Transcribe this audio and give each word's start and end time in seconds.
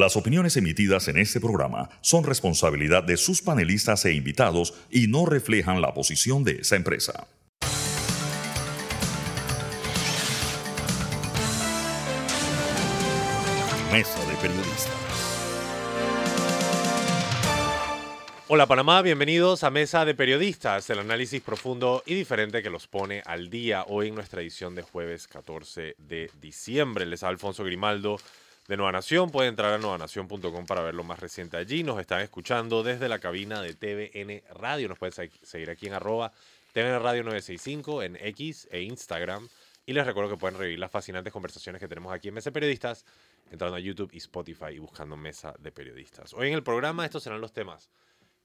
Las 0.00 0.16
opiniones 0.16 0.56
emitidas 0.56 1.08
en 1.08 1.18
este 1.18 1.40
programa 1.40 1.90
son 2.00 2.24
responsabilidad 2.24 3.04
de 3.04 3.18
sus 3.18 3.42
panelistas 3.42 4.06
e 4.06 4.14
invitados 4.14 4.72
y 4.90 5.08
no 5.08 5.26
reflejan 5.26 5.82
la 5.82 5.92
posición 5.92 6.42
de 6.42 6.52
esa 6.52 6.76
empresa. 6.76 7.26
Mesa 13.92 14.24
de 14.24 14.36
Periodistas. 14.40 15.10
Hola 18.48 18.66
Panamá, 18.66 19.02
bienvenidos 19.02 19.64
a 19.64 19.70
Mesa 19.70 20.06
de 20.06 20.14
Periodistas, 20.14 20.88
el 20.88 21.00
análisis 21.00 21.42
profundo 21.42 22.02
y 22.06 22.14
diferente 22.14 22.62
que 22.62 22.70
los 22.70 22.88
pone 22.88 23.22
al 23.26 23.50
día 23.50 23.84
hoy 23.86 24.08
en 24.08 24.14
nuestra 24.14 24.40
edición 24.40 24.74
de 24.74 24.82
jueves 24.82 25.28
14 25.28 25.94
de 25.98 26.30
diciembre. 26.40 27.04
Les 27.04 27.22
habla 27.22 27.34
Alfonso 27.34 27.64
Grimaldo 27.64 28.18
de 28.70 28.76
Nueva 28.76 28.92
Nación. 28.92 29.32
Pueden 29.32 29.48
entrar 29.48 29.72
a 29.72 29.78
nuevanación.com 29.78 30.64
para 30.64 30.82
ver 30.82 30.94
lo 30.94 31.02
más 31.02 31.18
reciente 31.18 31.56
allí. 31.56 31.82
Nos 31.82 31.98
están 31.98 32.20
escuchando 32.20 32.84
desde 32.84 33.08
la 33.08 33.18
cabina 33.18 33.60
de 33.60 33.74
TVN 33.74 34.44
Radio. 34.54 34.88
Nos 34.88 34.96
pueden 34.96 35.28
seguir 35.42 35.70
aquí 35.70 35.88
en 35.88 35.94
arroba 35.94 36.30
TVN 36.72 37.02
Radio 37.02 37.24
965 37.24 38.04
en 38.04 38.16
X 38.20 38.68
e 38.70 38.82
Instagram. 38.82 39.48
Y 39.86 39.92
les 39.92 40.06
recuerdo 40.06 40.30
que 40.30 40.36
pueden 40.36 40.56
revivir 40.56 40.78
las 40.78 40.92
fascinantes 40.92 41.32
conversaciones 41.32 41.80
que 41.80 41.88
tenemos 41.88 42.14
aquí 42.14 42.28
en 42.28 42.34
Mesa 42.34 42.52
Periodistas 42.52 43.04
entrando 43.50 43.76
a 43.76 43.80
YouTube 43.80 44.10
y 44.12 44.18
Spotify 44.18 44.74
y 44.74 44.78
buscando 44.78 45.16
Mesa 45.16 45.52
de 45.58 45.72
Periodistas. 45.72 46.32
Hoy 46.32 46.46
en 46.46 46.54
el 46.54 46.62
programa 46.62 47.04
estos 47.04 47.24
serán 47.24 47.40
los 47.40 47.52
temas 47.52 47.90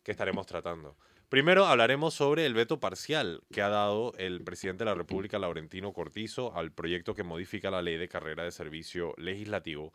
que 0.02 0.12
estaremos 0.12 0.48
tratando. 0.48 0.98
Primero 1.30 1.68
hablaremos 1.68 2.16
sobre 2.16 2.48
el 2.48 2.55
veto 2.55 2.80
parcial 2.80 3.44
que 3.54 3.62
ha 3.62 3.70
dado 3.70 4.13
el 4.18 4.44
presidente 4.44 4.85
de 4.85 4.90
la 4.90 4.96
República, 4.96 5.38
Laurentino 5.38 5.94
Cortizo, 5.94 6.55
al 6.55 6.71
proyecto 6.71 7.13
que 7.13 7.21
modifica 7.21 7.70
la 7.70 7.84
ley 7.84 7.98
de 7.98 8.07
carrera 8.07 8.44
de 8.44 8.52
servicio 8.52 9.13
legislativo 9.18 9.94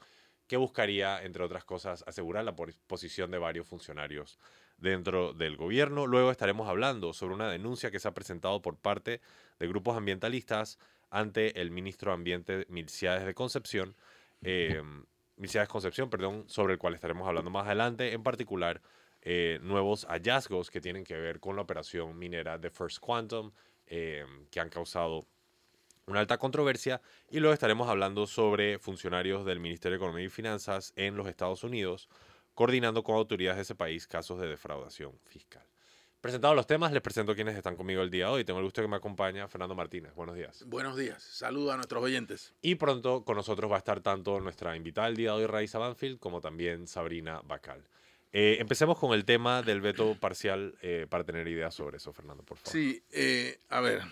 que 0.51 0.57
buscaría, 0.57 1.23
entre 1.23 1.45
otras 1.45 1.65
cosas, 1.65 2.03
asegurar 2.09 2.45
la 2.45 2.57
posición 2.57 3.31
de 3.31 3.39
varios 3.39 3.69
funcionarios 3.69 4.37
dentro 4.79 5.33
del 5.33 5.57
gobierno. 5.57 6.09
Luego 6.09 6.33
estaremos 6.33 6.69
hablando 6.69 7.13
sobre 7.13 7.37
una 7.37 7.49
denuncia 7.49 7.93
que 7.93 8.01
se 8.01 8.09
ha 8.09 8.15
presentado 8.15 8.61
por 8.61 8.77
parte 8.77 9.21
de 9.61 9.69
grupos 9.69 9.97
ambientalistas 9.97 10.81
ante 11.09 11.61
el 11.61 11.71
ministro 11.71 12.11
de 12.11 12.15
Ambiente 12.15 12.67
Milciades 12.69 13.25
de 13.27 13.33
Concepción, 13.33 13.95
eh, 14.43 14.83
Concepción, 15.69 16.11
perdón, 16.11 16.43
sobre 16.49 16.73
el 16.73 16.81
cual 16.81 16.95
estaremos 16.95 17.29
hablando 17.29 17.51
más 17.53 17.67
adelante, 17.67 18.13
en 18.13 18.25
particular 18.25 18.83
eh, 19.23 19.61
nuevos 19.63 20.05
hallazgos 20.07 20.69
que 20.69 20.81
tienen 20.81 21.05
que 21.05 21.15
ver 21.15 21.39
con 21.39 21.55
la 21.55 21.63
operación 21.63 22.19
minera 22.19 22.59
de 22.59 22.71
First 22.71 22.99
Quantum, 22.99 23.53
eh, 23.87 24.27
que 24.51 24.59
han 24.59 24.69
causado 24.69 25.29
una 26.07 26.21
alta 26.21 26.39
controversia 26.39 27.01
y 27.31 27.41
luego 27.41 27.55
estaremos 27.55 27.89
hablando 27.89 28.27
sobre 28.27 28.79
funcionarios 28.79 29.45
del 29.45 29.61
Ministerio 29.61 29.99
de 29.99 30.05
Economía 30.05 30.27
y 30.27 30.31
Finanzas 30.31 30.93
en 30.97 31.17
los 31.17 31.29
Estados 31.29 31.65
Unidos, 31.65 32.09
coordinando 32.55 33.03
con 33.03 33.17
autoridades 33.17 33.57
de 33.57 33.63
ese 33.63 33.75
país 33.75 34.07
casos 34.07 34.41
de 34.41 34.49
defraudación 34.49 35.13
fiscal. 35.25 35.65
Presentados 36.21 36.55
los 36.55 36.67
temas, 36.67 36.93
les 36.93 37.01
presento 37.01 37.35
quienes 37.35 37.57
están 37.57 37.77
conmigo 37.77 38.03
el 38.03 38.11
día 38.11 38.27
de 38.27 38.33
hoy. 38.33 38.45
Tengo 38.45 38.59
el 38.59 38.67
gusto 38.67 38.83
de 38.83 38.87
que 38.87 38.91
me 38.91 38.97
acompaña 38.97 39.49
Fernando 39.49 39.75
Martínez. 39.75 40.15
Buenos 40.15 40.37
días. 40.37 40.63
Buenos 40.67 40.95
días. 40.95 41.23
Saludos 41.23 41.73
a 41.73 41.77
nuestros 41.77 42.03
oyentes. 42.03 42.53
Y 42.61 42.75
pronto 42.75 43.25
con 43.25 43.37
nosotros 43.37 43.71
va 43.71 43.77
a 43.77 43.79
estar 43.79 44.03
tanto 44.03 44.39
nuestra 44.39 44.77
invitada 44.77 45.09
el 45.09 45.17
día 45.17 45.31
de 45.31 45.37
hoy, 45.37 45.47
Raiza 45.47 45.79
Banfield, 45.79 46.19
como 46.19 46.43
también 46.43 46.87
Sabrina 46.87 47.41
Bacal. 47.43 47.83
Eh, 48.33 48.59
empecemos 48.61 48.99
con 48.99 49.15
el 49.15 49.25
tema 49.25 49.63
del 49.63 49.81
veto 49.81 50.15
parcial 50.15 50.75
eh, 50.83 51.07
para 51.09 51.25
tener 51.25 51.49
ideas 51.49 51.75
sobre 51.75 51.97
eso, 51.97 52.13
Fernando, 52.13 52.43
por 52.43 52.59
favor. 52.59 52.71
Sí, 52.71 53.03
eh, 53.13 53.59
a 53.71 53.81
ver, 53.81 54.03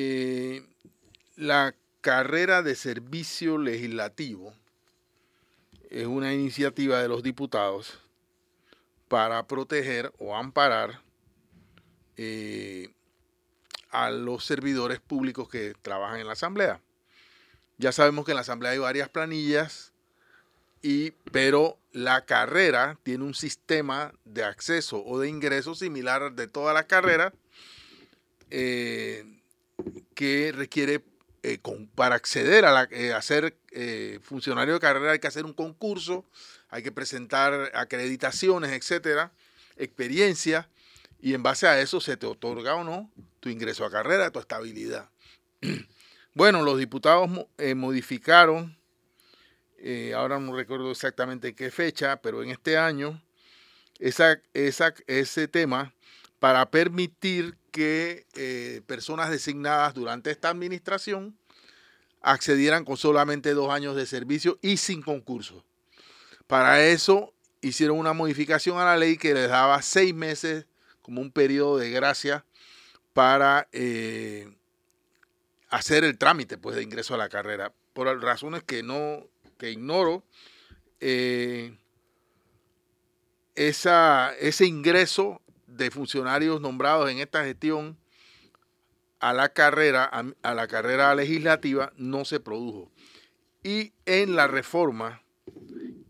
eh, 0.00 0.62
la 1.34 1.74
carrera 2.02 2.62
de 2.62 2.76
servicio 2.76 3.58
legislativo 3.58 4.54
es 5.90 6.06
una 6.06 6.32
iniciativa 6.32 7.02
de 7.02 7.08
los 7.08 7.24
diputados 7.24 7.98
para 9.08 9.48
proteger 9.48 10.12
o 10.18 10.36
amparar 10.36 11.00
eh, 12.16 12.90
a 13.90 14.10
los 14.10 14.44
servidores 14.44 15.00
públicos 15.00 15.48
que 15.48 15.74
trabajan 15.82 16.20
en 16.20 16.28
la 16.28 16.34
Asamblea. 16.34 16.80
Ya 17.78 17.90
sabemos 17.90 18.24
que 18.24 18.30
en 18.30 18.36
la 18.36 18.42
Asamblea 18.42 18.70
hay 18.70 18.78
varias 18.78 19.08
planillas, 19.08 19.92
y, 20.80 21.10
pero 21.32 21.76
la 21.90 22.24
carrera 22.24 23.00
tiene 23.02 23.24
un 23.24 23.34
sistema 23.34 24.12
de 24.24 24.44
acceso 24.44 25.04
o 25.04 25.18
de 25.18 25.28
ingreso 25.28 25.74
similar 25.74 26.34
de 26.34 26.46
todas 26.46 26.72
las 26.72 26.84
carreras. 26.84 27.32
Eh, 28.50 29.37
que 30.18 30.50
requiere, 30.50 31.04
eh, 31.44 31.60
para 31.94 32.16
acceder 32.16 32.64
a, 32.64 32.88
eh, 32.90 33.14
ser 33.22 33.56
eh, 33.70 34.18
funcionario 34.20 34.74
de 34.74 34.80
carrera 34.80 35.12
hay 35.12 35.20
que 35.20 35.28
hacer 35.28 35.44
un 35.44 35.52
concurso, 35.52 36.24
hay 36.70 36.82
que 36.82 36.90
presentar 36.90 37.70
acreditaciones, 37.72 38.72
etcétera, 38.72 39.30
experiencia, 39.76 40.68
y 41.20 41.34
en 41.34 41.44
base 41.44 41.68
a 41.68 41.80
eso 41.80 42.00
se 42.00 42.16
te 42.16 42.26
otorga 42.26 42.74
o 42.74 42.82
no 42.82 43.12
tu 43.38 43.48
ingreso 43.48 43.84
a 43.84 43.92
carrera, 43.92 44.32
tu 44.32 44.40
estabilidad. 44.40 45.08
Bueno, 46.34 46.62
los 46.62 46.78
diputados 46.78 47.28
modificaron, 47.74 48.78
ahora 50.14 50.38
no 50.38 50.54
recuerdo 50.54 50.92
exactamente 50.92 51.52
qué 51.52 51.72
fecha, 51.72 52.22
pero 52.22 52.44
en 52.44 52.50
este 52.50 52.78
año, 52.78 53.20
esa, 53.98 54.40
esa, 54.54 54.94
ese 55.08 55.48
tema 55.48 55.92
para 56.38 56.70
permitir 56.70 57.57
que 57.70 58.26
eh, 58.34 58.82
personas 58.86 59.30
designadas 59.30 59.94
durante 59.94 60.30
esta 60.30 60.48
administración 60.48 61.36
accedieran 62.20 62.84
con 62.84 62.96
solamente 62.96 63.54
dos 63.54 63.70
años 63.70 63.96
de 63.96 64.06
servicio 64.06 64.58
y 64.62 64.76
sin 64.76 65.02
concurso. 65.02 65.64
Para 66.46 66.84
eso 66.84 67.32
hicieron 67.60 67.98
una 67.98 68.12
modificación 68.12 68.78
a 68.78 68.84
la 68.84 68.96
ley 68.96 69.16
que 69.16 69.34
les 69.34 69.48
daba 69.48 69.80
seis 69.82 70.14
meses 70.14 70.66
como 71.02 71.20
un 71.20 71.30
periodo 71.30 71.78
de 71.78 71.90
gracia 71.90 72.44
para 73.12 73.68
eh, 73.72 74.48
hacer 75.70 76.04
el 76.04 76.18
trámite 76.18 76.58
pues, 76.58 76.76
de 76.76 76.82
ingreso 76.82 77.14
a 77.14 77.18
la 77.18 77.28
carrera. 77.28 77.72
Por 77.92 78.06
razones 78.22 78.62
que 78.62 78.82
no, 78.82 79.26
que 79.58 79.70
ignoro, 79.72 80.22
eh, 81.00 81.76
ese 83.54 84.66
ingreso 84.66 85.42
de 85.78 85.90
funcionarios 85.90 86.60
nombrados 86.60 87.10
en 87.10 87.20
esta 87.20 87.44
gestión 87.44 87.96
a 89.20 89.32
la 89.32 89.48
carrera, 89.48 90.04
a, 90.04 90.54
la 90.54 90.68
carrera 90.68 91.14
legislativa 91.14 91.92
no 91.96 92.24
se 92.24 92.40
produjo. 92.40 92.90
Y 93.62 93.92
en 94.04 94.36
la 94.36 94.46
reforma 94.46 95.22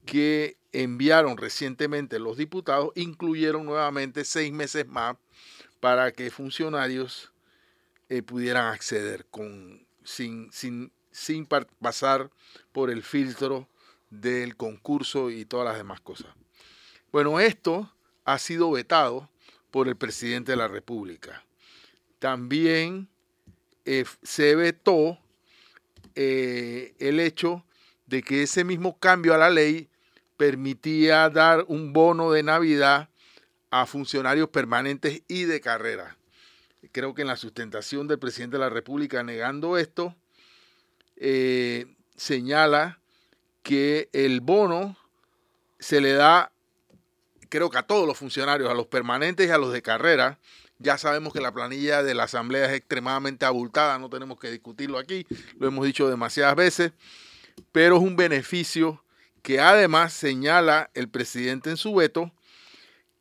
que 0.04 0.56
enviaron 0.72 1.36
recientemente 1.36 2.18
los 2.18 2.36
diputados, 2.36 2.90
incluyeron 2.94 3.64
nuevamente 3.64 4.24
seis 4.24 4.52
meses 4.52 4.86
más 4.86 5.16
para 5.80 6.12
que 6.12 6.30
funcionarios 6.30 7.32
eh, 8.08 8.22
pudieran 8.22 8.72
acceder 8.72 9.26
con, 9.26 9.86
sin, 10.04 10.50
sin, 10.52 10.92
sin 11.10 11.46
pasar 11.46 12.30
por 12.72 12.90
el 12.90 13.02
filtro 13.02 13.68
del 14.10 14.56
concurso 14.56 15.30
y 15.30 15.44
todas 15.44 15.66
las 15.66 15.76
demás 15.76 16.00
cosas. 16.00 16.28
Bueno, 17.12 17.40
esto 17.40 17.90
ha 18.24 18.38
sido 18.38 18.70
vetado 18.70 19.30
por 19.70 19.88
el 19.88 19.96
presidente 19.96 20.52
de 20.52 20.56
la 20.56 20.68
República. 20.68 21.44
También 22.18 23.08
eh, 23.84 24.04
se 24.22 24.54
vetó 24.54 25.18
eh, 26.14 26.94
el 26.98 27.20
hecho 27.20 27.64
de 28.06 28.22
que 28.22 28.42
ese 28.42 28.64
mismo 28.64 28.98
cambio 28.98 29.34
a 29.34 29.38
la 29.38 29.50
ley 29.50 29.88
permitía 30.36 31.28
dar 31.30 31.64
un 31.68 31.92
bono 31.92 32.32
de 32.32 32.42
Navidad 32.42 33.08
a 33.70 33.86
funcionarios 33.86 34.48
permanentes 34.48 35.22
y 35.28 35.44
de 35.44 35.60
carrera. 35.60 36.16
Creo 36.92 37.14
que 37.14 37.22
en 37.22 37.28
la 37.28 37.36
sustentación 37.36 38.08
del 38.08 38.18
presidente 38.18 38.56
de 38.56 38.62
la 38.62 38.70
República 38.70 39.22
negando 39.22 39.76
esto, 39.76 40.14
eh, 41.16 41.86
señala 42.16 43.00
que 43.62 44.08
el 44.12 44.40
bono 44.40 44.96
se 45.78 46.00
le 46.00 46.12
da 46.12 46.52
creo 47.48 47.70
que 47.70 47.78
a 47.78 47.82
todos 47.82 48.06
los 48.06 48.18
funcionarios, 48.18 48.70
a 48.70 48.74
los 48.74 48.86
permanentes 48.86 49.48
y 49.48 49.50
a 49.50 49.58
los 49.58 49.72
de 49.72 49.82
carrera, 49.82 50.38
ya 50.78 50.96
sabemos 50.96 51.32
que 51.32 51.40
la 51.40 51.52
planilla 51.52 52.02
de 52.02 52.14
la 52.14 52.24
Asamblea 52.24 52.66
es 52.66 52.72
extremadamente 52.72 53.44
abultada, 53.44 53.98
no 53.98 54.08
tenemos 54.08 54.38
que 54.38 54.50
discutirlo 54.50 54.98
aquí, 54.98 55.26
lo 55.58 55.66
hemos 55.68 55.84
dicho 55.84 56.08
demasiadas 56.08 56.54
veces, 56.54 56.92
pero 57.72 57.96
es 57.96 58.02
un 58.02 58.16
beneficio 58.16 59.02
que 59.42 59.60
además 59.60 60.12
señala 60.12 60.90
el 60.94 61.08
presidente 61.08 61.70
en 61.70 61.76
su 61.76 61.94
veto, 61.94 62.32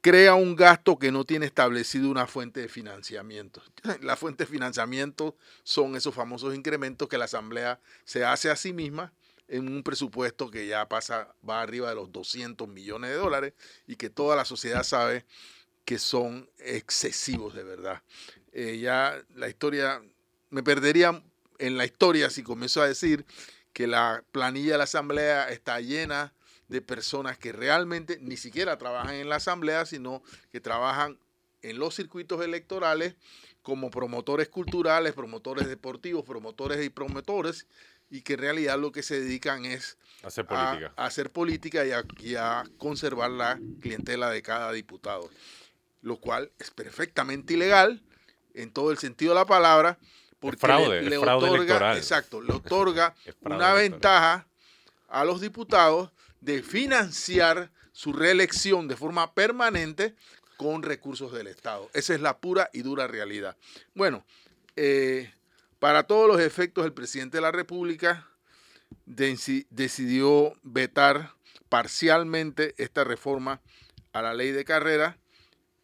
crea 0.01 0.35
un 0.35 0.55
gasto 0.55 0.99
que 0.99 1.11
no 1.11 1.25
tiene 1.25 1.45
establecido 1.45 2.09
una 2.09 2.27
fuente 2.27 2.61
de 2.61 2.69
financiamiento. 2.69 3.61
La 4.01 4.15
fuente 4.15 4.45
de 4.45 4.51
financiamiento 4.51 5.35
son 5.63 5.95
esos 5.95 6.13
famosos 6.13 6.55
incrementos 6.55 7.07
que 7.07 7.17
la 7.17 7.25
Asamblea 7.25 7.79
se 8.05 8.23
hace 8.23 8.49
a 8.49 8.55
sí 8.55 8.73
misma 8.73 9.11
en 9.47 9.67
un 9.67 9.83
presupuesto 9.83 10.51
que 10.51 10.67
ya 10.67 10.87
pasa, 10.87 11.33
va 11.47 11.61
arriba 11.61 11.89
de 11.89 11.95
los 11.95 12.11
200 12.11 12.67
millones 12.67 13.11
de 13.11 13.17
dólares 13.17 13.53
y 13.87 13.95
que 13.95 14.09
toda 14.09 14.35
la 14.35 14.45
sociedad 14.45 14.83
sabe 14.83 15.25
que 15.85 15.99
son 15.99 16.49
excesivos 16.59 17.53
de 17.53 17.63
verdad. 17.63 18.01
Eh, 18.51 18.79
ya 18.79 19.23
la 19.35 19.47
historia, 19.47 20.01
me 20.49 20.63
perdería 20.63 21.23
en 21.59 21.77
la 21.77 21.85
historia 21.85 22.29
si 22.29 22.43
comienzo 22.43 22.81
a 22.81 22.87
decir 22.87 23.25
que 23.73 23.87
la 23.87 24.23
planilla 24.31 24.73
de 24.73 24.77
la 24.79 24.83
Asamblea 24.83 25.49
está 25.49 25.79
llena 25.79 26.33
de 26.67 26.81
personas 26.81 27.37
que 27.37 27.51
realmente 27.51 28.19
ni 28.21 28.37
siquiera 28.37 28.77
trabajan 28.77 29.15
en 29.15 29.29
la 29.29 29.37
asamblea, 29.37 29.85
sino 29.85 30.21
que 30.51 30.59
trabajan 30.59 31.17
en 31.61 31.79
los 31.79 31.95
circuitos 31.95 32.43
electorales 32.43 33.15
como 33.61 33.89
promotores 33.89 34.49
culturales, 34.49 35.13
promotores 35.13 35.67
deportivos, 35.67 36.23
promotores 36.23 36.85
y 36.85 36.89
promotores, 36.89 37.67
y 38.09 38.21
que 38.21 38.33
en 38.33 38.39
realidad 38.39 38.79
lo 38.79 38.91
que 38.91 39.03
se 39.03 39.19
dedican 39.19 39.65
es 39.65 39.97
hacer 40.23 40.45
política, 40.45 40.93
a, 40.95 41.05
hacer 41.05 41.31
política 41.31 41.85
y 41.85 42.35
a, 42.35 42.63
conservar 42.77 43.31
la 43.31 43.59
clientela 43.81 44.29
de 44.29 44.41
cada 44.41 44.71
diputado, 44.71 45.29
lo 46.01 46.17
cual 46.17 46.51
es 46.59 46.71
perfectamente 46.71 47.53
ilegal 47.53 48.01
en 48.53 48.71
todo 48.71 48.91
el 48.91 48.97
sentido 48.97 49.33
de 49.33 49.39
la 49.39 49.45
palabra, 49.45 49.99
porque 50.39 50.57
fraude, 50.57 51.01
le, 51.01 51.19
fraude 51.19 51.47
otorga, 51.47 51.63
electoral. 51.63 51.97
exacto, 51.97 52.41
le 52.41 52.53
otorga 52.53 53.15
una 53.41 53.55
electoral. 53.55 53.75
ventaja 53.75 54.47
a 55.09 55.25
los 55.25 55.41
diputados 55.41 56.11
de 56.41 56.61
financiar 56.63 57.71
su 57.91 58.13
reelección 58.13 58.87
de 58.87 58.95
forma 58.95 59.33
permanente 59.33 60.15
con 60.57 60.83
recursos 60.83 61.31
del 61.31 61.47
Estado. 61.47 61.89
Esa 61.93 62.13
es 62.13 62.21
la 62.21 62.37
pura 62.37 62.69
y 62.73 62.81
dura 62.81 63.07
realidad. 63.07 63.57
Bueno, 63.93 64.25
eh, 64.75 65.31
para 65.79 66.03
todos 66.03 66.27
los 66.27 66.39
efectos, 66.39 66.85
el 66.85 66.93
presidente 66.93 67.37
de 67.37 67.41
la 67.41 67.51
República 67.51 68.27
decidió 69.05 70.55
vetar 70.63 71.33
parcialmente 71.69 72.73
esta 72.77 73.03
reforma 73.03 73.61
a 74.13 74.21
la 74.21 74.33
ley 74.33 74.51
de 74.51 74.65
carrera 74.65 75.17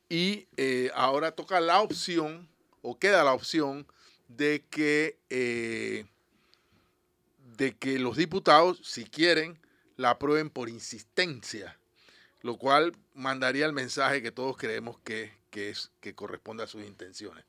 y 0.10 0.48
eh, 0.58 0.92
ahora 0.96 1.32
toca 1.32 1.60
la 1.60 1.82
opción, 1.82 2.48
o 2.82 2.98
queda 3.00 3.24
la 3.24 3.34
opción, 3.34 3.88
de 4.28 4.64
que, 4.70 5.18
eh, 5.30 6.06
de 7.58 7.76
que 7.76 8.00
los 8.00 8.18
diputados, 8.18 8.80
si 8.84 9.06
quieren, 9.06 9.60
la 9.98 10.12
aprueben 10.12 10.50
por 10.50 10.70
insistencia, 10.70 11.78
lo 12.42 12.58
cual 12.58 12.94
mandaría 13.14 13.66
el 13.66 13.74
mensaje 13.74 14.22
que 14.22 14.32
todos 14.32 14.58
creemos 14.58 14.98
que, 15.04 15.34
que 15.50 15.70
es, 15.70 15.92
que 16.00 16.16
corresponde 16.16 16.64
a 16.64 16.68
sus 16.68 16.84
intenciones. 16.84 17.46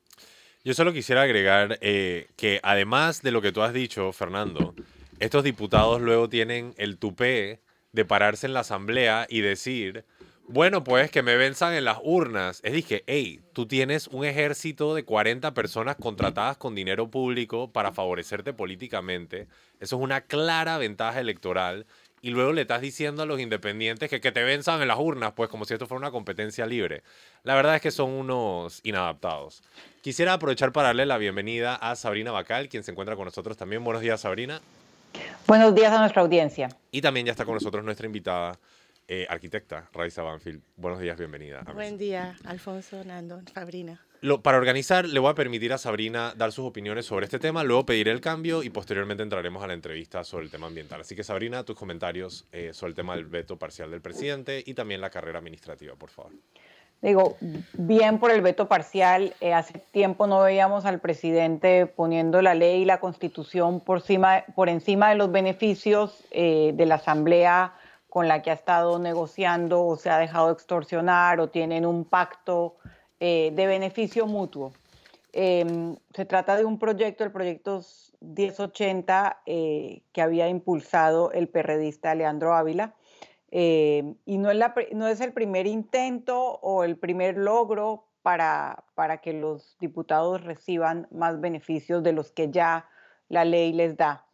Yo 0.65 0.73
solo 0.73 0.93
quisiera 0.93 1.21
agregar 1.21 1.77
eh, 1.81 2.25
que 2.37 2.59
además 2.63 3.21
de 3.21 3.29
lo 3.29 3.39
que 3.39 3.51
tú 3.51 3.61
has 3.61 3.71
dicho, 3.71 4.11
Fernando, 4.13 4.73
estos 5.19 5.43
diputados 5.43 6.01
luego 6.01 6.27
tienen 6.27 6.73
el 6.77 6.97
tupé 6.97 7.59
de 7.91 8.03
pararse 8.03 8.47
en 8.47 8.55
la 8.55 8.61
asamblea 8.61 9.27
y 9.29 9.41
decir, 9.41 10.05
bueno, 10.47 10.83
pues 10.83 11.11
que 11.11 11.21
me 11.21 11.35
venzan 11.37 11.75
en 11.75 11.85
las 11.85 11.99
urnas. 12.01 12.61
Es 12.63 12.73
dije, 12.73 13.03
hey, 13.05 13.41
tú 13.53 13.67
tienes 13.67 14.07
un 14.07 14.25
ejército 14.25 14.95
de 14.95 15.05
40 15.05 15.53
personas 15.53 15.97
contratadas 15.97 16.57
con 16.57 16.73
dinero 16.73 17.11
público 17.11 17.71
para 17.71 17.91
favorecerte 17.91 18.51
políticamente. 18.51 19.47
Eso 19.79 19.97
es 19.97 20.01
una 20.01 20.21
clara 20.21 20.79
ventaja 20.79 21.19
electoral. 21.19 21.85
Y 22.25 22.31
luego 22.31 22.53
le 22.53 22.61
estás 22.61 22.81
diciendo 22.81 23.21
a 23.21 23.27
los 23.27 23.39
independientes 23.39 24.09
que, 24.09 24.19
que 24.19 24.31
te 24.31 24.41
venzan 24.41 24.81
en 24.81 24.87
las 24.87 24.97
urnas, 24.97 25.33
pues 25.35 25.47
como 25.47 25.63
si 25.63 25.75
esto 25.75 25.85
fuera 25.85 25.99
una 25.99 26.09
competencia 26.09 26.65
libre. 26.65 27.03
La 27.43 27.53
verdad 27.53 27.75
es 27.75 27.83
que 27.83 27.91
son 27.91 28.09
unos 28.09 28.79
inadaptados. 28.81 29.61
Quisiera 30.01 30.33
aprovechar 30.33 30.71
para 30.71 30.87
darle 30.87 31.05
la 31.05 31.19
bienvenida 31.19 31.75
a 31.75 31.95
Sabrina 31.95 32.31
Bacal, 32.31 32.67
quien 32.67 32.83
se 32.83 32.89
encuentra 32.89 33.15
con 33.15 33.25
nosotros 33.25 33.57
también. 33.57 33.83
Buenos 33.83 34.01
días, 34.01 34.21
Sabrina. 34.21 34.59
Buenos 35.45 35.75
días 35.75 35.93
a 35.93 35.99
nuestra 35.99 36.23
audiencia. 36.23 36.69
Y 36.89 36.99
también 36.99 37.27
ya 37.27 37.31
está 37.31 37.45
con 37.45 37.53
nosotros 37.53 37.85
nuestra 37.85 38.07
invitada, 38.07 38.57
eh, 39.07 39.27
arquitecta 39.29 39.87
Raiza 39.93 40.23
Banfield. 40.23 40.63
Buenos 40.77 40.99
días, 40.99 41.15
bienvenida. 41.19 41.61
Buen 41.75 41.95
día, 41.99 42.35
Alfonso, 42.45 43.03
Nando, 43.03 43.39
Sabrina. 43.53 44.03
Lo, 44.25 44.41
para 44.41 44.57
organizar, 44.57 45.05
le 45.05 45.19
voy 45.19 45.29
a 45.29 45.35
permitir 45.35 45.71
a 45.71 45.77
Sabrina 45.77 46.33
dar 46.35 46.51
sus 46.51 46.65
opiniones 46.65 47.05
sobre 47.05 47.25
este 47.25 47.37
tema, 47.37 47.63
luego 47.63 47.85
pediré 47.85 48.09
el 48.09 48.21
cambio 48.21 48.63
y 48.63 48.71
posteriormente 48.71 49.21
entraremos 49.21 49.63
a 49.63 49.67
la 49.67 49.75
entrevista 49.75 50.23
sobre 50.23 50.45
el 50.45 50.49
tema 50.49 50.65
ambiental. 50.65 51.01
Así 51.01 51.15
que, 51.15 51.23
Sabrina, 51.23 51.63
tus 51.63 51.75
comentarios 51.75 52.47
eh, 52.51 52.71
sobre 52.73 52.89
el 52.89 52.95
tema 52.95 53.15
del 53.15 53.25
veto 53.25 53.59
parcial 53.59 53.91
del 53.91 54.01
presidente 54.01 54.63
y 54.65 54.73
también 54.73 54.99
la 54.99 55.11
carrera 55.11 55.37
administrativa, 55.37 55.93
por 55.93 56.09
favor. 56.09 56.31
Digo, 57.03 57.37
bien 57.73 58.17
por 58.17 58.31
el 58.31 58.41
veto 58.41 58.67
parcial. 58.67 59.35
Eh, 59.41 59.53
hace 59.53 59.77
tiempo 59.91 60.25
no 60.25 60.41
veíamos 60.41 60.85
al 60.85 60.99
presidente 60.99 61.85
poniendo 61.85 62.41
la 62.41 62.55
ley 62.55 62.81
y 62.81 62.85
la 62.85 62.99
constitución 62.99 63.79
por, 63.79 64.01
cima, 64.01 64.43
por 64.55 64.69
encima 64.69 65.09
de 65.09 65.17
los 65.17 65.31
beneficios 65.31 66.23
eh, 66.31 66.71
de 66.73 66.85
la 66.87 66.95
Asamblea 66.95 67.75
con 68.09 68.27
la 68.27 68.41
que 68.41 68.49
ha 68.49 68.55
estado 68.55 68.97
negociando 68.97 69.85
o 69.85 69.97
se 69.97 70.09
ha 70.09 70.17
dejado 70.17 70.49
extorsionar 70.49 71.39
o 71.39 71.49
tienen 71.49 71.85
un 71.85 72.05
pacto 72.05 72.77
eh, 73.19 73.51
de 73.53 73.67
beneficio 73.67 74.27
mutuo. 74.27 74.73
Em, 75.37 75.97
se 76.13 76.25
trata 76.25 76.55
de 76.55 76.63
un 76.63 76.79
proyecto, 76.79 77.25
el 77.25 77.31
proyecto 77.31 77.81
1080, 78.21 79.41
eh, 79.45 80.01
que 80.13 80.21
había 80.21 80.47
impulsado 80.47 81.31
el 81.33 81.49
perredista 81.49 82.15
Leandro 82.15 82.53
Ávila. 82.53 82.95
Eh, 83.51 84.15
y 84.25 84.37
no 84.37 84.49
es, 84.49 84.59
no 84.93 85.07
es, 85.07 85.21
el 85.21 85.33
primer 85.33 85.67
intento 85.67 86.59
o 86.61 86.83
el 86.83 86.97
primer 86.97 87.37
logro 87.37 88.05
para, 88.21 88.85
para, 88.95 89.19
que 89.19 89.33
los 89.33 89.77
diputados 89.79 90.41
reciban 90.43 91.07
más 91.11 91.39
beneficios 91.39 92.01
de 92.01 92.13
los 92.13 92.31
que 92.31 92.49
ya 92.49 92.89
la 93.27 93.45
ley 93.45 93.73
les 93.73 93.97
da. 93.97 94.25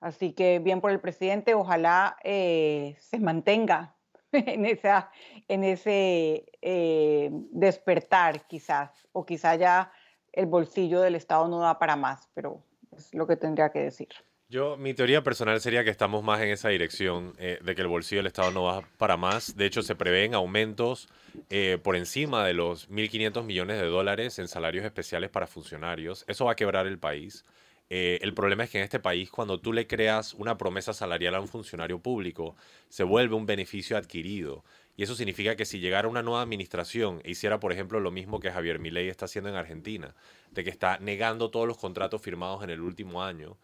Así 0.00 0.32
que 0.32 0.58
bien 0.58 0.80
por 0.80 0.90
el 0.90 1.00
presidente, 1.00 1.54
ojalá 1.54 2.16
eh, 2.22 2.96
se 3.00 3.18
mantenga 3.18 3.96
en, 4.32 4.66
esa, 4.66 5.10
en 5.48 5.64
ese 5.64 6.46
eh, 6.62 7.30
despertar 7.32 8.46
quizás, 8.46 8.90
o 9.12 9.24
quizá 9.24 9.56
ya 9.56 9.92
el 10.32 10.46
bolsillo 10.46 11.00
del 11.00 11.16
Estado 11.16 11.48
no 11.48 11.60
da 11.60 11.78
para 11.78 11.96
más, 11.96 12.28
pero 12.34 12.62
es 12.96 13.12
lo 13.14 13.26
que 13.26 13.36
tendría 13.36 13.70
que 13.70 13.80
decir. 13.80 14.08
Yo, 14.48 14.76
mi 14.76 14.94
teoría 14.94 15.22
personal 15.22 15.60
sería 15.60 15.84
que 15.84 15.90
estamos 15.90 16.24
más 16.24 16.40
en 16.40 16.48
esa 16.48 16.70
dirección 16.70 17.34
eh, 17.38 17.60
de 17.62 17.74
que 17.76 17.82
el 17.82 17.86
bolsillo 17.86 18.18
del 18.18 18.26
Estado 18.26 18.50
no 18.50 18.64
va 18.64 18.82
para 18.98 19.16
más. 19.16 19.56
De 19.56 19.64
hecho, 19.64 19.80
se 19.80 19.94
prevén 19.94 20.34
aumentos 20.34 21.08
eh, 21.50 21.78
por 21.80 21.94
encima 21.94 22.44
de 22.44 22.54
los 22.54 22.90
1.500 22.90 23.44
millones 23.44 23.80
de 23.80 23.86
dólares 23.86 24.40
en 24.40 24.48
salarios 24.48 24.84
especiales 24.84 25.30
para 25.30 25.46
funcionarios. 25.46 26.24
Eso 26.26 26.46
va 26.46 26.52
a 26.52 26.56
quebrar 26.56 26.88
el 26.88 26.98
país. 26.98 27.44
Eh, 27.92 28.20
el 28.22 28.34
problema 28.34 28.64
es 28.64 28.70
que 28.70 28.78
en 28.78 28.84
este 28.84 29.00
país, 29.00 29.30
cuando 29.30 29.60
tú 29.60 29.72
le 29.72 29.88
creas 29.88 30.34
una 30.34 30.56
promesa 30.56 30.92
salarial 30.92 31.34
a 31.34 31.40
un 31.40 31.48
funcionario 31.48 31.98
público, 31.98 32.56
se 32.88 33.02
vuelve 33.02 33.34
un 33.34 33.46
beneficio 33.46 33.96
adquirido. 33.96 34.64
Y 34.96 35.02
eso 35.02 35.16
significa 35.16 35.56
que 35.56 35.64
si 35.64 35.80
llegara 35.80 36.08
una 36.08 36.22
nueva 36.22 36.42
administración 36.42 37.20
e 37.24 37.32
hiciera, 37.32 37.58
por 37.58 37.72
ejemplo, 37.72 37.98
lo 38.00 38.12
mismo 38.12 38.38
que 38.38 38.52
Javier 38.52 38.78
Milei 38.78 39.08
está 39.08 39.24
haciendo 39.24 39.50
en 39.50 39.56
Argentina, 39.56 40.14
de 40.52 40.62
que 40.62 40.70
está 40.70 40.98
negando 40.98 41.50
todos 41.50 41.66
los 41.66 41.78
contratos 41.78 42.22
firmados 42.22 42.62
en 42.62 42.70
el 42.70 42.80
último 42.80 43.24
año, 43.24 43.56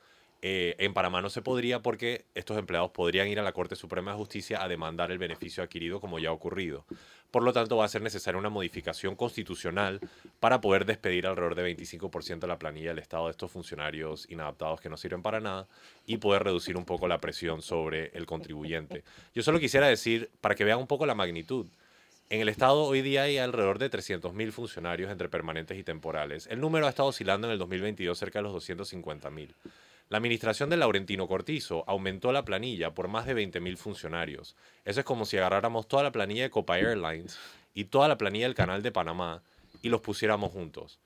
eh, 0.43 0.77
en 0.79 0.93
Panamá 0.93 1.23
no 1.23 1.31
se 1.31 1.43
podría 1.43 1.81
porque 1.81 2.27
estos 2.35 2.59
empleados 2.59 2.91
podrían 2.91 3.29
ir 3.29 3.39
a 3.41 3.43
la 3.43 3.53
Corte 3.53 3.75
Suprema 3.75 4.13
de 4.13 4.19
Justicia 4.19 4.63
a 4.63 4.69
demandar 4.69 5.11
el 5.11 5.19
beneficio 5.19 5.63
adquirido 5.63 6.01
como 6.01 6.19
ya 6.19 6.29
ha 6.29 6.33
ocurrido. 6.33 6.85
Por 7.37 7.43
lo 7.43 7.53
tanto, 7.53 7.77
va 7.77 7.85
a 7.85 7.89
ser 7.89 8.01
necesaria 8.01 8.39
una 8.39 8.49
modificación 8.49 9.15
constitucional 9.15 10.01
para 10.41 10.63
poder 10.63 10.87
despedir 10.87 11.27
alrededor 11.27 11.55
de 11.55 11.77
25% 11.77 12.39
de 12.39 12.47
la 12.47 12.59
planilla 12.59 12.89
del 12.89 12.99
Estado 12.99 13.27
de 13.27 13.33
estos 13.33 13.53
funcionarios 13.53 14.25
inadaptados 14.31 14.81
que 14.81 14.89
no 14.89 14.97
sirven 14.97 15.21
para 15.21 15.39
nada 15.39 15.69
y 16.07 16.17
poder 16.17 16.45
reducir 16.45 16.79
un 16.79 16.87
poco 16.87 17.09
la 17.09 17.19
presión 17.19 17.61
sobre 17.61 18.07
el 18.15 18.25
contribuyente. 18.25 19.05
Yo 19.35 19.43
solo 19.43 19.61
quisiera 19.61 19.87
decir, 19.87 20.31
para 20.41 20.55
que 20.55 20.65
vean 20.65 20.79
un 20.79 20.87
poco 20.87 21.05
la 21.05 21.15
magnitud, 21.15 21.67
en 22.31 22.41
el 22.41 22.49
Estado 22.49 22.85
hoy 22.85 23.03
día 23.03 23.25
hay 23.25 23.37
alrededor 23.37 23.79
de 23.79 23.91
300.000 23.91 24.51
funcionarios 24.51 25.11
entre 25.11 25.29
permanentes 25.29 25.79
y 25.79 25.83
temporales. 25.83 26.47
El 26.47 26.63
número 26.63 26.87
ha 26.87 26.89
estado 26.89 27.11
oscilando 27.11 27.49
en 27.49 27.53
el 27.53 27.59
2022 27.59 28.19
cerca 28.19 28.39
de 28.39 28.45
los 28.45 28.67
250.000. 28.67 29.51
La 30.09 30.19
administración 30.19 30.71
de 30.71 30.77
Laurentino 30.77 31.27
Cortizo 31.27 31.83
aumentó 31.89 32.31
la 32.31 32.45
planilla 32.45 32.95
por 32.95 33.09
más 33.09 33.27
de 33.27 33.35
20.000 33.35 33.77
funcionarios. 33.77 34.55
Eso 34.85 35.01
es 35.01 35.07
como 35.07 35.25
si 35.25 35.37
agarráramos 35.37 35.89
toda 35.89 36.05
la 36.05 36.13
planilla 36.13 36.45
de 36.45 36.51
Copa 36.51 36.79
Airlines 36.79 37.37
y 37.75 37.87
toda 37.87 38.07
la 38.07 38.17
planilla 38.17 38.47
del 38.47 38.55
Canal 38.55 38.83
de 38.83 38.93
Panamá 38.93 39.43
y 39.83 39.89
los 39.89 40.01
pusiéramos 40.03 40.53
juntos. 40.53 41.01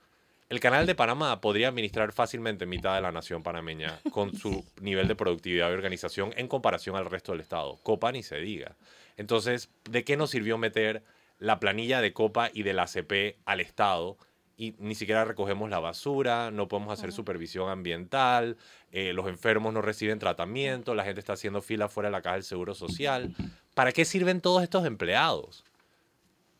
El 0.49 0.59
Canal 0.59 0.85
de 0.85 0.93
Panamá 0.93 1.41
podría 1.41 1.69
administrar 1.69 2.11
fácilmente 2.11 2.65
mitad 2.67 2.93
de 2.93 3.01
la 3.01 3.11
nación 3.11 3.41
panameña 3.41 3.99
con 4.11 4.35
su 4.35 4.65
nivel 4.81 5.07
de 5.07 5.15
productividad 5.15 5.69
y 5.71 5.73
organización 5.73 6.33
en 6.37 6.47
comparación 6.47 6.95
al 6.95 7.05
resto 7.05 7.31
del 7.31 7.41
Estado. 7.41 7.79
Copa 7.81 8.11
ni 8.11 8.21
se 8.21 8.37
diga. 8.37 8.75
Entonces, 9.17 9.71
¿de 9.89 10.03
qué 10.03 10.15
nos 10.15 10.29
sirvió 10.29 10.57
meter 10.57 11.03
la 11.39 11.59
planilla 11.59 12.01
de 12.01 12.13
Copa 12.13 12.51
y 12.53 12.61
de 12.63 12.73
la 12.73 12.83
ACP 12.83 13.37
al 13.45 13.61
Estado 13.61 14.17
y 14.61 14.75
ni 14.77 14.93
siquiera 14.93 15.25
recogemos 15.25 15.71
la 15.71 15.79
basura, 15.79 16.51
no 16.51 16.67
podemos 16.67 16.93
hacer 16.93 17.11
supervisión 17.11 17.71
ambiental, 17.71 18.57
eh, 18.91 19.11
los 19.11 19.27
enfermos 19.27 19.73
no 19.73 19.81
reciben 19.81 20.19
tratamiento, 20.19 20.93
la 20.93 21.03
gente 21.03 21.19
está 21.19 21.33
haciendo 21.33 21.63
fila 21.63 21.89
fuera 21.89 22.09
de 22.09 22.11
la 22.11 22.21
caja 22.21 22.35
del 22.35 22.43
Seguro 22.43 22.75
Social. 22.75 23.33
¿Para 23.73 23.91
qué 23.91 24.05
sirven 24.05 24.39
todos 24.39 24.61
estos 24.61 24.85
empleados? 24.85 25.65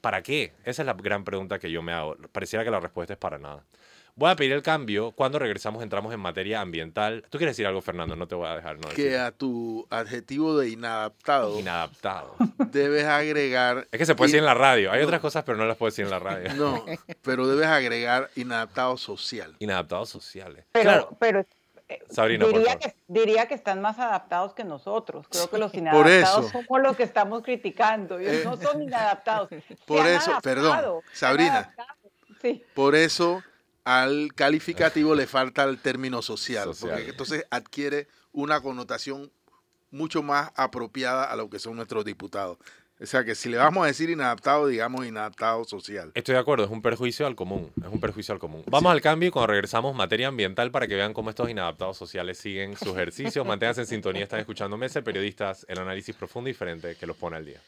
¿Para 0.01 0.23
qué? 0.23 0.51
Esa 0.65 0.81
es 0.81 0.85
la 0.87 0.93
gran 0.93 1.23
pregunta 1.23 1.59
que 1.59 1.69
yo 1.69 1.83
me 1.83 1.93
hago. 1.93 2.17
Pareciera 2.31 2.65
que 2.65 2.71
la 2.71 2.79
respuesta 2.79 3.13
es 3.13 3.19
para 3.19 3.37
nada. 3.37 3.63
Voy 4.15 4.29
a 4.29 4.35
pedir 4.35 4.51
el 4.53 4.61
cambio. 4.61 5.11
Cuando 5.11 5.39
regresamos 5.39 5.81
entramos 5.83 6.13
en 6.13 6.19
materia 6.19 6.61
ambiental. 6.61 7.23
¿Tú 7.29 7.37
quieres 7.37 7.55
decir 7.55 7.67
algo, 7.67 7.81
Fernando? 7.81 8.15
No 8.15 8.27
te 8.27 8.35
voy 8.35 8.47
a 8.47 8.55
dejar. 8.55 8.77
No 8.77 8.89
que 8.89 9.17
a 9.17 9.31
tu 9.31 9.87
adjetivo 9.89 10.57
de 10.57 10.69
inadaptado. 10.69 11.59
Inadaptado. 11.59 12.35
Debes 12.71 13.05
agregar. 13.05 13.87
Es 13.91 13.97
que 13.97 14.05
se 14.05 14.15
puede 14.15 14.29
decir 14.29 14.39
en 14.39 14.45
la 14.45 14.53
radio. 14.53 14.91
Hay 14.91 14.99
no, 14.99 15.05
otras 15.05 15.21
cosas, 15.21 15.43
pero 15.43 15.57
no 15.57 15.65
las 15.65 15.77
puedo 15.77 15.89
decir 15.89 16.05
en 16.05 16.11
la 16.11 16.19
radio. 16.19 16.53
No, 16.53 16.85
pero 17.21 17.47
debes 17.47 17.67
agregar 17.67 18.29
inadaptado 18.35 18.97
social. 18.97 19.55
Inadaptados 19.59 20.09
sociales. 20.09 20.65
Pero, 20.71 20.83
claro. 20.83 21.17
pero 21.19 21.45
Sabrina, 22.09 22.45
por 22.45 22.57
diría, 22.57 22.77
que, 22.77 22.95
diría 23.07 23.47
que 23.47 23.55
están 23.55 23.81
más 23.81 23.99
adaptados 23.99 24.53
que 24.53 24.63
nosotros. 24.63 25.27
Creo 25.29 25.49
que 25.49 25.57
los 25.57 25.73
inadaptados 25.73 26.49
somos 26.51 26.81
los 26.81 26.95
que 26.95 27.03
estamos 27.03 27.43
criticando. 27.43 28.19
Ellos 28.19 28.33
Eh, 28.33 28.41
no 28.45 28.57
son 28.57 28.81
inadaptados. 28.81 29.49
por 29.85 30.05
eso, 30.07 30.37
perdón, 30.41 31.01
Sabrina. 31.13 31.73
Sí. 32.41 32.63
Por 32.73 32.95
eso 32.95 33.43
al 33.85 34.33
calificativo 34.35 35.15
le 35.15 35.27
falta 35.27 35.63
el 35.63 35.79
término 35.79 36.21
social, 36.21 36.65
Social. 36.73 36.91
porque 36.97 37.09
entonces 37.09 37.45
adquiere 37.49 38.07
una 38.31 38.61
connotación 38.61 39.31
mucho 39.89 40.23
más 40.23 40.51
apropiada 40.55 41.25
a 41.25 41.35
lo 41.35 41.49
que 41.49 41.59
son 41.59 41.75
nuestros 41.75 42.05
diputados. 42.05 42.57
O 43.01 43.05
sea 43.07 43.23
que 43.23 43.33
si 43.33 43.49
le 43.49 43.57
vamos 43.57 43.83
a 43.83 43.87
decir 43.87 44.11
inadaptado, 44.11 44.67
digamos 44.67 45.07
inadaptado 45.07 45.63
social. 45.65 46.11
Estoy 46.13 46.33
de 46.35 46.39
acuerdo, 46.39 46.65
es 46.65 46.69
un 46.69 46.83
perjuicio 46.83 47.25
al 47.25 47.35
común, 47.35 47.71
es 47.83 47.91
un 47.91 47.99
perjuicio 47.99 48.31
al 48.31 48.39
común. 48.39 48.63
Vamos 48.67 48.91
al 48.91 49.01
cambio 49.01 49.29
y 49.29 49.31
cuando 49.31 49.47
regresamos, 49.47 49.95
materia 49.95 50.27
ambiental 50.27 50.69
para 50.69 50.85
que 50.85 50.93
vean 50.93 51.11
cómo 51.11 51.31
estos 51.31 51.49
inadaptados 51.49 51.97
sociales 51.97 52.37
siguen 52.37 52.77
sus 52.77 52.89
ejercicios. 52.89 53.43
Manténganse 53.47 53.81
en 53.81 53.87
sintonía, 53.87 54.21
están 54.23 54.39
escuchando 54.39 54.77
Mesa 54.77 54.99
de 54.99 55.03
Periodistas, 55.03 55.65
el 55.67 55.79
análisis 55.79 56.15
profundo 56.15 56.47
y 56.49 56.53
diferente 56.53 56.95
que 56.95 57.07
los 57.07 57.17
pone 57.17 57.37
al 57.37 57.45
día. 57.45 57.59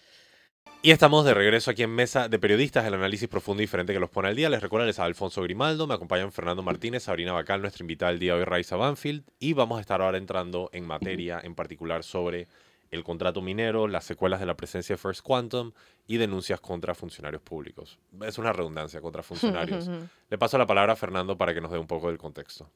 Y 0.86 0.92
estamos 0.92 1.24
de 1.24 1.34
regreso 1.34 1.72
aquí 1.72 1.82
en 1.84 1.92
Mesa 1.92 2.28
de 2.28 2.38
Periodistas, 2.40 2.86
el 2.86 2.94
análisis 2.94 3.30
profundo 3.30 3.62
y 3.62 3.64
diferente 3.64 3.94
que 3.94 4.02
los 4.02 4.10
pone 4.10 4.28
al 4.28 4.36
día. 4.36 4.50
Les 4.50 4.62
recuerdo, 4.62 4.86
les 4.86 5.00
Alfonso 5.00 5.42
Grimaldo, 5.42 5.88
me 5.88 5.94
acompañan 5.94 6.34
Fernando 6.34 6.62
Martínez, 6.62 7.04
Sabrina 7.04 7.32
Bacal, 7.32 7.62
nuestra 7.62 7.84
invitada 7.84 8.12
del 8.12 8.20
día 8.20 8.34
de 8.34 8.40
hoy, 8.40 8.44
Raiza 8.44 8.76
Banfield, 8.76 9.24
y 9.40 9.54
vamos 9.54 9.78
a 9.78 9.82
estar 9.82 10.02
ahora 10.02 10.18
entrando 10.18 10.70
en 10.74 10.86
materia 10.86 11.40
en 11.42 11.56
particular 11.56 12.04
sobre 12.04 12.50
el 12.92 13.02
contrato 13.06 13.42
minero, 13.42 13.88
las 13.88 14.04
secuelas 14.04 14.42
de 14.42 14.46
la 14.46 14.58
presencia 14.58 14.96
de 14.96 14.98
First 14.98 15.22
Quantum 15.22 15.72
y 16.06 16.18
denuncias 16.18 16.60
contra 16.60 16.94
funcionarios 16.94 17.42
públicos. 17.42 17.98
Es 18.22 18.38
una 18.38 18.52
redundancia 18.52 19.00
contra 19.00 19.24
funcionarios. 19.24 19.90
Le 20.30 20.38
paso 20.38 20.58
la 20.58 20.68
palabra 20.68 20.92
a 20.92 20.96
Fernando 20.98 21.38
para 21.38 21.54
que 21.54 21.62
nos 21.62 21.72
dé 21.72 21.78
un 21.78 21.88
poco 21.88 22.10
del 22.10 22.18
contexto. 22.18 22.70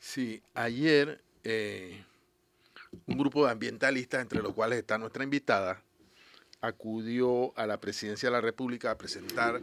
Sí, 0.00 0.42
ayer 0.52 1.20
eh, 1.44 2.02
un 3.06 3.18
grupo 3.18 3.46
de 3.46 3.52
ambientalistas, 3.52 4.20
entre 4.20 4.42
los 4.42 4.52
cuales 4.52 4.80
está 4.80 4.98
nuestra 4.98 5.22
invitada, 5.22 5.80
acudió 6.60 7.56
a 7.56 7.66
la 7.66 7.80
presidencia 7.80 8.28
de 8.28 8.32
la 8.32 8.40
República 8.40 8.90
a 8.90 8.98
presentar 8.98 9.60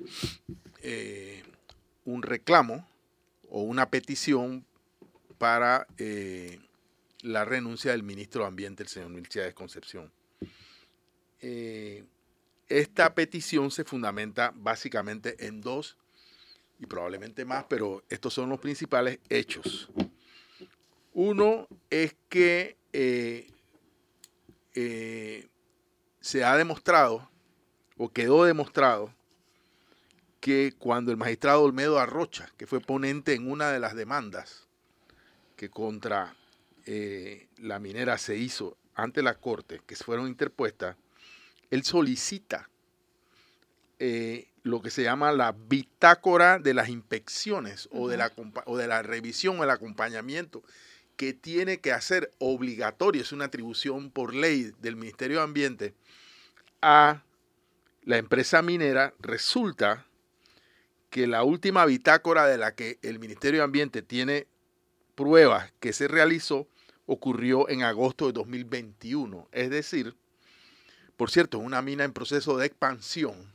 eh, 0.81 1.43
un 2.05 2.23
reclamo 2.23 2.87
o 3.49 3.61
una 3.61 3.89
petición 3.89 4.65
para 5.37 5.87
eh, 5.97 6.59
la 7.21 7.43
renuncia 7.43 7.91
del 7.91 8.03
ministro 8.03 8.41
de 8.41 8.47
Ambiente, 8.47 8.83
el 8.83 8.89
señor 8.89 9.09
Milciades 9.09 9.53
Concepción. 9.53 10.11
Eh, 11.41 12.03
esta 12.69 13.13
petición 13.13 13.71
se 13.71 13.83
fundamenta 13.83 14.53
básicamente 14.55 15.45
en 15.45 15.61
dos 15.61 15.97
y 16.79 16.85
probablemente 16.85 17.45
más, 17.45 17.65
pero 17.69 18.03
estos 18.09 18.33
son 18.33 18.49
los 18.49 18.59
principales 18.59 19.19
hechos. 19.29 19.89
Uno 21.13 21.67
es 21.89 22.15
que 22.29 22.77
se 26.25 26.43
ha 26.43 26.57
demostrado, 26.57 27.29
o 27.97 28.09
quedó 28.09 28.45
demostrado, 28.45 29.13
que 30.39 30.73
cuando 30.75 31.11
el 31.11 31.17
magistrado 31.17 31.61
Olmedo 31.61 31.99
Arrocha, 31.99 32.49
que 32.57 32.65
fue 32.65 32.79
ponente 32.79 33.33
en 33.35 33.47
una 33.47 33.69
de 33.69 33.79
las 33.79 33.93
demandas 33.93 34.65
que 35.55 35.69
contra 35.69 36.35
eh, 36.87 37.47
la 37.57 37.77
minera 37.77 38.17
se 38.17 38.37
hizo 38.37 38.75
ante 38.95 39.21
la 39.21 39.35
corte, 39.35 39.81
que 39.85 39.95
fueron 39.95 40.25
interpuestas, 40.25 40.97
él 41.69 41.83
solicita 41.83 42.71
eh, 43.99 44.47
lo 44.63 44.81
que 44.81 44.89
se 44.89 45.03
llama 45.03 45.31
la 45.31 45.51
bitácora 45.51 46.57
de 46.57 46.73
las 46.73 46.89
inspecciones 46.89 47.87
o, 47.91 48.09
de 48.09 48.17
la, 48.17 48.31
o 48.65 48.77
de 48.77 48.87
la 48.87 49.03
revisión 49.03 49.59
o 49.59 49.63
el 49.63 49.69
acompañamiento 49.69 50.63
que 51.17 51.33
tiene 51.33 51.77
que 51.81 51.91
hacer 51.91 52.31
obligatorio, 52.39 53.21
es 53.21 53.31
una 53.31 53.45
atribución 53.45 54.09
por 54.09 54.33
ley 54.33 54.73
del 54.81 54.95
Ministerio 54.95 55.37
de 55.37 55.43
Ambiente 55.43 55.93
a 56.87 57.23
la 58.03 58.17
empresa 58.19 58.61
minera, 58.61 59.15
resulta 59.17 60.05
que 61.09 61.25
la 61.25 61.41
última 61.41 61.83
bitácora 61.87 62.45
de 62.45 62.59
la 62.59 62.75
que 62.75 62.99
el 63.01 63.17
Ministerio 63.17 63.61
de 63.61 63.63
Ambiente 63.63 64.03
tiene 64.03 64.45
pruebas 65.15 65.73
que 65.79 65.93
se 65.93 66.07
realizó 66.07 66.67
ocurrió 67.07 67.67
en 67.69 67.81
agosto 67.81 68.27
de 68.27 68.33
2021. 68.33 69.47
Es 69.51 69.71
decir, 69.71 70.15
por 71.17 71.31
cierto, 71.31 71.57
es 71.57 71.65
una 71.65 71.81
mina 71.81 72.03
en 72.03 72.13
proceso 72.13 72.55
de 72.55 72.67
expansión 72.67 73.51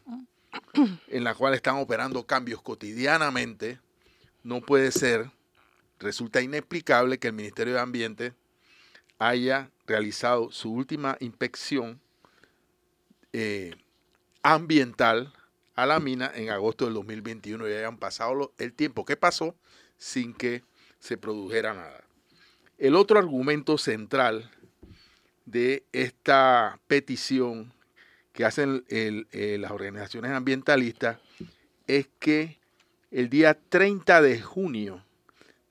en 1.06 1.22
la 1.22 1.36
cual 1.36 1.54
están 1.54 1.76
operando 1.76 2.26
cambios 2.26 2.60
cotidianamente. 2.62 3.78
No 4.42 4.60
puede 4.60 4.90
ser, 4.90 5.30
resulta 6.00 6.40
inexplicable 6.40 7.20
que 7.20 7.28
el 7.28 7.34
Ministerio 7.34 7.74
de 7.74 7.80
Ambiente 7.80 8.34
haya 9.20 9.70
realizado 9.86 10.50
su 10.50 10.72
última 10.72 11.16
inspección 11.20 12.00
eh, 13.32 13.74
ambiental 14.42 15.32
a 15.74 15.86
la 15.86 16.00
mina 16.00 16.30
en 16.34 16.50
agosto 16.50 16.84
del 16.84 16.94
2021 16.94 17.68
y 17.68 17.72
hayan 17.72 17.98
pasado 17.98 18.52
el 18.58 18.72
tiempo 18.72 19.04
que 19.04 19.16
pasó 19.16 19.54
sin 19.96 20.34
que 20.34 20.62
se 20.98 21.16
produjera 21.16 21.74
nada. 21.74 22.04
El 22.78 22.96
otro 22.96 23.18
argumento 23.18 23.78
central 23.78 24.50
de 25.44 25.84
esta 25.92 26.78
petición 26.86 27.72
que 28.32 28.44
hacen 28.44 28.84
eh, 28.88 29.56
las 29.60 29.70
organizaciones 29.70 30.30
ambientalistas 30.32 31.18
es 31.86 32.08
que 32.18 32.58
el 33.10 33.28
día 33.28 33.58
30 33.68 34.22
de 34.22 34.40
junio 34.40 35.04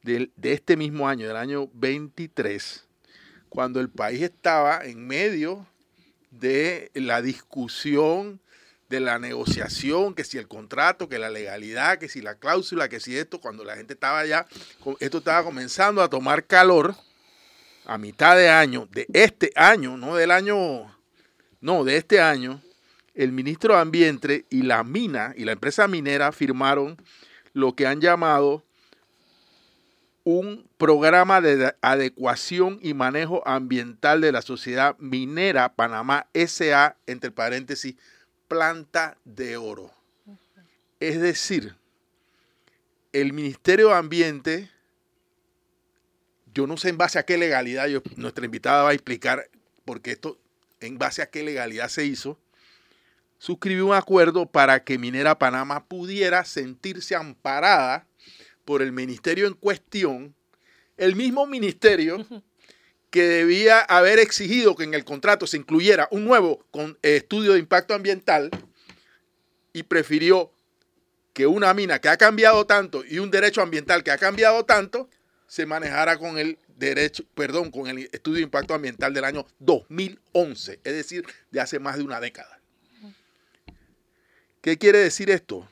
del- 0.04 0.32
de 0.36 0.54
este 0.54 0.76
mismo 0.76 1.08
año, 1.08 1.28
del 1.28 1.38
año 1.38 1.70
23, 1.74 2.86
cuando 3.48 3.80
el 3.80 3.90
país 3.90 4.22
estaba 4.22 4.86
en 4.86 5.08
medio 5.08 5.66
de 6.32 6.92
la 6.94 7.22
discusión, 7.22 8.40
de 8.90 9.00
la 9.00 9.20
negociación, 9.20 10.16
que 10.16 10.24
si 10.24 10.38
el 10.38 10.48
contrato, 10.48 11.10
que 11.10 11.20
la 11.20 11.30
legalidad, 11.30 12.00
que 12.00 12.10
si 12.10 12.22
la 12.22 12.36
cláusula, 12.36 12.90
que 12.90 13.00
si 13.00 13.16
esto, 13.18 13.40
cuando 13.40 13.64
la 13.64 13.76
gente 13.76 13.94
estaba 13.94 14.26
ya, 14.26 14.48
esto 15.00 15.20
estaba 15.20 15.44
comenzando 15.44 16.02
a 16.02 16.10
tomar 16.10 16.46
calor 16.46 16.96
a 17.86 17.98
mitad 17.98 18.36
de 18.36 18.50
año, 18.50 18.88
de 18.92 19.08
este 19.14 19.52
año, 19.56 19.98
no 19.98 20.16
del 20.16 20.32
año, 20.32 20.96
no, 21.62 21.84
de 21.84 21.98
este 21.98 22.20
año, 22.20 22.62
el 23.14 23.32
ministro 23.32 23.76
de 23.76 23.82
Ambiente 23.82 24.46
y 24.50 24.64
la 24.64 24.84
mina 24.84 25.34
y 25.36 25.46
la 25.46 25.52
empresa 25.52 25.88
minera 25.88 26.32
firmaron 26.32 26.98
lo 27.54 27.76
que 27.76 27.86
han 27.86 28.02
llamado 28.02 28.64
un 30.30 30.70
programa 30.78 31.42
de 31.42 31.74
adecuación 31.82 32.78
y 32.84 32.94
manejo 32.94 33.42
ambiental 33.48 34.22
de 34.22 34.32
la 34.32 34.44
sociedad 34.44 34.96
minera 35.00 35.74
Panamá 35.74 36.28
SA, 36.36 36.98
entre 37.08 37.32
paréntesis, 37.32 37.96
planta 38.48 39.18
de 39.26 39.58
oro. 39.58 39.92
Es 41.00 41.20
decir, 41.20 41.76
el 43.12 43.34
Ministerio 43.34 43.88
de 43.88 43.96
Ambiente, 43.96 44.70
yo 46.54 46.68
no 46.68 46.78
sé 46.78 46.90
en 46.90 46.98
base 47.00 47.18
a 47.18 47.26
qué 47.26 47.38
legalidad, 47.40 47.88
yo- 47.88 48.04
nuestra 48.16 48.46
invitada 48.46 48.84
va 48.84 48.90
a 48.92 48.94
explicar 48.94 49.50
porque 49.84 50.12
esto, 50.12 50.38
en 50.80 51.00
base 51.00 51.24
a 51.24 51.30
qué 51.32 51.42
legalidad 51.42 51.88
se 51.90 52.06
hizo, 52.06 52.38
suscribió 53.40 53.88
un 53.88 53.94
acuerdo 53.94 54.46
para 54.46 54.84
que 54.84 55.00
Minera 55.00 55.40
Panamá 55.40 55.86
pudiera 55.86 56.46
sentirse 56.46 57.16
amparada 57.16 58.06
por 58.70 58.84
el 58.84 58.92
ministerio 58.92 59.48
en 59.48 59.56
cuestión, 59.56 60.36
el 60.96 61.16
mismo 61.16 61.48
ministerio 61.48 62.24
que 63.10 63.24
debía 63.24 63.80
haber 63.80 64.20
exigido 64.20 64.76
que 64.76 64.84
en 64.84 64.94
el 64.94 65.04
contrato 65.04 65.48
se 65.48 65.58
incluyera 65.58 66.08
un 66.12 66.24
nuevo 66.24 66.64
con, 66.70 66.92
eh, 67.02 67.16
estudio 67.16 67.54
de 67.54 67.60
impacto 67.60 67.96
ambiental 67.96 68.52
y 69.74 69.82
prefirió 69.82 70.52
que 71.34 71.48
una 71.48 71.74
mina 71.74 71.98
que 71.98 72.10
ha 72.10 72.18
cambiado 72.18 72.68
tanto 72.68 73.04
y 73.04 73.18
un 73.18 73.32
derecho 73.32 73.64
ambiental 73.64 74.04
que 74.04 74.12
ha 74.12 74.20
cambiado 74.20 74.64
tanto 74.66 75.10
se 75.48 75.66
manejara 75.66 76.20
con 76.20 76.38
el 76.38 76.60
derecho, 76.78 77.24
perdón, 77.34 77.72
con 77.72 77.88
el 77.88 78.08
estudio 78.12 78.36
de 78.36 78.44
impacto 78.44 78.76
ambiental 78.76 79.16
del 79.16 79.24
año 79.24 79.48
2011, 79.58 80.80
es 80.84 80.94
decir, 80.94 81.26
de 81.50 81.60
hace 81.60 81.80
más 81.80 81.98
de 81.98 82.04
una 82.04 82.20
década. 82.20 82.60
¿Qué 84.62 84.78
quiere 84.78 85.00
decir 85.00 85.32
esto? 85.32 85.68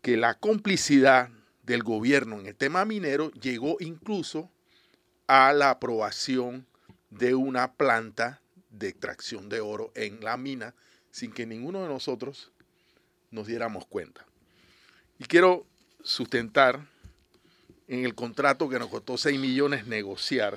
Que 0.00 0.16
la 0.16 0.34
complicidad 0.34 1.30
del 1.62 1.82
gobierno 1.82 2.38
en 2.40 2.46
el 2.46 2.54
tema 2.56 2.84
minero 2.84 3.30
llegó 3.32 3.76
incluso 3.80 4.50
a 5.26 5.52
la 5.52 5.70
aprobación 5.70 6.66
de 7.10 7.34
una 7.34 7.72
planta 7.74 8.40
de 8.70 8.88
extracción 8.88 9.48
de 9.48 9.60
oro 9.60 9.92
en 9.94 10.20
la 10.24 10.36
mina 10.36 10.74
sin 11.10 11.32
que 11.32 11.46
ninguno 11.46 11.82
de 11.82 11.88
nosotros 11.88 12.50
nos 13.30 13.46
diéramos 13.46 13.86
cuenta. 13.86 14.24
Y 15.18 15.24
quiero 15.24 15.66
sustentar 16.02 16.86
en 17.86 18.04
el 18.04 18.14
contrato 18.14 18.68
que 18.68 18.78
nos 18.78 18.88
costó 18.88 19.16
6 19.18 19.38
millones 19.38 19.86
negociar 19.86 20.56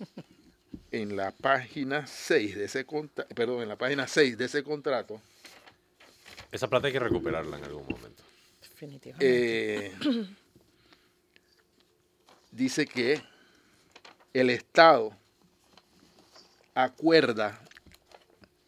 en 0.90 1.16
la 1.16 1.30
página 1.32 2.06
6 2.06 2.56
de 2.56 2.64
ese 2.64 2.84
contra- 2.84 3.26
perdón, 3.28 3.62
en 3.62 3.68
la 3.68 3.76
página 3.76 4.06
6 4.06 4.36
de 4.38 4.44
ese 4.44 4.62
contrato 4.62 5.20
Esa 6.52 6.68
plata 6.68 6.86
hay 6.88 6.92
que 6.92 7.00
recuperarla 7.00 7.58
en 7.58 7.64
algún 7.64 7.86
momento. 7.88 8.22
Eh, 9.20 9.92
dice 12.50 12.86
que 12.86 13.22
el 14.32 14.50
Estado 14.50 15.16
acuerda, 16.74 17.60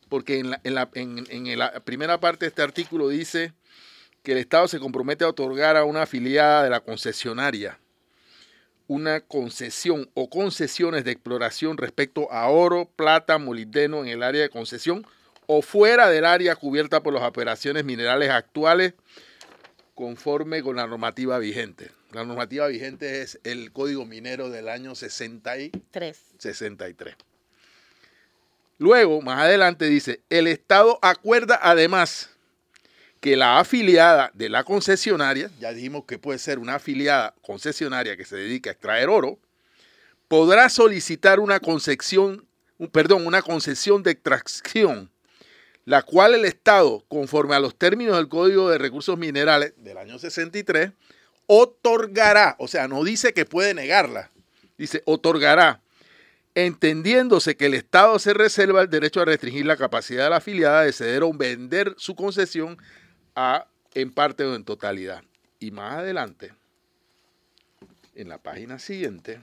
porque 0.08 0.38
en 0.38 0.50
la, 0.50 0.60
en 0.94 1.58
la 1.58 1.80
primera 1.80 2.20
parte 2.20 2.44
de 2.44 2.48
este 2.48 2.62
artículo 2.62 3.08
dice 3.08 3.52
que 4.22 4.32
el 4.32 4.38
Estado 4.38 4.68
se 4.68 4.78
compromete 4.78 5.24
a 5.24 5.28
otorgar 5.28 5.76
a 5.76 5.84
una 5.84 6.02
afiliada 6.02 6.62
de 6.64 6.70
la 6.70 6.80
concesionaria 6.80 7.78
una 8.88 9.20
concesión 9.20 10.08
o 10.14 10.30
concesiones 10.30 11.04
de 11.04 11.12
exploración 11.12 11.76
respecto 11.76 12.30
a 12.32 12.48
oro, 12.48 12.88
plata, 12.96 13.38
molibdeno 13.38 14.02
en 14.02 14.08
el 14.08 14.22
área 14.22 14.42
de 14.42 14.50
concesión 14.50 15.06
o 15.46 15.62
fuera 15.62 16.08
del 16.08 16.24
área 16.24 16.56
cubierta 16.56 17.02
por 17.02 17.14
las 17.14 17.22
operaciones 17.22 17.84
minerales 17.84 18.30
actuales 18.30 18.94
conforme 19.96 20.62
con 20.62 20.76
la 20.76 20.86
normativa 20.86 21.38
vigente. 21.38 21.90
La 22.12 22.22
normativa 22.24 22.68
vigente 22.68 23.22
es 23.22 23.40
el 23.44 23.72
Código 23.72 24.04
Minero 24.04 24.50
del 24.50 24.68
año 24.68 24.94
60 24.94 25.58
y 25.58 25.70
Tres. 25.90 26.20
63. 26.38 27.16
Luego, 28.78 29.22
más 29.22 29.40
adelante 29.40 29.86
dice, 29.86 30.20
el 30.28 30.48
Estado 30.48 30.98
acuerda 31.00 31.58
además 31.62 32.28
que 33.22 33.36
la 33.36 33.58
afiliada 33.58 34.30
de 34.34 34.50
la 34.50 34.64
concesionaria, 34.64 35.50
ya 35.58 35.72
dijimos 35.72 36.04
que 36.04 36.18
puede 36.18 36.38
ser 36.38 36.58
una 36.58 36.74
afiliada 36.74 37.34
concesionaria 37.40 38.18
que 38.18 38.26
se 38.26 38.36
dedica 38.36 38.68
a 38.68 38.74
extraer 38.74 39.08
oro, 39.08 39.38
podrá 40.28 40.68
solicitar 40.68 41.40
una 41.40 41.58
concesión, 41.58 42.46
perdón, 42.92 43.26
una 43.26 43.40
concesión 43.40 44.02
de 44.02 44.10
extracción, 44.10 45.10
la 45.86 46.02
cual 46.02 46.34
el 46.34 46.44
Estado, 46.44 47.04
conforme 47.08 47.54
a 47.54 47.60
los 47.60 47.76
términos 47.76 48.16
del 48.16 48.28
Código 48.28 48.68
de 48.68 48.76
Recursos 48.76 49.16
Minerales 49.16 49.72
del 49.78 49.96
año 49.96 50.18
63, 50.18 50.90
otorgará, 51.46 52.56
o 52.58 52.68
sea, 52.68 52.88
no 52.88 53.04
dice 53.04 53.32
que 53.32 53.46
puede 53.46 53.72
negarla, 53.72 54.30
dice 54.76 55.02
otorgará 55.06 55.80
entendiéndose 56.56 57.56
que 57.56 57.66
el 57.66 57.74
Estado 57.74 58.18
se 58.18 58.32
reserva 58.32 58.80
el 58.80 58.88
derecho 58.88 59.20
a 59.20 59.26
restringir 59.26 59.66
la 59.66 59.76
capacidad 59.76 60.24
de 60.24 60.30
la 60.30 60.36
afiliada 60.36 60.82
de 60.82 60.92
ceder 60.92 61.22
o 61.22 61.32
vender 61.32 61.94
su 61.98 62.16
concesión 62.16 62.78
a, 63.34 63.68
en 63.94 64.10
parte 64.10 64.42
o 64.42 64.54
en 64.54 64.64
totalidad. 64.64 65.22
Y 65.60 65.70
más 65.70 65.98
adelante, 65.98 66.54
en 68.14 68.30
la 68.30 68.38
página 68.38 68.78
siguiente, 68.78 69.38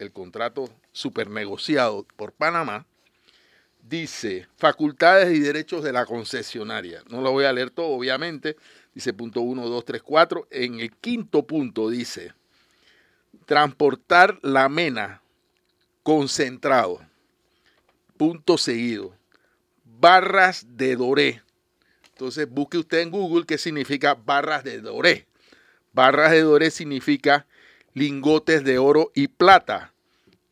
el 0.00 0.10
contrato 0.10 0.68
supernegociado 0.90 2.04
por 2.16 2.32
Panamá 2.32 2.86
dice 3.88 4.48
facultades 4.56 5.36
y 5.36 5.40
derechos 5.40 5.82
de 5.82 5.92
la 5.92 6.06
concesionaria. 6.06 7.02
No 7.08 7.20
lo 7.20 7.32
voy 7.32 7.44
a 7.44 7.52
leer 7.52 7.70
todo, 7.70 7.88
obviamente. 7.88 8.56
Dice 8.94 9.12
punto 9.12 9.40
1, 9.40 9.68
2, 9.68 9.84
3, 9.84 10.02
4. 10.02 10.48
En 10.50 10.80
el 10.80 10.92
quinto 10.92 11.46
punto 11.46 11.90
dice 11.90 12.32
transportar 13.44 14.38
la 14.42 14.68
mena 14.68 15.22
concentrado. 16.02 17.00
Punto 18.16 18.58
seguido. 18.58 19.14
Barras 19.84 20.66
de 20.76 20.96
doré. 20.96 21.42
Entonces 22.08 22.48
busque 22.48 22.78
usted 22.78 23.00
en 23.00 23.10
Google 23.10 23.44
qué 23.46 23.58
significa 23.58 24.14
barras 24.14 24.64
de 24.64 24.80
doré. 24.80 25.26
Barras 25.92 26.32
de 26.32 26.40
doré 26.40 26.70
significa 26.70 27.46
lingotes 27.92 28.64
de 28.64 28.78
oro 28.78 29.12
y 29.14 29.28
plata. 29.28 29.92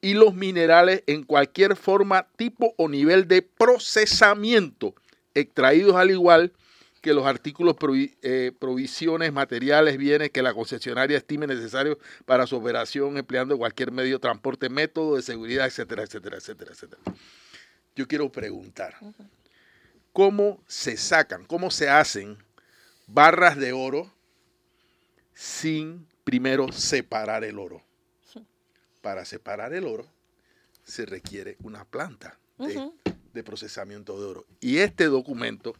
Y 0.04 0.12
los 0.12 0.34
minerales 0.34 1.02
en 1.06 1.22
cualquier 1.22 1.76
forma, 1.76 2.26
tipo 2.36 2.74
o 2.76 2.90
nivel 2.90 3.26
de 3.26 3.40
procesamiento, 3.40 4.94
extraídos 5.32 5.96
al 5.96 6.10
igual 6.10 6.52
que 7.00 7.14
los 7.14 7.24
artículos, 7.26 7.74
provi- 7.76 8.14
eh, 8.22 8.52
provisiones, 8.58 9.32
materiales, 9.32 9.96
bienes 9.96 10.28
que 10.30 10.42
la 10.42 10.52
concesionaria 10.52 11.16
estime 11.16 11.46
necesarios 11.46 11.96
para 12.26 12.46
su 12.46 12.56
operación, 12.56 13.16
empleando 13.16 13.56
cualquier 13.56 13.92
medio 13.92 14.16
de 14.16 14.20
transporte, 14.20 14.68
método 14.68 15.16
de 15.16 15.22
seguridad, 15.22 15.66
etcétera, 15.66 16.02
etcétera, 16.02 16.36
etcétera, 16.36 16.72
etcétera. 16.72 17.02
Yo 17.96 18.06
quiero 18.06 18.30
preguntar, 18.30 18.96
¿cómo 20.12 20.60
se 20.66 20.98
sacan, 20.98 21.46
cómo 21.46 21.70
se 21.70 21.88
hacen 21.88 22.36
barras 23.06 23.56
de 23.56 23.72
oro 23.72 24.12
sin 25.34 26.06
primero 26.24 26.72
separar 26.72 27.44
el 27.44 27.58
oro? 27.58 27.82
Para 29.04 29.26
separar 29.26 29.74
el 29.74 29.84
oro 29.86 30.06
se 30.82 31.04
requiere 31.04 31.58
una 31.62 31.84
planta 31.84 32.38
de, 32.56 33.42
procesamiento 33.42 34.18
de 34.18 34.24
oro. 34.26 34.46
Y 34.60 34.78
este 34.78 35.04
documento 35.04 35.74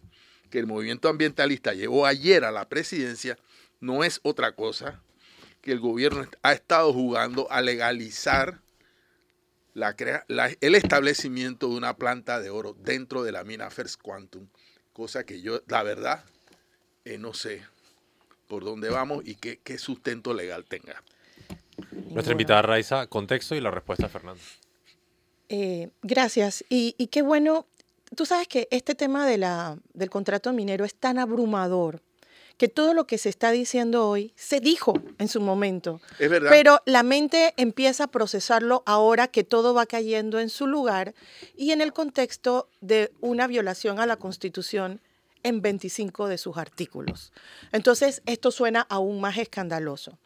que 0.50 0.58
el 0.58 0.66
movimiento 0.66 1.08
ambientalista 1.08 1.72
llevó 1.72 2.04
ayer 2.04 2.44
a 2.44 2.50
la 2.52 2.68
presidencia 2.68 3.38
no 3.80 4.04
es 4.04 4.20
otra 4.24 4.54
cosa 4.54 5.02
que 5.62 5.72
el 5.72 5.80
gobierno 5.80 6.28
ha 6.42 6.52
estado 6.52 6.92
jugando 6.92 7.50
a 7.50 7.62
legalizar 7.62 8.60
la 9.72 9.96
crea- 9.96 10.26
la- 10.28 10.54
el 10.60 10.74
establecimiento 10.74 11.70
de 11.70 11.76
una 11.76 11.96
planta 11.96 12.40
de 12.40 12.50
oro 12.50 12.76
dentro 12.78 13.22
de 13.22 13.32
la 13.32 13.42
mina 13.42 13.70
First 13.70 14.02
Quantum, 14.02 14.48
cosa 14.92 15.24
que 15.24 15.40
yo, 15.40 15.62
la 15.66 15.82
verdad, 15.82 16.26
eh, 17.06 17.16
no 17.16 17.32
sé 17.32 17.64
por 18.48 18.64
dónde 18.64 18.90
vamos 18.90 19.22
y 19.26 19.36
qué, 19.36 19.60
qué 19.64 19.78
sustento 19.78 20.34
legal 20.34 20.66
tenga. 20.66 21.02
Nuestra 22.10 22.32
invitada 22.32 22.62
Raiza, 22.62 23.06
contexto 23.06 23.54
y 23.54 23.60
la 23.60 23.70
respuesta 23.70 24.06
de 24.06 24.12
Fernando. 24.12 24.40
Eh, 25.48 25.90
gracias. 26.02 26.64
Y, 26.68 26.94
y 26.98 27.08
qué 27.08 27.22
bueno, 27.22 27.66
tú 28.16 28.26
sabes 28.26 28.48
que 28.48 28.68
este 28.70 28.94
tema 28.94 29.26
de 29.26 29.38
la, 29.38 29.78
del 29.92 30.10
contrato 30.10 30.52
minero 30.52 30.84
es 30.84 30.94
tan 30.94 31.18
abrumador 31.18 32.00
que 32.56 32.68
todo 32.68 32.94
lo 32.94 33.06
que 33.06 33.18
se 33.18 33.28
está 33.28 33.50
diciendo 33.50 34.08
hoy 34.08 34.32
se 34.36 34.60
dijo 34.60 34.94
en 35.18 35.28
su 35.28 35.40
momento. 35.40 36.00
Es 36.18 36.30
verdad. 36.30 36.50
Pero 36.50 36.80
la 36.86 37.02
mente 37.02 37.52
empieza 37.56 38.04
a 38.04 38.08
procesarlo 38.08 38.82
ahora 38.86 39.28
que 39.28 39.44
todo 39.44 39.74
va 39.74 39.86
cayendo 39.86 40.38
en 40.38 40.50
su 40.50 40.66
lugar 40.66 41.14
y 41.56 41.72
en 41.72 41.80
el 41.80 41.92
contexto 41.92 42.68
de 42.80 43.12
una 43.20 43.46
violación 43.46 43.98
a 43.98 44.06
la 44.06 44.16
Constitución 44.16 45.00
en 45.42 45.62
25 45.62 46.28
de 46.28 46.38
sus 46.38 46.56
artículos. 46.56 47.32
Entonces, 47.72 48.22
esto 48.24 48.50
suena 48.50 48.86
aún 48.88 49.20
más 49.20 49.36
escandaloso. 49.36 50.18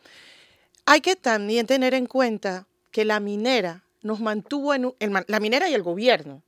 Hay 0.90 1.02
que 1.02 1.16
también 1.16 1.66
tener 1.66 1.92
en 1.92 2.06
cuenta 2.06 2.66
que 2.92 3.04
la 3.04 3.20
minera 3.20 3.82
nos 4.00 4.20
mantuvo 4.20 4.72
en 4.72 4.94
el 5.00 5.24
la 5.26 5.38
minera 5.38 5.68
y 5.68 5.74
el 5.74 5.82
gobierno 5.82 6.40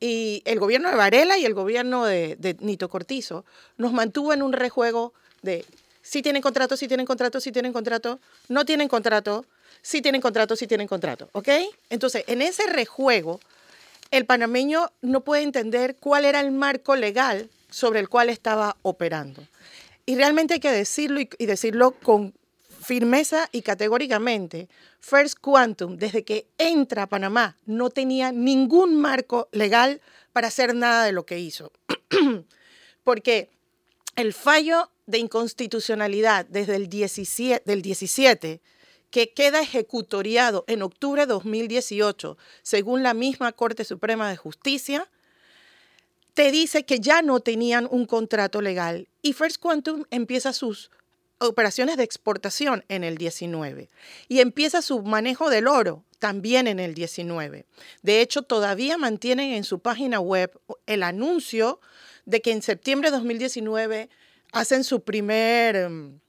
y 0.00 0.42
el 0.44 0.58
gobierno 0.58 0.90
de 0.90 0.96
Varela 0.96 1.38
y 1.38 1.44
el 1.44 1.54
gobierno 1.54 2.04
de, 2.04 2.56
Nito 2.58 2.88
Cortizo 2.88 3.44
nos 3.76 3.92
mantuvo 3.92 4.32
en 4.32 4.42
un 4.42 4.52
rejuego 4.52 5.12
de 5.42 5.64
si 6.02 6.20
tienen 6.20 6.42
contrato, 6.42 6.76
si 6.76 6.88
tienen 6.88 7.06
contrato, 7.06 7.38
si 7.38 7.52
tienen 7.52 7.72
contrato, 7.72 8.18
no 8.48 8.64
tienen 8.64 8.88
contrato, 8.88 9.46
si 9.82 10.02
tienen 10.02 10.20
contrato, 10.20 10.56
si 10.56 10.66
tienen 10.66 10.88
contrato, 10.88 11.28
¿ok? 11.30 11.48
Entonces, 11.90 12.24
en 12.26 12.42
ese 12.42 12.66
rejuego, 12.66 13.38
el 14.10 14.26
panameño 14.26 14.90
no 15.00 15.20
puede 15.20 15.42
entender 15.42 15.94
cuál 15.94 16.24
era 16.24 16.40
el 16.40 16.50
marco 16.50 16.96
legal 16.96 17.48
sobre 17.70 18.00
el 18.00 18.08
cual 18.08 18.30
estaba 18.30 18.76
operando. 18.82 19.46
Y 20.06 20.16
realmente 20.16 20.54
hay 20.54 20.60
que 20.60 20.72
decirlo 20.72 21.20
y 21.20 21.46
decirlo 21.46 21.92
con 21.92 22.34
firmeza 22.80 23.48
y 23.52 23.62
categóricamente. 23.62 24.68
First 25.00 25.38
Quantum, 25.40 25.96
desde 25.96 26.24
que 26.24 26.46
entra 26.58 27.04
a 27.04 27.06
Panamá, 27.08 27.56
no 27.66 27.90
tenía 27.90 28.32
ningún 28.32 28.96
marco 28.96 29.48
legal 29.52 30.00
para 30.32 30.48
hacer 30.48 30.74
nada 30.74 31.04
de 31.04 31.12
lo 31.12 31.26
que 31.26 31.38
hizo. 31.38 31.72
Porque 33.04 33.50
el 34.16 34.32
fallo 34.32 34.90
de 35.06 35.18
inconstitucionalidad 35.18 36.46
desde 36.46 36.76
el 36.76 36.88
17, 36.88 37.62
del 37.64 37.82
17 37.82 38.60
que 39.10 39.32
queda 39.32 39.60
ejecutoriado 39.60 40.64
en 40.68 40.82
octubre 40.82 41.22
de 41.22 41.26
2018, 41.26 42.38
según 42.62 43.02
la 43.02 43.12
misma 43.12 43.52
Corte 43.52 43.84
Suprema 43.84 44.30
de 44.30 44.36
Justicia, 44.36 45.08
te 46.34 46.52
dice 46.52 46.84
que 46.84 47.00
ya 47.00 47.22
no 47.22 47.40
tenían 47.40 47.88
un 47.90 48.06
contrato 48.06 48.62
legal 48.62 49.08
y 49.20 49.32
First 49.32 49.60
Quantum 49.60 50.04
empieza 50.10 50.52
sus 50.52 50.92
operaciones 51.40 51.96
de 51.96 52.04
exportación 52.04 52.84
en 52.88 53.04
el 53.04 53.16
19 53.18 53.90
y 54.28 54.40
empieza 54.40 54.82
su 54.82 55.02
manejo 55.02 55.50
del 55.50 55.66
oro 55.68 56.04
también 56.18 56.66
en 56.68 56.78
el 56.78 56.94
19. 56.94 57.64
De 58.02 58.20
hecho, 58.20 58.42
todavía 58.42 58.98
mantienen 58.98 59.52
en 59.52 59.64
su 59.64 59.80
página 59.80 60.20
web 60.20 60.52
el 60.86 61.02
anuncio 61.02 61.80
de 62.26 62.42
que 62.42 62.52
en 62.52 62.62
septiembre 62.62 63.10
de 63.10 63.16
2019 63.16 64.10
hacen 64.52 64.84
su 64.84 65.02
primer, 65.02 65.76
em, 65.76 66.20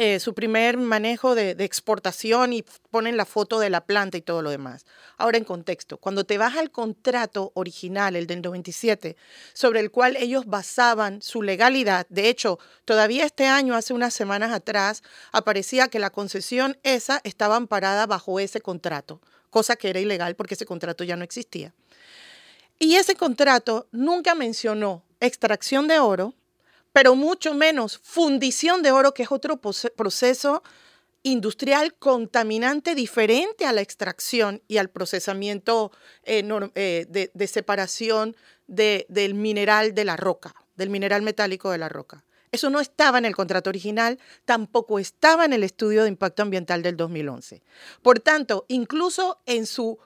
eh, 0.00 0.20
su 0.20 0.32
primer 0.32 0.76
manejo 0.76 1.34
de, 1.34 1.56
de 1.56 1.64
exportación 1.64 2.52
y 2.52 2.64
ponen 2.92 3.16
la 3.16 3.24
foto 3.24 3.58
de 3.58 3.68
la 3.68 3.84
planta 3.84 4.16
y 4.16 4.22
todo 4.22 4.42
lo 4.42 4.50
demás. 4.50 4.86
Ahora 5.16 5.38
en 5.38 5.44
contexto, 5.44 5.96
cuando 5.96 6.22
te 6.22 6.38
vas 6.38 6.56
al 6.56 6.70
contrato 6.70 7.50
original, 7.54 8.14
el 8.14 8.28
del 8.28 8.40
97, 8.40 9.16
sobre 9.54 9.80
el 9.80 9.90
cual 9.90 10.14
ellos 10.14 10.46
basaban 10.46 11.20
su 11.20 11.42
legalidad, 11.42 12.06
de 12.10 12.28
hecho, 12.28 12.60
todavía 12.84 13.26
este 13.26 13.46
año, 13.46 13.74
hace 13.74 13.92
unas 13.92 14.14
semanas 14.14 14.52
atrás, 14.52 15.02
aparecía 15.32 15.88
que 15.88 15.98
la 15.98 16.10
concesión 16.10 16.78
esa 16.84 17.20
estaba 17.24 17.56
amparada 17.56 18.06
bajo 18.06 18.38
ese 18.38 18.60
contrato, 18.60 19.20
cosa 19.50 19.74
que 19.74 19.90
era 19.90 19.98
ilegal 19.98 20.36
porque 20.36 20.54
ese 20.54 20.64
contrato 20.64 21.02
ya 21.02 21.16
no 21.16 21.24
existía. 21.24 21.74
Y 22.78 22.94
ese 22.94 23.16
contrato 23.16 23.88
nunca 23.90 24.36
mencionó 24.36 25.02
extracción 25.18 25.88
de 25.88 25.98
oro, 25.98 26.34
pero 26.98 27.14
mucho 27.14 27.54
menos 27.54 28.00
fundición 28.02 28.82
de 28.82 28.90
oro, 28.90 29.14
que 29.14 29.22
es 29.22 29.30
otro 29.30 29.60
proceso 29.60 30.64
industrial 31.22 31.94
contaminante 31.94 32.96
diferente 32.96 33.66
a 33.66 33.72
la 33.72 33.82
extracción 33.82 34.62
y 34.66 34.78
al 34.78 34.90
procesamiento 34.90 35.92
eh, 36.24 36.42
eh, 36.74 37.30
de, 37.32 37.46
separación 37.46 38.34
del 38.66 39.34
mineral 39.34 39.94
de 39.94 40.04
la 40.04 40.16
roca, 40.16 40.56
del 40.74 40.90
mineral 40.90 41.22
metálico 41.22 41.70
de 41.70 41.78
la 41.78 41.88
roca. 41.88 42.24
Eso 42.50 42.68
no 42.68 42.80
estaba 42.80 43.18
en 43.18 43.26
el 43.26 43.36
contrato 43.36 43.70
original, 43.70 44.18
tampoco 44.44 44.98
estaba 44.98 45.44
en 45.44 45.52
el 45.52 45.62
estudio 45.62 46.02
de 46.02 46.08
impacto 46.08 46.42
ambiental 46.42 46.82
del 46.82 46.96
2011. 46.96 47.62
Por 48.02 48.18
tanto, 48.18 48.64
incluso 48.66 49.40
en 49.46 49.66
su, 49.66 50.00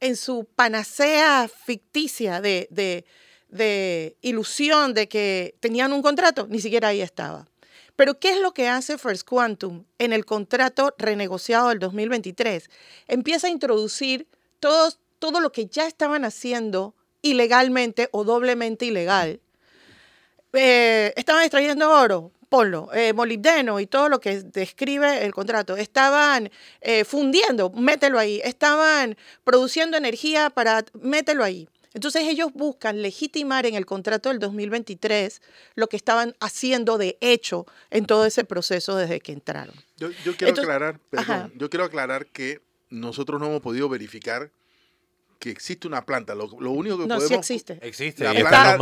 en 0.00 0.16
su 0.16 0.46
panacea 0.56 1.46
ficticia 1.46 2.40
de 2.40 3.04
ilusión 4.20 4.94
de 4.94 5.08
que 5.08 5.54
tenían 5.60 5.92
un 5.92 6.02
contrato, 6.02 6.46
ni 6.48 6.60
siquiera 6.60 6.88
ahí 6.88 7.00
estaba. 7.00 7.46
Pero 7.96 8.20
¿qué 8.20 8.30
es 8.30 8.40
lo 8.40 8.54
que 8.54 8.68
hace 8.68 8.96
First 8.96 9.28
Quantum 9.28 9.84
en 9.98 10.12
el 10.12 10.24
contrato 10.24 10.94
renegociado 10.98 11.70
del 11.70 11.80
2023? 11.80 12.70
Empieza 13.08 13.48
a 13.48 13.50
introducir 13.50 14.28
todo, 14.60 14.92
todo 15.18 15.40
lo 15.40 15.50
que 15.50 15.66
ya 15.66 15.86
estaban 15.86 16.24
haciendo 16.24 16.94
ilegalmente 17.22 18.08
o 18.12 18.22
doblemente 18.22 18.84
ilegal. 18.86 19.40
Eh, 20.52 21.12
estaban 21.16 21.42
extrayendo 21.42 21.90
oro, 21.90 22.30
ponlo, 22.48 22.88
eh, 22.94 23.12
molibdeno 23.12 23.80
y 23.80 23.86
todo 23.86 24.08
lo 24.08 24.20
que 24.20 24.42
describe 24.42 25.24
el 25.24 25.34
contrato. 25.34 25.76
Estaban 25.76 26.50
eh, 26.80 27.04
fundiendo, 27.04 27.70
mételo 27.70 28.18
ahí. 28.18 28.40
Estaban 28.44 29.16
produciendo 29.44 29.96
energía 29.96 30.50
para, 30.50 30.84
mételo 31.00 31.44
ahí. 31.44 31.68
Entonces 31.98 32.28
ellos 32.28 32.52
buscan 32.54 33.02
legitimar 33.02 33.66
en 33.66 33.74
el 33.74 33.84
contrato 33.84 34.28
del 34.28 34.38
2023 34.38 35.42
lo 35.74 35.88
que 35.88 35.96
estaban 35.96 36.36
haciendo 36.38 36.96
de 36.96 37.18
hecho 37.20 37.66
en 37.90 38.06
todo 38.06 38.24
ese 38.24 38.44
proceso 38.44 38.94
desde 38.94 39.18
que 39.18 39.32
entraron. 39.32 39.74
Yo, 39.96 40.10
quiero 40.36 40.52
aclarar, 40.52 41.00
perdón, 41.10 41.52
yo 41.56 41.68
quiero 41.68 41.84
aclarar 41.84 42.26
que 42.26 42.60
nosotros 42.88 43.40
no 43.40 43.46
hemos 43.48 43.62
podido 43.62 43.88
verificar 43.88 44.52
que 45.38 45.50
existe 45.50 45.86
una 45.86 46.04
planta. 46.04 46.34
Lo, 46.34 46.46
único 46.46 46.98
que 46.98 47.06
no, 47.06 47.16
podemos... 47.16 47.28
sí 47.28 47.34
existe. 47.34 47.78
Existe. 47.82 48.24
está, 48.24 48.76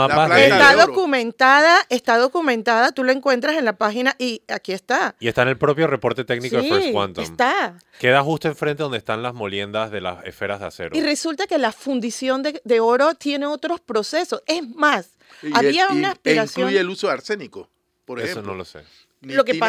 documentada, 0.74 1.86
está 1.90 2.18
documentada. 2.18 2.92
Tú 2.92 3.04
la 3.04 3.12
encuentras 3.12 3.56
en 3.56 3.64
la 3.64 3.76
página 3.76 4.16
y 4.18 4.42
aquí 4.48 4.72
está. 4.72 5.14
Y 5.20 5.28
está 5.28 5.42
en 5.42 5.48
el 5.48 5.58
propio 5.58 5.86
reporte 5.86 6.24
técnico 6.24 6.56
de 6.56 6.68
First 6.68 6.92
Quantum. 6.92 7.24
está. 7.24 7.78
Queda 7.98 8.22
justo 8.22 8.48
enfrente 8.48 8.82
donde 8.82 8.98
están 8.98 9.22
las 9.22 9.34
moliendas 9.34 9.90
de 9.90 10.00
las 10.00 10.24
esferas 10.24 10.60
de 10.60 10.66
acero. 10.66 10.96
Y 10.96 11.02
resulta 11.02 11.46
que 11.46 11.58
la 11.58 11.72
fundición 11.72 12.42
de, 12.42 12.80
oro 12.80 13.14
tiene 13.14 13.46
otros 13.46 13.80
procesos. 13.80 14.42
Es 14.46 14.66
más, 14.68 15.10
había 15.52 15.88
una 15.88 16.12
aspiración... 16.12 16.68
incluye 16.68 16.80
el 16.80 16.88
uso 16.88 17.08
de 17.08 17.12
arsénico, 17.14 17.68
por 18.04 18.18
ejemplo. 18.20 18.40
Eso 18.40 18.50
no 18.50 18.54
lo 18.54 18.64
sé. 18.64 18.80
lo 19.20 19.44
que 19.44 19.60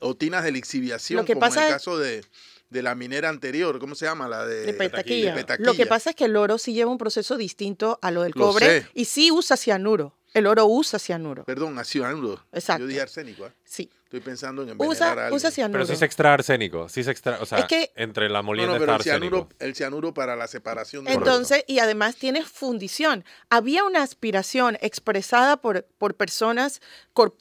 o 0.00 0.14
tinas 0.14 0.44
de 0.44 0.52
lixiviación, 0.52 1.26
como 1.26 1.46
en 1.46 1.52
el 1.52 1.68
caso 1.68 1.98
de 1.98 2.24
de 2.70 2.82
la 2.82 2.94
minera 2.94 3.28
anterior, 3.28 3.78
¿cómo 3.78 3.94
se 3.94 4.06
llama? 4.06 4.28
La 4.28 4.46
de, 4.46 4.72
petaquilla. 4.74 5.34
Lo 5.58 5.74
que 5.74 5.86
pasa 5.86 6.10
es 6.10 6.16
que 6.16 6.26
el 6.26 6.36
oro 6.36 6.58
sí 6.58 6.72
lleva 6.72 6.90
un 6.90 6.98
proceso 6.98 7.36
distinto 7.36 7.98
a 8.02 8.10
lo 8.10 8.22
del 8.22 8.34
cobre 8.34 8.86
y 8.94 9.06
sí 9.06 9.30
usa 9.30 9.56
cianuro. 9.56 10.14
El 10.34 10.46
oro 10.46 10.66
usa 10.66 10.98
cianuro. 10.98 11.44
Perdón, 11.44 11.78
a 11.78 11.84
cianuro. 11.84 12.44
Exacto. 12.52 12.82
Yo 12.82 12.88
dije 12.88 13.00
arsénico. 13.00 13.46
¿eh? 13.46 13.52
Sí. 13.64 13.90
Estoy 14.08 14.20
pensando 14.20 14.62
en 14.62 14.70
envenenar 14.70 15.18
usa, 15.18 15.28
Usa 15.34 15.50
cianuro. 15.50 15.80
Pero 15.80 15.92
sí 15.92 15.98
se 15.98 16.06
extrae 16.06 16.32
arsénico. 16.32 16.88
Sí 16.88 17.04
se 17.04 17.10
extrae, 17.10 17.42
o 17.42 17.44
sea, 17.44 17.68
entre 17.94 18.30
la 18.30 18.40
molienda 18.40 18.72
no, 18.72 18.78
no, 18.78 18.80
pero 18.80 18.96
el 18.96 19.02
cianuro, 19.02 19.48
el 19.58 19.74
cianuro 19.74 20.14
para 20.14 20.34
la 20.34 20.48
separación 20.48 21.04
de 21.04 21.12
Entonces, 21.12 21.62
y 21.66 21.80
además 21.80 22.16
tiene 22.16 22.42
fundición. 22.42 23.22
Había 23.50 23.84
una 23.84 24.02
aspiración 24.02 24.78
expresada 24.80 25.58
por, 25.58 25.84
por 25.98 26.14
personas 26.14 26.80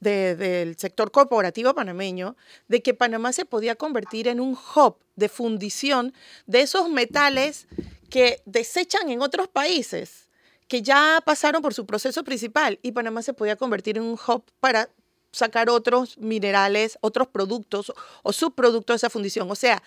del 0.01 0.77
sector 0.77 1.09
corporativo 1.11 1.73
panameño 1.73 2.35
de 2.67 2.81
que 2.81 2.93
Panamá 2.93 3.31
se 3.31 3.45
podía 3.45 3.75
convertir 3.75 4.27
en 4.27 4.41
un 4.41 4.57
hub 4.75 4.97
de 5.15 5.29
fundición 5.29 6.13
de 6.47 6.59
esos 6.59 6.89
metales 6.89 7.69
que 8.09 8.41
desechan 8.43 9.09
en 9.09 9.21
otros 9.21 9.47
países 9.47 10.27
que 10.67 10.81
ya 10.81 11.21
pasaron 11.25 11.61
por 11.61 11.73
su 11.73 11.85
proceso 11.85 12.25
principal 12.25 12.77
y 12.81 12.91
Panamá 12.91 13.21
se 13.21 13.33
podía 13.33 13.55
convertir 13.55 13.97
en 13.97 14.03
un 14.03 14.19
hub 14.27 14.43
para 14.59 14.89
sacar 15.37 15.69
otros 15.69 16.17
minerales, 16.17 16.97
otros 17.01 17.27
productos 17.27 17.93
o 18.23 18.33
subproductos 18.33 18.95
de 18.95 18.97
esa 18.97 19.09
fundición. 19.09 19.49
O 19.49 19.55
sea, 19.55 19.81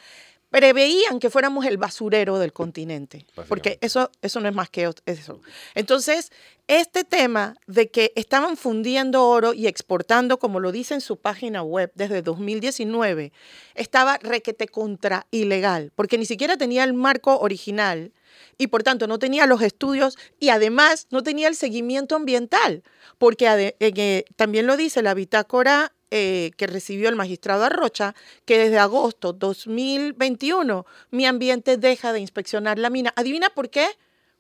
preveían 0.51 1.21
que 1.21 1.31
fuéramos 1.31 1.65
el 1.65 1.79
basurero 1.79 2.39
del 2.39 2.53
continente, 2.53 3.25
porque 3.49 3.79
eso, 3.81 4.11
eso 4.21 4.41
no 4.41 4.49
es 4.49 4.55
más 4.55 4.69
que 4.69 4.91
eso. 5.07 5.41
Entonces, 5.75 6.33
este 6.67 7.05
tema 7.05 7.57
de 7.67 7.89
que 7.89 8.13
estaban 8.17 8.57
fundiendo 8.57 9.27
oro 9.27 9.55
y 9.55 9.69
exportando, 9.69 10.39
como 10.39 10.59
lo 10.59 10.73
dice 10.73 10.95
en 10.95 11.01
su 11.01 11.17
página 11.17 11.63
web 11.63 11.93
desde 11.95 12.23
2019, 12.23 13.33
estaba 13.75 14.19
requete 14.19 14.67
contra 14.67 15.27
ilegal, 15.31 15.93
porque 15.95 16.19
ni 16.19 16.27
siquiera 16.27 16.57
tenía 16.57 16.83
el 16.85 16.95
marco 16.95 17.39
original 17.39 18.13
y 18.59 18.69
por 18.69 18.83
tanto 18.83 19.07
no 19.07 19.19
tenía 19.19 19.47
los 19.47 19.63
estudios 19.63 20.19
y 20.39 20.51
además 20.51 21.07
no 21.11 21.23
tenía 21.23 21.49
el 21.49 21.55
seguimiento 21.55 22.17
ambiental, 22.17 22.83
porque 23.19 23.75
eh, 23.81 24.25
también 24.37 24.67
lo 24.67 24.77
dice 24.77 25.03
la 25.03 25.15
bitácora 25.15 25.93
eh, 26.13 26.51
que 26.57 26.67
recibió 26.67 27.09
el 27.09 27.15
magistrado 27.15 27.63
Arrocha, 27.63 28.17
que 28.45 28.59
desde 28.59 28.79
agosto 28.79 29.33
2021 29.33 30.85
mi 31.13 31.25
ambiente 31.25 31.77
deja 31.77 32.13
de 32.13 32.19
inspeccionar 32.19 32.81
la 32.81 32.91
mina. 32.91 33.13
¿Adivina 33.15 33.51
por 33.51 33.71
qué? 33.71 33.87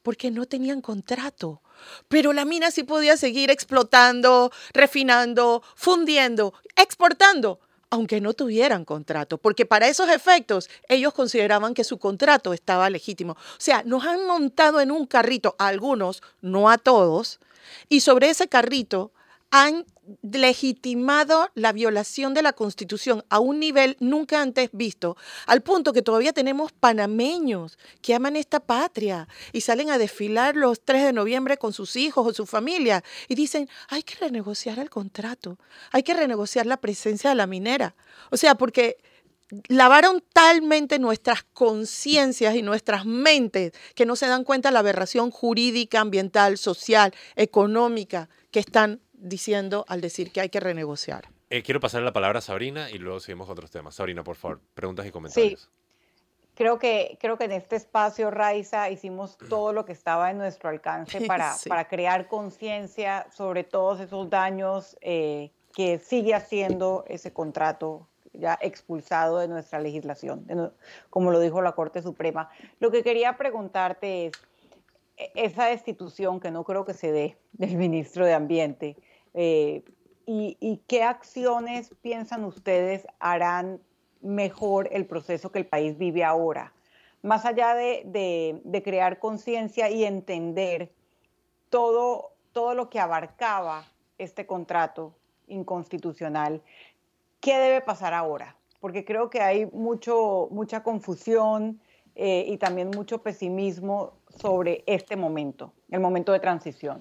Porque 0.03 0.33
no 0.33 0.46
tenían 0.46 0.81
contrato. 0.81 1.62
Pero 2.09 2.33
la 2.33 2.44
mina 2.44 2.72
sí 2.72 2.83
podía 2.83 3.16
seguir 3.16 3.53
explotando, 3.53 4.50
refinando, 4.72 5.62
fundiendo, 5.76 6.55
exportando, 6.74 7.61
aunque 7.90 8.20
no 8.20 8.35
tuvieran 8.35 8.85
contrato, 8.85 9.38
porque 9.38 9.66
para 9.66 9.88
esos 9.88 10.09
efectos 10.09 10.70
ellos 10.88 11.12
consideraban 11.12 11.74
que 11.74 11.85
su 11.85 11.98
contrato 11.98 12.53
estaba 12.53 12.88
legítimo. 12.88 13.33
O 13.33 13.37
sea, 13.59 13.83
nos 13.85 14.05
han 14.05 14.26
montado 14.26 14.81
en 14.81 14.90
un 14.92 15.07
carrito, 15.07 15.57
a 15.59 15.66
algunos, 15.66 16.22
no 16.40 16.70
a 16.70 16.79
todos, 16.79 17.40
y 17.88 18.00
sobre 18.00 18.31
ese 18.31 18.48
carrito 18.48 19.12
han 19.50 19.85
legitimado 20.23 21.51
la 21.55 21.73
violación 21.73 22.35
de 22.35 22.42
la 22.42 22.53
Constitución 22.53 23.25
a 23.29 23.38
un 23.38 23.61
nivel 23.61 23.96
nunca 24.01 24.40
antes 24.40 24.70
visto, 24.73 25.16
al 25.46 25.62
punto 25.62 25.92
que 25.92 26.03
todavía 26.03 26.33
tenemos 26.33 26.73
panameños 26.73 27.79
que 28.03 28.14
aman 28.14 28.37
esta 28.37 28.61
patria 28.61 29.29
y 29.53 29.61
salen 29.61 29.90
a 29.90 29.99
desfilar 29.99 30.57
los 30.57 30.85
3 30.85 31.05
de 31.05 31.12
noviembre 31.12 31.57
con 31.57 31.73
sus 31.73 31.96
hijos 31.96 32.27
o 32.27 32.35
su 32.35 32.46
familia 32.46 33.03
y 33.29 33.35
dicen, 33.35 33.68
hay 33.88 34.03
que 34.03 34.16
renegociar 34.16 34.79
el 34.79 34.90
contrato, 34.90 35.59
hay 35.92 36.03
que 36.03 36.14
renegociar 36.14 36.66
la 36.66 36.79
presencia 36.79 37.31
de 37.31 37.37
la 37.37 37.46
minera. 37.46 37.94
O 38.31 38.37
sea, 38.37 38.55
porque 38.55 38.99
lavaron 39.68 40.23
talmente 40.33 40.99
nuestras 40.99 41.42
conciencias 41.53 42.55
y 42.55 42.62
nuestras 42.62 43.05
mentes 43.05 43.73
que 43.94 44.07
no 44.07 44.16
se 44.16 44.27
dan 44.27 44.44
cuenta 44.44 44.68
de 44.68 44.75
la 44.75 44.81
aberración 44.81 45.31
jurídica, 45.31 46.01
ambiental, 46.01 46.59
social, 46.59 47.12
económica 47.37 48.29
que 48.51 48.61
están 48.61 49.01
diciendo 49.20 49.85
al 49.88 50.00
decir 50.00 50.33
que 50.33 50.40
hay 50.40 50.48
que 50.48 50.61
renegociar. 50.61 51.28
Eh, 51.50 51.62
quiero 51.62 51.80
pasar 51.80 52.02
la 52.02 52.12
palabra 52.12 52.38
a 52.38 52.42
Sabrina 52.42 52.90
y 52.90 52.98
luego 52.98 53.20
seguimos 53.20 53.46
con 53.46 53.52
otros 53.52 53.70
temas. 53.70 53.94
Sabrina, 53.94 54.22
por 54.22 54.37
favor, 54.37 54.61
preguntas 54.74 55.06
y 55.06 55.11
comentarios. 55.11 55.62
Sí. 55.62 55.68
Creo 56.54 56.78
que, 56.78 57.16
creo 57.20 57.38
que 57.38 57.44
en 57.44 57.52
este 57.52 57.76
espacio, 57.76 58.30
Raiza, 58.30 58.90
hicimos 58.90 59.38
todo 59.48 59.72
lo 59.72 59.85
que 59.85 59.92
estaba 59.92 60.30
en 60.30 60.38
nuestro 60.38 60.68
alcance 60.68 61.20
para, 61.26 61.54
para 61.68 61.88
crear 61.88 62.28
conciencia 62.28 63.26
sobre 63.35 63.64
todos 63.64 64.00
esos 64.00 64.30
daños 64.30 64.96
eh, 65.00 65.50
que 65.74 65.98
sigue 65.98 66.35
haciendo 66.35 67.04
ese 67.09 67.33
contrato 67.33 68.06
ya 68.33 68.59
expulsado 68.61 69.38
de 69.38 69.48
nuestra 69.48 69.80
legislación, 69.80 70.46
como 71.09 71.30
lo 71.30 71.40
dijo 71.40 71.62
la 71.62 71.72
Corte 71.72 72.02
Suprema. 72.02 72.48
Lo 72.78 72.90
que 72.90 73.02
quería 73.02 73.37
preguntarte 73.37 74.26
es, 74.26 74.33
e, 75.16 75.30
esa 75.35 75.66
destitución 75.66 76.40
que 76.40 76.50
no 76.50 76.64
creo 76.64 76.85
que 76.85 76.94
se 76.94 77.11
dé 77.11 77.37
del 77.52 77.76
ministro 77.76 78.24
de 78.24 78.35
Ambiente, 78.35 78.96
eh, 79.34 79.84
y, 80.26 80.82
qué 80.86 81.02
acciones 81.02 81.90
piensan 82.02 82.44
ustedes 82.44 83.04
harán 83.18 83.80
mejor 84.20 84.88
el 84.92 85.04
proceso 85.06 85.50
que 85.50 85.58
el 85.58 85.66
país 85.66 85.98
vive 85.98 86.22
ahora? 86.22 86.72
Más 87.22 87.44
allá 87.44 87.74
de, 87.74 88.82
crear 88.84 89.18
conciencia 89.18 89.90
y 89.90 90.04
entender 90.04 90.92
todo, 91.68 92.32
todo 92.52 92.74
lo 92.74 92.90
que 92.90 93.00
abarcaba 93.00 93.84
este 94.18 94.46
contrato 94.46 95.14
inconstitucional, 95.48 96.62
¿qué 97.40 97.58
debe 97.58 97.80
pasar 97.80 98.14
ahora? 98.14 98.56
Porque 98.78 99.04
creo 99.04 99.30
que 99.30 99.40
hay 99.40 99.66
mucho, 99.66 100.48
mucha 100.52 100.84
confusión 100.84 101.80
eh, 102.14 102.44
y 102.46 102.56
también 102.56 102.90
mucho 102.90 103.22
pesimismo 103.22 104.12
sobre 104.28 104.84
este 104.86 105.16
momento, 105.16 105.72
el 105.90 106.00
momento 106.00 106.32
de 106.32 106.38
transición. 106.38 107.00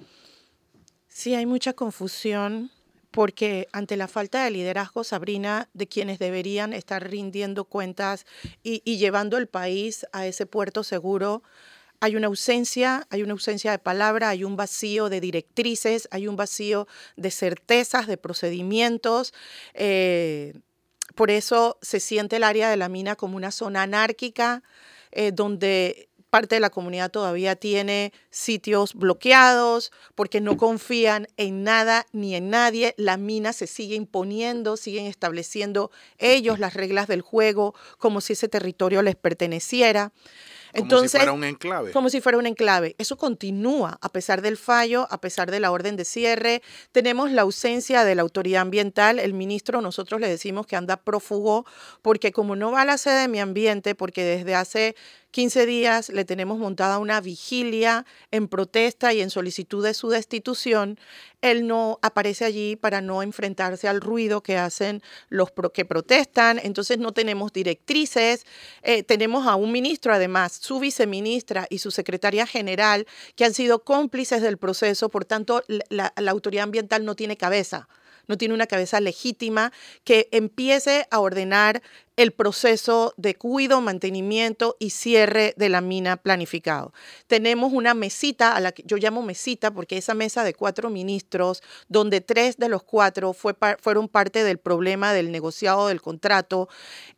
Sí, 1.09 1.33
hay 1.33 1.45
mucha 1.45 1.73
confusión 1.73 2.71
porque 3.11 3.67
ante 3.71 3.97
la 3.97 4.07
falta 4.07 4.43
de 4.43 4.51
liderazgo, 4.51 5.03
Sabrina, 5.03 5.67
de 5.73 5.87
quienes 5.87 6.19
deberían 6.19 6.73
estar 6.73 7.09
rindiendo 7.09 7.65
cuentas 7.65 8.25
y, 8.63 8.79
llevando 8.97 9.37
el 9.37 9.47
país 9.47 10.05
a 10.13 10.27
ese 10.27 10.45
puerto 10.45 10.83
seguro, 10.83 11.41
hay 11.99 12.15
una 12.15 12.27
ausencia, 12.27 13.07
hay 13.09 13.23
una 13.23 13.33
ausencia 13.33 13.71
de 13.71 13.79
palabra, 13.79 14.29
hay 14.29 14.43
un 14.43 14.55
vacío 14.55 15.09
de 15.09 15.19
directrices, 15.19 16.07
hay 16.11 16.27
un 16.27 16.35
vacío 16.35 16.87
de 17.17 17.31
certezas, 17.31 18.07
de 18.07 18.15
procedimientos. 18.15 19.33
Eh, 19.73 20.53
por 21.15 21.31
eso 21.31 21.77
se 21.81 21.99
siente 21.99 22.37
el 22.37 22.43
área 22.43 22.69
de 22.69 22.77
la 22.77 22.87
mina 22.87 23.15
como 23.15 23.35
una 23.35 23.51
zona 23.51 23.81
anárquica, 23.81 24.63
eh, 25.11 25.31
donde 25.33 26.08
parte 26.29 26.55
de 26.55 26.61
la 26.61 26.69
comunidad 26.69 27.11
todavía 27.11 27.55
tiene 27.55 28.13
sitios 28.29 28.93
bloqueados 28.93 29.91
porque 30.15 30.41
no 30.41 30.57
confían 30.57 31.27
en 31.37 31.63
nada 31.63 32.05
ni 32.11 32.35
en 32.35 32.49
nadie. 32.49 32.93
La 32.97 33.17
mina 33.17 33.53
se 33.53 33.67
sigue 33.67 33.95
imponiendo, 33.95 34.77
siguen 34.77 35.05
estableciendo 35.05 35.91
ellos 36.17 36.59
las 36.59 36.73
reglas 36.73 37.07
del 37.07 37.21
juego 37.21 37.75
como 37.97 38.21
si 38.21 38.33
ese 38.33 38.47
territorio 38.47 39.01
les 39.01 39.15
perteneciera. 39.15 40.11
Como 40.73 41.01
si 41.01 41.09
fuera 41.09 41.33
un 41.33 41.43
enclave. 41.43 41.91
Como 41.91 42.09
si 42.09 42.21
fuera 42.21 42.37
un 42.37 42.45
enclave. 42.45 42.95
Eso 42.97 43.17
continúa 43.17 43.97
a 44.01 44.09
pesar 44.09 44.41
del 44.41 44.57
fallo, 44.57 45.07
a 45.09 45.19
pesar 45.19 45.49
de 45.51 45.59
la 45.59 45.71
orden 45.71 45.95
de 45.95 46.05
cierre. 46.05 46.61
Tenemos 46.91 47.31
la 47.31 47.41
ausencia 47.41 48.03
de 48.03 48.15
la 48.15 48.21
autoridad 48.21 48.61
ambiental. 48.61 49.19
El 49.19 49.33
ministro, 49.33 49.81
nosotros 49.81 50.21
le 50.21 50.29
decimos 50.29 50.67
que 50.67 50.75
anda 50.75 50.97
prófugo 50.97 51.65
porque 52.01 52.31
como 52.31 52.55
no 52.55 52.71
va 52.71 52.81
a 52.81 52.85
la 52.85 52.97
sede 52.97 53.21
de 53.21 53.27
mi 53.27 53.39
ambiente, 53.39 53.95
porque 53.95 54.23
desde 54.23 54.55
hace 54.55 54.95
15 55.31 55.65
días 55.67 56.09
le 56.09 56.25
tenemos 56.25 56.57
montada 56.57 56.97
una 56.97 57.21
vigilia 57.21 58.05
en 58.31 58.47
protesta 58.47 59.13
y 59.13 59.21
en 59.21 59.29
solicitud 59.29 59.83
de 59.83 59.93
su 59.93 60.09
destitución. 60.09 60.99
Él 61.41 61.67
no 61.67 61.99
aparece 62.01 62.45
allí 62.45 62.75
para 62.75 63.01
no 63.01 63.21
enfrentarse 63.21 63.87
al 63.87 64.01
ruido 64.01 64.41
que 64.41 64.57
hacen 64.57 65.03
los 65.29 65.49
que 65.73 65.85
protestan. 65.85 66.59
Entonces 66.63 66.97
no 66.97 67.11
tenemos 67.11 67.53
directrices. 67.53 68.45
Eh, 68.81 69.03
tenemos 69.03 69.45
a 69.45 69.55
un 69.55 69.71
ministro, 69.71 70.13
además, 70.13 70.57
su 70.59 70.79
viceministra 70.79 71.67
y 71.69 71.79
su 71.79 71.91
secretaria 71.91 72.47
general, 72.47 73.05
que 73.35 73.45
han 73.45 73.53
sido 73.53 73.83
cómplices 73.83 74.41
del 74.41 74.57
proceso. 74.57 75.09
Por 75.09 75.25
tanto, 75.25 75.63
la 75.89 76.11
autoridad 76.31 76.63
ambiental 76.63 77.05
no 77.05 77.15
tiene 77.15 77.37
cabeza 77.37 77.87
no 78.29 78.37
tiene 78.37 78.53
una 78.53 78.67
cabeza 78.67 79.01
legítima 79.01 79.73
que 80.05 80.29
empiece 80.31 81.07
a 81.11 81.19
ordenar 81.19 81.81
el 82.15 82.31
proceso 82.31 83.13
de 83.17 83.35
cuido, 83.35 83.81
mantenimiento 83.81 84.75
y 84.77 84.91
cierre 84.91 85.53
de 85.57 85.69
la 85.69 85.81
mina 85.81 86.17
planificado. 86.17 86.93
Tenemos 87.27 87.73
una 87.73 87.93
mesita, 87.93 88.55
a 88.55 88.59
la 88.59 88.71
que 88.71 88.83
yo 88.85 88.97
llamo 88.97 89.21
mesita 89.21 89.71
porque 89.71 89.97
esa 89.97 90.13
mesa 90.13 90.43
de 90.43 90.53
cuatro 90.53 90.89
ministros, 90.89 91.63
donde 91.87 92.21
tres 92.21 92.57
de 92.57 92.69
los 92.69 92.83
cuatro 92.83 93.33
fueron 93.33 94.09
parte 94.09 94.43
del 94.43 94.59
problema 94.59 95.13
del 95.13 95.31
negociado 95.31 95.87
del 95.87 96.01
contrato, 96.01 96.69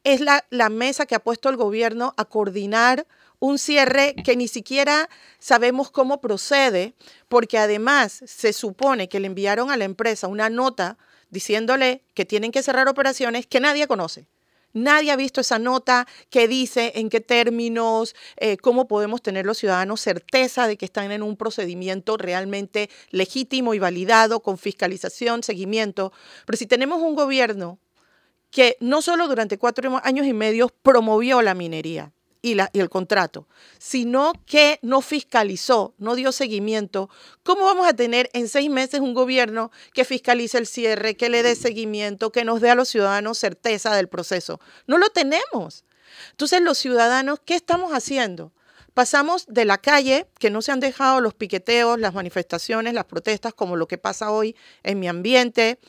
es 0.04 0.22
la, 0.22 0.46
la 0.50 0.70
mesa 0.70 1.06
que 1.06 1.16
ha 1.16 1.20
puesto 1.20 1.50
el 1.50 1.58
gobierno 1.58 2.14
a 2.16 2.26
coordinar 2.26 3.08
un 3.42 3.58
cierre 3.58 4.14
que 4.24 4.38
ni 4.38 4.48
siquiera 4.48 5.10
sabemos 5.40 5.90
cómo 5.90 6.22
procede, 6.22 6.94
porque 7.28 7.58
además 7.58 8.22
se 8.26 8.54
supone 8.54 9.10
que 9.10 9.20
le 9.20 9.26
enviaron 9.26 9.72
a 9.72 9.78
la 9.78 9.86
empresa 9.86 10.28
una 10.28 10.50
nota 10.50 10.98
diciéndole 11.32 12.04
que 12.14 12.24
tienen 12.24 12.52
que 12.52 12.62
cerrar 12.62 12.88
operaciones 12.88 13.48
que 13.48 13.60
nadie 13.60 13.88
conoce. 13.88 14.28
Nadie 14.74 15.12
ha 15.12 15.16
visto 15.16 15.42
esa 15.42 15.58
nota 15.58 16.08
que 16.30 16.48
dice 16.48 16.94
en 16.96 17.10
qué 17.10 17.20
términos, 17.20 18.16
eh, 18.38 18.58
cómo 18.58 18.88
podemos 18.88 19.24
tener 19.24 19.46
los 19.46 19.58
ciudadanos 19.58 20.00
certeza 20.00 20.68
de 20.68 20.78
que 20.78 20.86
están 20.86 21.12
en 21.12 21.24
un 21.24 21.36
procedimiento 21.36 22.18
realmente 22.18 22.92
legítimo 23.10 23.74
y 23.74 23.80
validado, 23.80 24.42
con 24.42 24.60
fiscalización, 24.60 25.42
seguimiento. 25.42 26.14
Pero 26.46 26.58
si 26.58 26.68
tenemos 26.68 27.02
un 27.02 27.16
gobierno 27.16 27.80
que 28.52 28.78
no 28.80 29.02
solo 29.02 29.28
durante 29.28 29.58
cuatro 29.58 30.00
años 30.04 30.28
y 30.28 30.34
medio 30.34 30.70
promovió 30.70 31.42
la 31.42 31.56
minería, 31.56 32.14
y, 32.42 32.58
el 32.74 32.90
contrato, 32.90 33.48
sino 33.78 34.34
que 34.46 34.80
no 34.82 35.02
fiscalizó, 35.02 35.94
no 35.98 36.16
dio 36.16 36.32
seguimiento, 36.32 37.10
¿cómo 37.44 37.66
vamos 37.66 37.88
a 37.88 37.94
tener 37.94 38.30
en 38.34 38.48
seis 38.48 38.70
meses 38.70 39.00
un 39.00 39.14
gobierno 39.14 39.72
que 39.94 40.06
fiscalice 40.06 40.58
el 40.58 40.68
cierre, 40.68 41.16
que 41.16 41.30
le 41.30 41.44
dé 41.44 41.56
seguimiento, 41.56 42.32
que 42.32 42.44
nos 42.44 42.62
dé 42.62 42.70
a 42.72 42.76
los 42.76 42.90
ciudadanos 42.90 43.38
certeza 43.38 43.96
del 43.96 44.08
proceso? 44.08 44.60
No 44.88 44.98
lo 44.98 45.10
tenemos. 45.10 45.86
Entonces 46.32 46.62
los 46.62 46.78
ciudadanos, 46.78 47.40
¿qué 47.46 47.56
estamos 47.56 47.94
haciendo? 47.94 48.52
Pasamos 48.94 49.46
de 49.48 49.64
la 49.64 49.78
calle, 49.78 50.28
que 50.38 50.50
no 50.50 50.62
se 50.62 50.72
han 50.72 50.82
dejado 50.82 51.22
los 51.22 51.34
piqueteos, 51.34 52.00
las 52.00 52.14
manifestaciones, 52.14 52.94
las 52.94 53.06
protestas, 53.06 53.54
como 53.54 53.78
lo 53.78 53.88
que 53.88 53.98
pasa 53.98 54.32
hoy 54.32 54.56
en 54.84 55.00
mi 55.00 55.08
ambiente, 55.08 55.80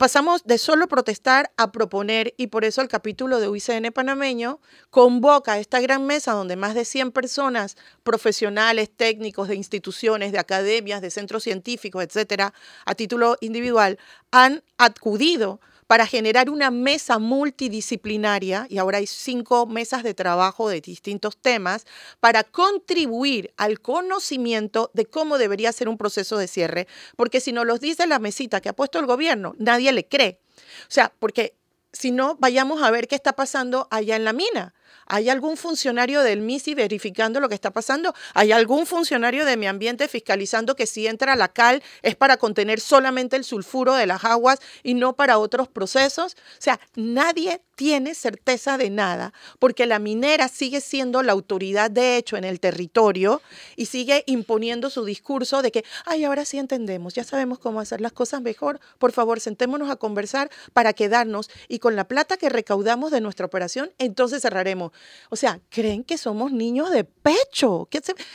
Pasamos 0.00 0.44
de 0.44 0.56
solo 0.56 0.88
protestar 0.88 1.52
a 1.58 1.72
proponer 1.72 2.32
y 2.38 2.46
por 2.46 2.64
eso 2.64 2.80
el 2.80 2.88
capítulo 2.88 3.38
de 3.38 3.48
UICN 3.48 3.92
panameño 3.92 4.58
convoca 4.88 5.58
esta 5.58 5.78
gran 5.78 6.06
mesa 6.06 6.32
donde 6.32 6.56
más 6.56 6.74
de 6.74 6.86
100 6.86 7.12
personas, 7.12 7.76
profesionales, 8.02 8.88
técnicos 8.88 9.48
de 9.48 9.56
instituciones, 9.56 10.32
de 10.32 10.38
academias, 10.38 11.02
de 11.02 11.10
centros 11.10 11.42
científicos, 11.42 12.02
etcétera, 12.02 12.54
a 12.86 12.94
título 12.94 13.36
individual, 13.42 13.98
han 14.30 14.62
acudido 14.78 15.60
para 15.90 16.06
generar 16.06 16.50
una 16.50 16.70
mesa 16.70 17.18
multidisciplinaria, 17.18 18.64
y 18.70 18.78
ahora 18.78 18.98
hay 18.98 19.08
cinco 19.08 19.66
mesas 19.66 20.04
de 20.04 20.14
trabajo 20.14 20.68
de 20.68 20.80
distintos 20.80 21.36
temas, 21.36 21.84
para 22.20 22.44
contribuir 22.44 23.52
al 23.56 23.80
conocimiento 23.80 24.92
de 24.94 25.06
cómo 25.06 25.36
debería 25.36 25.72
ser 25.72 25.88
un 25.88 25.98
proceso 25.98 26.38
de 26.38 26.46
cierre, 26.46 26.86
porque 27.16 27.40
si 27.40 27.50
nos 27.50 27.66
lo 27.66 27.76
dice 27.76 28.06
la 28.06 28.20
mesita 28.20 28.60
que 28.60 28.68
ha 28.68 28.72
puesto 28.72 29.00
el 29.00 29.06
gobierno, 29.06 29.56
nadie 29.58 29.90
le 29.90 30.06
cree. 30.06 30.38
O 30.82 30.90
sea, 30.90 31.12
porque 31.18 31.56
si 31.92 32.12
no, 32.12 32.36
vayamos 32.38 32.84
a 32.84 32.92
ver 32.92 33.08
qué 33.08 33.16
está 33.16 33.32
pasando 33.32 33.88
allá 33.90 34.14
en 34.14 34.24
la 34.24 34.32
mina. 34.32 34.74
¿Hay 35.06 35.28
algún 35.28 35.56
funcionario 35.56 36.22
del 36.22 36.40
MISI 36.40 36.74
verificando 36.74 37.40
lo 37.40 37.48
que 37.48 37.54
está 37.54 37.70
pasando? 37.70 38.14
¿Hay 38.34 38.52
algún 38.52 38.86
funcionario 38.86 39.44
de 39.44 39.56
mi 39.56 39.66
ambiente 39.66 40.08
fiscalizando 40.08 40.76
que 40.76 40.86
si 40.86 41.06
entra 41.06 41.36
la 41.36 41.48
cal 41.48 41.82
es 42.02 42.16
para 42.16 42.36
contener 42.36 42.80
solamente 42.80 43.36
el 43.36 43.44
sulfuro 43.44 43.94
de 43.94 44.06
las 44.06 44.24
aguas 44.24 44.60
y 44.82 44.94
no 44.94 45.14
para 45.14 45.38
otros 45.38 45.68
procesos? 45.68 46.34
O 46.34 46.62
sea, 46.62 46.80
nadie 46.94 47.60
tiene 47.74 48.14
certeza 48.14 48.76
de 48.76 48.90
nada 48.90 49.32
porque 49.58 49.86
la 49.86 49.98
minera 49.98 50.48
sigue 50.48 50.80
siendo 50.80 51.22
la 51.22 51.32
autoridad 51.32 51.90
de 51.90 52.16
hecho 52.16 52.36
en 52.36 52.44
el 52.44 52.60
territorio 52.60 53.40
y 53.76 53.86
sigue 53.86 54.22
imponiendo 54.26 54.90
su 54.90 55.04
discurso 55.04 55.62
de 55.62 55.72
que, 55.72 55.84
ay, 56.04 56.24
ahora 56.24 56.44
sí 56.44 56.58
entendemos, 56.58 57.14
ya 57.14 57.24
sabemos 57.24 57.58
cómo 57.58 57.80
hacer 57.80 58.00
las 58.00 58.12
cosas 58.12 58.42
mejor, 58.42 58.80
por 58.98 59.12
favor, 59.12 59.40
sentémonos 59.40 59.90
a 59.90 59.96
conversar 59.96 60.50
para 60.72 60.92
quedarnos 60.92 61.50
y 61.68 61.78
con 61.78 61.96
la 61.96 62.04
plata 62.06 62.36
que 62.36 62.48
recaudamos 62.48 63.10
de 63.10 63.20
nuestra 63.20 63.46
operación, 63.46 63.90
entonces 63.98 64.42
cerraremos. 64.42 64.79
O 65.28 65.36
sea, 65.36 65.60
creen 65.68 66.04
que 66.04 66.18
somos 66.18 66.52
niños 66.52 66.90
de 66.90 67.04
pecho. 67.04 67.72
o 67.72 67.88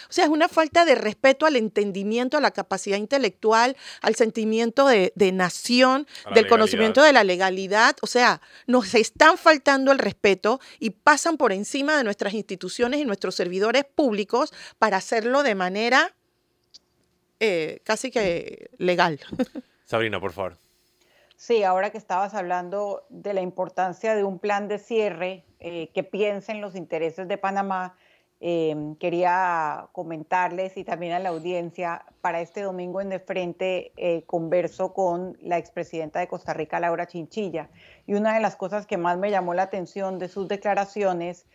sea, 0.10 0.26
es 0.26 0.30
una 0.30 0.48
falta 0.48 0.86
de 0.86 0.96
respeto 0.96 1.46
al 1.46 1.56
entendimiento, 1.56 2.38
a 2.38 2.42
la 2.42 2.52
capacidad 2.52 2.98
intelectual, 2.98 3.76
al 4.02 4.16
sentimiento 4.16 4.88
de, 4.88 5.32
nación, 5.34 6.08
del 6.34 6.48
conocimiento 6.48 7.02
de 7.02 7.14
la 7.14 7.24
legalidad. 7.24 7.96
O 8.02 8.08
sea, 8.08 8.42
nos 8.68 8.94
están 8.96 9.38
faltando 9.38 9.92
el 9.92 10.00
respeto 10.00 10.60
y 10.80 10.92
pasan 10.92 11.38
por 11.38 11.52
encima 11.52 11.98
de 11.98 12.04
nuestras 12.04 12.34
instituciones 12.34 13.00
y 13.00 13.06
nuestros 13.06 13.36
servidores 13.36 13.86
públicos 13.86 14.54
para 14.80 14.98
hacerlo 14.98 15.44
de 15.44 15.56
manera 15.56 16.14
eh, 17.40 17.80
casi 17.84 18.12
que 18.12 18.70
legal. 18.78 19.20
Sabrina, 19.86 20.20
por 20.20 20.32
favor. 20.32 20.58
Sí, 21.36 21.64
ahora 21.64 21.92
que 21.92 21.98
estabas 21.98 22.34
hablando 22.34 23.06
de 23.10 23.34
la 23.34 23.42
importancia 23.42 24.16
de 24.16 24.24
un 24.24 24.40
plan 24.40 24.68
de 24.68 24.80
cierre 24.80 25.44
eh, 25.68 25.90
que 25.96 26.04
piense 26.04 26.52
en 26.52 26.62
los 26.62 26.76
intereses 26.76 27.28
de 27.28 27.40
Panamá, 27.40 27.98
em, 28.40 28.96
quería 28.98 29.88
comentarles 29.94 30.78
y 30.78 30.84
también 30.84 31.14
a 31.14 31.18
la 31.18 31.30
audiencia, 31.30 32.06
para 32.22 32.40
este 32.40 32.62
domingo 32.62 33.02
en 33.02 33.10
De 33.10 33.20
Frente 33.20 33.92
eh, 33.98 34.22
converso 34.28 34.94
con 34.94 35.36
la 35.42 35.58
expresidenta 35.58 36.20
de 36.20 36.28
Costa 36.28 36.54
Rica, 36.54 36.80
Laura 36.80 37.08
Chinchilla, 37.08 37.72
y 38.06 38.14
una 38.14 38.36
de 38.36 38.42
las 38.42 38.56
cosas 38.56 38.86
que 38.86 38.98
más 38.98 39.18
me 39.18 39.32
llamó 39.32 39.56
la 39.56 39.64
atención 39.64 40.20
de 40.20 40.28
sus 40.28 40.48
declaraciones 40.48 41.48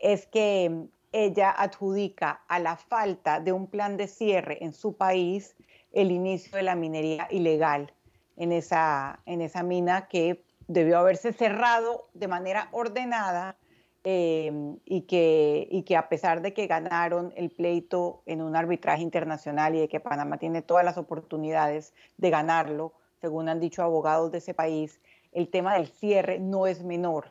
es 0.00 0.24
que 0.24 0.86
ella 1.12 1.50
adjudica 1.50 2.40
a 2.48 2.60
la 2.60 2.76
falta 2.76 3.38
de 3.38 3.52
un 3.52 3.66
plan 3.66 3.98
de 3.98 4.06
cierre 4.06 4.64
en 4.64 4.72
su 4.72 4.96
país 4.96 5.56
el 5.92 6.10
inicio 6.10 6.56
de 6.56 6.62
la 6.62 6.74
minería 6.74 7.28
ilegal 7.30 7.92
en 8.38 8.52
esa, 8.52 9.20
en 9.26 9.42
esa 9.42 9.62
mina 9.62 10.08
que 10.08 10.47
debió 10.68 10.98
haberse 10.98 11.32
cerrado 11.32 12.08
de 12.14 12.28
manera 12.28 12.68
ordenada 12.72 13.56
eh, 14.04 14.52
y, 14.84 15.02
que, 15.02 15.66
y 15.70 15.82
que 15.82 15.96
a 15.96 16.08
pesar 16.08 16.40
de 16.40 16.54
que 16.54 16.66
ganaron 16.66 17.32
el 17.36 17.50
pleito 17.50 18.22
en 18.26 18.42
un 18.42 18.54
arbitraje 18.54 19.02
internacional 19.02 19.74
y 19.74 19.80
de 19.80 19.88
que 19.88 19.98
Panamá 19.98 20.38
tiene 20.38 20.62
todas 20.62 20.84
las 20.84 20.98
oportunidades 20.98 21.94
de 22.16 22.30
ganarlo, 22.30 22.92
según 23.20 23.48
han 23.48 23.58
dicho 23.58 23.82
abogados 23.82 24.30
de 24.30 24.38
ese 24.38 24.54
país, 24.54 25.00
el 25.32 25.48
tema 25.48 25.74
del 25.74 25.88
cierre 25.88 26.38
no 26.38 26.66
es 26.66 26.84
menor. 26.84 27.30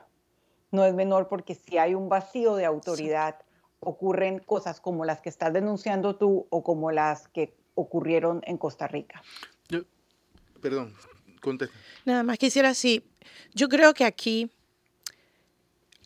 No 0.72 0.84
es 0.84 0.94
menor 0.94 1.30
porque 1.30 1.56
si 1.56 1.78
hay 1.78 1.96
un 1.96 2.10
vacío 2.10 2.56
de 2.56 2.66
autoridad, 2.66 3.38
ocurren 3.80 4.40
cosas 4.40 4.82
como 4.82 5.06
las 5.06 5.22
que 5.22 5.30
estás 5.30 5.54
denunciando 5.54 6.18
tú 6.18 6.48
o 6.50 6.64
como 6.64 6.92
las 6.92 7.28
que 7.30 7.56
ocurrieron 7.76 8.42
en 8.44 8.58
Costa 8.58 8.88
Rica. 8.88 9.22
Perdón, 10.62 10.94
Nada 12.06 12.24
más 12.24 12.38
quisiera, 12.38 12.74
sí, 12.74 13.04
yo 13.54 13.70
creo 13.70 13.94
que 13.94 14.06
aquí 14.06 14.50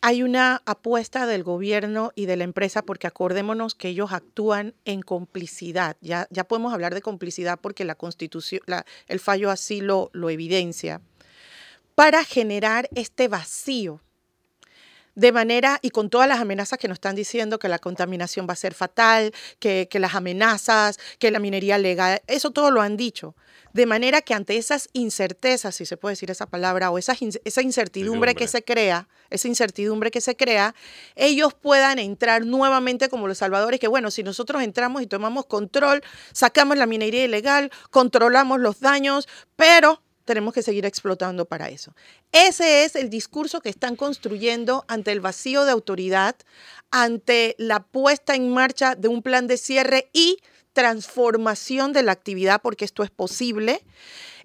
hay 0.04 0.24
una 0.24 0.60
apuesta 0.66 1.26
del 1.26 1.44
gobierno 1.44 2.10
y 2.16 2.26
de 2.26 2.36
la 2.36 2.42
empresa 2.44 2.82
porque 2.82 3.06
acordémonos 3.06 3.76
que 3.76 3.88
ellos 3.88 4.12
actúan 4.12 4.74
en 4.84 5.00
complicidad. 5.00 5.96
Ya, 6.00 6.26
ya 6.30 6.42
podemos 6.42 6.74
hablar 6.74 6.92
de 6.92 7.02
complicidad 7.02 7.60
porque 7.60 7.84
la 7.84 7.94
constitución, 7.94 8.62
el 9.06 9.20
fallo 9.20 9.50
así 9.50 9.80
lo, 9.80 10.10
lo 10.12 10.28
evidencia. 10.28 11.00
para 11.94 12.24
generar 12.24 12.88
este 12.94 13.28
vacío 13.28 14.00
de 15.14 15.32
manera 15.32 15.78
y 15.82 15.90
con 15.90 16.10
todas 16.10 16.28
las 16.28 16.40
amenazas 16.40 16.78
que 16.78 16.88
nos 16.88 16.96
están 16.96 17.14
diciendo 17.14 17.58
que 17.58 17.68
la 17.68 17.78
contaminación 17.78 18.46
va 18.48 18.54
a 18.54 18.56
ser 18.56 18.74
fatal, 18.74 19.32
que, 19.58 19.88
las 19.94 20.14
amenazas, 20.14 20.98
que 21.18 21.30
la 21.30 21.38
minería 21.38 21.78
legal, 21.78 22.22
eso 22.26 22.50
todo 22.50 22.70
lo 22.70 22.80
han 22.80 22.96
dicho. 22.96 23.34
De 23.72 23.86
manera 23.86 24.20
que 24.20 24.34
ante 24.34 24.58
esas 24.58 24.90
incertezas, 24.92 25.74
si 25.74 25.86
se 25.86 25.96
puede 25.96 26.12
decir 26.12 26.30
esa 26.30 26.46
palabra, 26.46 26.90
o 26.90 26.98
esa, 26.98 27.16
esa 27.44 27.62
incertidumbre 27.62 28.34
que 28.34 28.46
se 28.46 28.62
crea, 28.62 29.08
esa 29.30 29.48
incertidumbre 29.48 30.10
que 30.10 30.20
se 30.20 30.36
crea, 30.36 30.74
ellos 31.16 31.54
puedan 31.54 31.98
entrar 31.98 32.44
nuevamente 32.44 33.08
como 33.08 33.28
los 33.28 33.38
salvadores, 33.38 33.80
que 33.80 33.88
bueno, 33.88 34.10
si 34.10 34.22
nosotros 34.22 34.62
entramos 34.62 35.00
y 35.00 35.06
tomamos 35.06 35.46
control, 35.46 36.02
sacamos 36.32 36.76
la 36.76 36.84
minería 36.84 37.24
ilegal, 37.24 37.70
controlamos 37.90 38.60
los 38.60 38.80
daños, 38.80 39.26
pero 39.56 40.02
tenemos 40.24 40.54
que 40.54 40.62
seguir 40.62 40.86
explotando 40.86 41.44
para 41.44 41.68
eso. 41.68 41.94
Ese 42.32 42.84
es 42.84 42.96
el 42.96 43.10
discurso 43.10 43.60
que 43.60 43.68
están 43.68 43.96
construyendo 43.96 44.84
ante 44.88 45.12
el 45.12 45.20
vacío 45.20 45.64
de 45.64 45.72
autoridad, 45.72 46.36
ante 46.90 47.54
la 47.58 47.80
puesta 47.80 48.34
en 48.34 48.52
marcha 48.52 48.94
de 48.94 49.08
un 49.08 49.22
plan 49.22 49.46
de 49.46 49.56
cierre 49.56 50.10
y 50.12 50.38
transformación 50.72 51.92
de 51.92 52.02
la 52.02 52.12
actividad, 52.12 52.60
porque 52.62 52.84
esto 52.84 53.02
es 53.02 53.10
posible. 53.10 53.84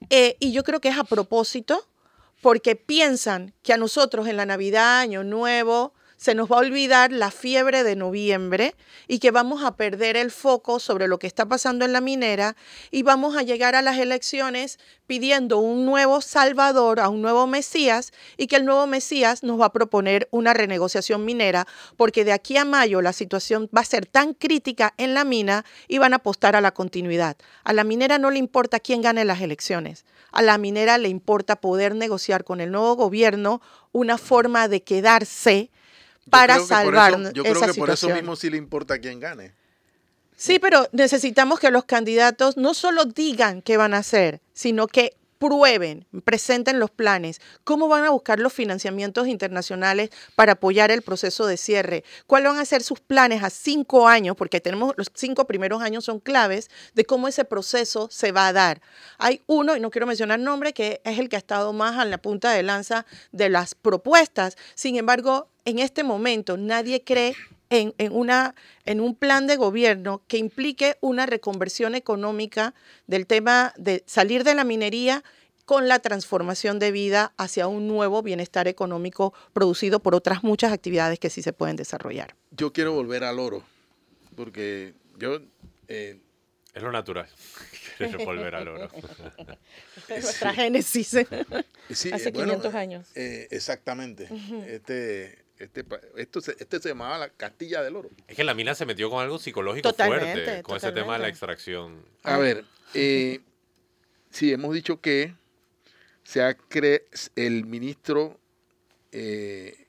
Eh, 0.10 0.36
y 0.40 0.52
yo 0.52 0.64
creo 0.64 0.82
que 0.82 0.90
es 0.90 0.98
a 0.98 1.04
propósito, 1.04 1.88
porque 2.42 2.76
piensan 2.76 3.54
que 3.64 3.74
a 3.74 3.78
nosotros 3.78 4.28
en 4.28 4.38
la 4.38 4.46
Navidad, 4.46 5.00
Año 5.00 5.24
Nuevo, 5.24 5.94
se 6.18 6.34
nos 6.34 6.52
va 6.52 6.58
a 6.58 6.60
olvidar 6.60 7.12
la 7.12 7.32
fiebre 7.32 7.84
de 7.84 7.96
noviembre 7.96 8.76
y 9.08 9.20
que 9.20 9.32
vamos 9.32 9.64
a 9.64 9.78
perder 9.78 10.18
el 10.18 10.32
foco 10.32 10.80
sobre 10.80 11.08
lo 11.08 11.20
que 11.20 11.28
está 11.28 11.46
pasando 11.46 11.86
en 11.86 11.94
la 11.94 12.02
minera 12.02 12.56
y 12.92 13.04
vamos 13.04 13.38
a 13.38 13.44
llegar 13.44 13.76
a 13.76 13.84
las 13.84 13.98
elecciones 14.00 14.80
pidiendo 15.06 15.60
un 15.60 15.86
nuevo 15.86 16.20
Salvador, 16.22 17.00
a 17.00 17.10
un 17.10 17.22
nuevo 17.22 17.46
Mesías 17.48 18.12
y 18.36 18.48
que 18.48 18.58
el 18.58 18.66
nuevo 18.66 18.88
Mesías 18.88 19.44
nos 19.44 19.62
va 19.62 19.68
a 19.68 19.72
proponer 19.72 20.28
una 20.32 20.54
renegociación 20.54 21.24
minera 21.24 21.68
porque 21.96 22.26
de 22.26 22.34
aquí 22.34 22.58
a 22.58 22.66
mayo 22.66 23.02
la 23.02 23.14
situación 23.14 23.70
va 23.76 23.82
a 23.82 23.86
ser 23.86 24.08
tan 24.08 24.34
crítica 24.34 24.96
en 24.98 25.14
la 25.14 25.24
mina 25.24 25.66
y 25.88 26.00
van 26.00 26.14
a 26.14 26.18
apostar 26.18 26.56
a 26.56 26.62
la 26.62 26.74
continuidad. 26.74 27.38
A 27.64 27.74
la 27.74 27.84
minera 27.84 28.18
no 28.18 28.32
le 28.32 28.40
importa 28.40 28.80
quién 28.80 29.02
gane 29.02 29.24
las 29.24 29.42
elecciones. 29.42 30.06
A 30.32 30.42
la 30.42 30.58
minera 30.58 30.98
le 30.98 31.10
importa 31.10 31.58
poder 31.58 31.96
negociar 31.96 32.44
con 32.44 32.60
el 32.60 32.72
nuevo 32.72 32.96
gobierno 32.96 33.62
una 33.92 34.18
forma 34.18 34.68
de 34.68 34.84
quedarse 34.84 35.72
para 36.30 36.60
salvar 36.60 37.34
Yo 37.34 37.44
creo 37.44 37.62
que 37.62 37.74
por 37.74 37.90
eso 37.90 38.10
mismo 38.10 38.36
sí 38.36 38.50
le 38.50 38.58
importa 38.58 39.00
quién 39.00 39.20
gane. 39.20 39.54
Sí, 40.36 40.60
pero 40.60 40.88
necesitamos 40.92 41.60
que 41.60 41.72
los 41.72 41.86
candidatos 41.86 42.58
no 42.58 42.76
solo 42.76 43.06
digan 43.06 43.64
qué 43.64 43.76
van 43.76 43.96
a 43.96 43.98
hacer, 43.98 44.40
sino 44.54 44.88
que 44.88 45.17
prueben, 45.38 46.06
presenten 46.24 46.80
los 46.80 46.92
planes, 46.92 47.42
cómo 47.64 47.88
van 47.88 48.04
a 48.04 48.10
buscar 48.10 48.40
los 48.40 48.54
financiamientos 48.54 49.28
internacionales 49.28 50.10
para 50.36 50.54
apoyar 50.54 50.92
el 50.92 51.02
proceso 51.02 51.46
de 51.46 51.58
cierre, 51.58 52.04
cuáles 52.26 52.52
van 52.52 52.60
a 52.60 52.66
ser 52.66 52.84
sus 52.84 53.00
planes 53.00 53.44
a 53.44 53.50
cinco 53.50 54.08
años, 54.08 54.36
porque 54.36 54.60
tenemos 54.60 54.94
los 54.98 55.08
cinco 55.14 55.46
primeros 55.46 55.82
años 55.82 56.06
son 56.06 56.20
claves 56.20 56.70
de 56.94 57.06
cómo 57.06 57.28
ese 57.28 57.46
proceso 57.46 58.08
se 58.12 58.32
va 58.32 58.48
a 58.48 58.54
dar. 58.54 58.82
Hay 59.18 59.42
uno, 59.48 59.76
y 59.76 59.80
no 59.80 59.92
quiero 59.92 60.08
mencionar 60.08 60.40
nombre, 60.40 60.74
que 60.74 61.02
es 61.04 61.20
el 61.20 61.30
que 61.30 61.36
ha 61.36 61.40
estado 61.40 61.74
más 61.74 61.98
a 61.98 62.06
la 62.06 62.18
punta 62.18 62.52
de 62.52 62.64
lanza 62.64 63.06
de 63.32 63.50
las 63.50 63.76
propuestas. 63.76 64.58
Sin 64.76 64.96
embargo, 64.96 65.48
en 65.66 65.80
este 65.80 66.04
momento 66.04 66.58
nadie 66.58 67.04
cree 67.04 67.36
en, 67.70 67.94
una, 68.12 68.56
en 68.86 69.02
un 69.02 69.16
plan 69.16 69.48
de 69.48 69.58
gobierno 69.58 70.22
que 70.28 70.38
implique 70.38 70.98
una 71.02 71.26
reconversión 71.26 71.96
económica 71.96 72.74
del 73.08 73.28
tema 73.28 73.74
de 73.78 74.04
salir 74.06 74.44
de 74.44 74.56
la 74.56 74.64
minería 74.64 75.24
con 75.66 75.90
la 75.90 76.00
transformación 76.00 76.80
de 76.80 76.92
vida 76.92 77.34
hacia 77.38 77.68
un 77.68 77.88
nuevo 77.88 78.24
bienestar 78.24 78.70
económico 78.70 79.34
producido 79.52 80.00
por 80.00 80.16
otras 80.16 80.44
muchas 80.44 80.72
actividades 80.72 81.20
que 81.20 81.30
sí 81.30 81.42
se 81.42 81.52
pueden 81.52 81.76
desarrollar. 81.76 82.36
Yo 82.52 82.72
quiero 82.72 82.94
volver 82.94 83.24
al 83.24 83.40
oro, 83.40 83.64
porque 84.36 84.94
yo... 85.18 85.40
Eh, 85.90 86.20
es 86.74 86.84
lo 86.84 86.92
natural. 86.92 87.28
Quiero 87.98 88.24
volver 88.24 88.54
al 88.54 88.68
oro. 88.68 88.88
es 90.10 90.24
nuestra 90.24 90.54
génesis. 90.54 91.08
Sí, 91.90 92.12
Hace 92.14 92.32
500 92.32 92.76
años. 92.76 93.08
Eh, 93.16 93.48
exactamente. 93.50 94.30
Este 94.68 95.47
este, 95.60 95.86
esto 96.16 96.42
se, 96.42 96.56
este 96.60 96.80
se 96.80 96.90
llamaba 96.90 97.18
la 97.18 97.30
Castilla 97.30 97.82
del 97.82 97.96
Oro. 97.96 98.10
Es 98.28 98.36
que 98.36 98.44
la 98.44 98.54
mina 98.54 98.76
se 98.76 98.86
metió 98.86 99.10
con 99.10 99.22
algo 99.22 99.40
psicológico 99.40 99.94
fuerte, 99.94 100.64
con 100.64 100.78
ese 100.78 100.92
tema 100.92 101.14
de 101.14 101.20
la 101.20 101.28
extracción. 101.28 102.04
A 102.24 102.38
ver, 102.38 102.66
eh, 102.94 103.42
sí, 104.30 104.52
hemos 104.52 104.74
dicho 104.74 105.02
que 105.02 105.34
se 106.24 106.42
ha 106.42 106.58
el 107.36 107.66
ministro 107.66 108.40
eh, 109.12 109.88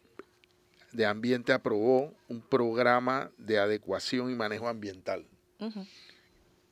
de 0.93 1.07
Ambiente 1.07 1.53
aprobó 1.53 2.15
un 2.29 2.41
programa 2.41 3.31
de 3.37 3.59
adecuación 3.59 4.31
y 4.31 4.35
manejo 4.35 4.69
ambiental 4.69 5.27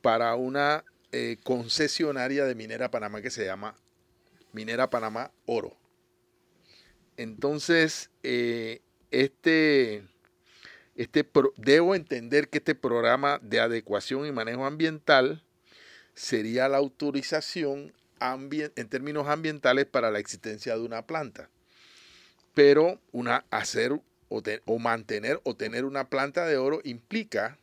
para 0.01 0.35
una 0.35 0.85
eh, 1.11 1.37
concesionaria 1.43 2.45
de 2.45 2.55
Minera 2.55 2.89
Panamá 2.89 3.21
que 3.21 3.29
se 3.29 3.45
llama 3.45 3.75
Minera 4.53 4.89
Panamá 4.89 5.31
Oro. 5.45 5.77
Entonces, 7.17 8.09
eh, 8.23 8.81
este, 9.11 10.03
este 10.95 11.27
debo 11.57 11.95
entender 11.95 12.49
que 12.49 12.59
este 12.59 12.75
programa 12.75 13.39
de 13.41 13.59
adecuación 13.59 14.25
y 14.25 14.31
manejo 14.31 14.65
ambiental 14.65 15.43
sería 16.13 16.67
la 16.67 16.77
autorización 16.77 17.93
en 18.19 18.89
términos 18.89 19.27
ambientales 19.27 19.85
para 19.85 20.11
la 20.11 20.19
existencia 20.19 20.75
de 20.75 20.81
una 20.81 21.05
planta. 21.05 21.49
Pero 22.53 22.99
una, 23.11 23.45
hacer 23.51 23.91
o, 24.29 24.79
mantener 24.79 25.39
o 25.43 25.55
tener 25.55 25.85
una 25.85 26.09
planta 26.09 26.45
de 26.45 26.57
oro 26.57 26.81
implica 26.83 27.57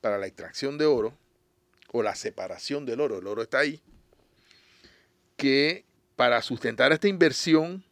para 0.00 0.18
la 0.18 0.26
extracción 0.26 0.78
de 0.78 0.86
oro 0.86 1.16
o 1.90 2.02
la 2.02 2.14
separación 2.14 2.84
del 2.84 3.00
oro, 3.00 3.18
el 3.18 3.26
oro 3.26 3.42
está 3.42 3.60
ahí, 3.60 3.80
que 5.36 5.84
para 6.16 6.42
sustentar 6.42 6.92
esta 6.92 7.08
inversión 7.08 7.82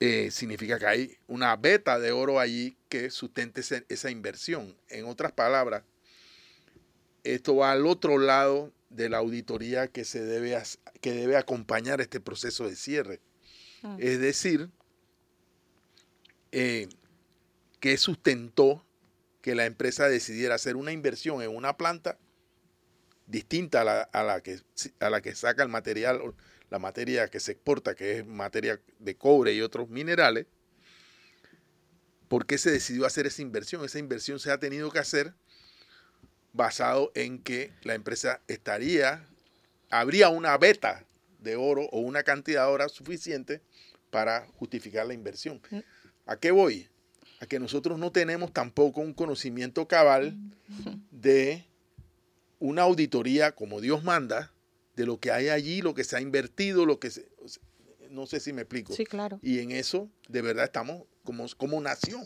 eh, 0.00 0.30
significa 0.30 0.78
que 0.78 0.86
hay 0.86 1.18
una 1.26 1.56
beta 1.56 1.98
de 1.98 2.12
oro 2.12 2.40
allí 2.40 2.76
que 2.88 3.10
sustente 3.10 3.62
esa 3.88 4.10
inversión. 4.10 4.76
En 4.88 5.06
otras 5.06 5.32
palabras, 5.32 5.82
esto 7.22 7.56
va 7.56 7.72
al 7.72 7.86
otro 7.86 8.18
lado 8.18 8.72
de 8.90 9.08
la 9.08 9.18
auditoría 9.18 9.88
que, 9.88 10.04
se 10.04 10.24
debe, 10.24 10.60
que 11.00 11.12
debe 11.12 11.36
acompañar 11.36 12.00
este 12.00 12.20
proceso 12.20 12.68
de 12.68 12.76
cierre. 12.76 13.20
Ah. 13.82 13.96
Es 13.98 14.20
decir, 14.20 14.70
eh, 16.52 16.88
que 17.80 17.96
sustentó 17.96 18.84
que 19.42 19.54
la 19.54 19.66
empresa 19.66 20.08
decidiera 20.08 20.54
hacer 20.54 20.76
una 20.76 20.92
inversión 20.92 21.42
en 21.42 21.54
una 21.54 21.76
planta 21.76 22.18
distinta 23.26 23.80
a 23.80 23.84
la, 23.84 24.02
a 24.02 24.22
la, 24.22 24.42
que, 24.42 24.60
a 25.00 25.10
la 25.10 25.20
que 25.20 25.34
saca 25.34 25.62
el 25.62 25.68
material 25.68 26.34
la 26.74 26.80
materia 26.80 27.28
que 27.28 27.38
se 27.38 27.52
exporta, 27.52 27.94
que 27.94 28.18
es 28.18 28.26
materia 28.26 28.80
de 28.98 29.14
cobre 29.14 29.54
y 29.54 29.60
otros 29.60 29.88
minerales, 29.90 30.46
¿por 32.26 32.46
qué 32.46 32.58
se 32.58 32.72
decidió 32.72 33.06
hacer 33.06 33.26
esa 33.28 33.42
inversión? 33.42 33.84
Esa 33.84 34.00
inversión 34.00 34.40
se 34.40 34.50
ha 34.50 34.58
tenido 34.58 34.90
que 34.90 34.98
hacer 34.98 35.34
basado 36.52 37.12
en 37.14 37.38
que 37.38 37.70
la 37.84 37.94
empresa 37.94 38.40
estaría, 38.48 39.24
habría 39.88 40.30
una 40.30 40.58
beta 40.58 41.06
de 41.38 41.54
oro 41.54 41.84
o 41.92 42.00
una 42.00 42.24
cantidad 42.24 42.66
de 42.66 42.72
oro 42.72 42.88
suficiente 42.88 43.60
para 44.10 44.48
justificar 44.58 45.06
la 45.06 45.14
inversión. 45.14 45.62
Mm. 45.70 45.78
¿A 46.26 46.40
qué 46.40 46.50
voy? 46.50 46.88
A 47.38 47.46
que 47.46 47.60
nosotros 47.60 48.00
no 48.00 48.10
tenemos 48.10 48.52
tampoco 48.52 49.00
un 49.00 49.14
conocimiento 49.14 49.86
cabal 49.86 50.36
de 51.12 51.68
una 52.58 52.82
auditoría 52.82 53.52
como 53.52 53.80
Dios 53.80 54.02
manda, 54.02 54.53
de 54.96 55.06
lo 55.06 55.18
que 55.18 55.30
hay 55.30 55.48
allí, 55.48 55.82
lo 55.82 55.94
que 55.94 56.04
se 56.04 56.16
ha 56.16 56.20
invertido, 56.20 56.86
lo 56.86 56.98
que 56.98 57.10
se, 57.10 57.26
no 58.10 58.26
sé 58.26 58.40
si 58.40 58.52
me 58.52 58.62
explico. 58.62 58.92
Sí, 58.92 59.04
claro. 59.04 59.38
Y 59.42 59.58
en 59.58 59.72
eso, 59.72 60.08
de 60.28 60.42
verdad, 60.42 60.64
estamos 60.64 61.02
como, 61.24 61.46
como 61.56 61.80
nación 61.80 62.24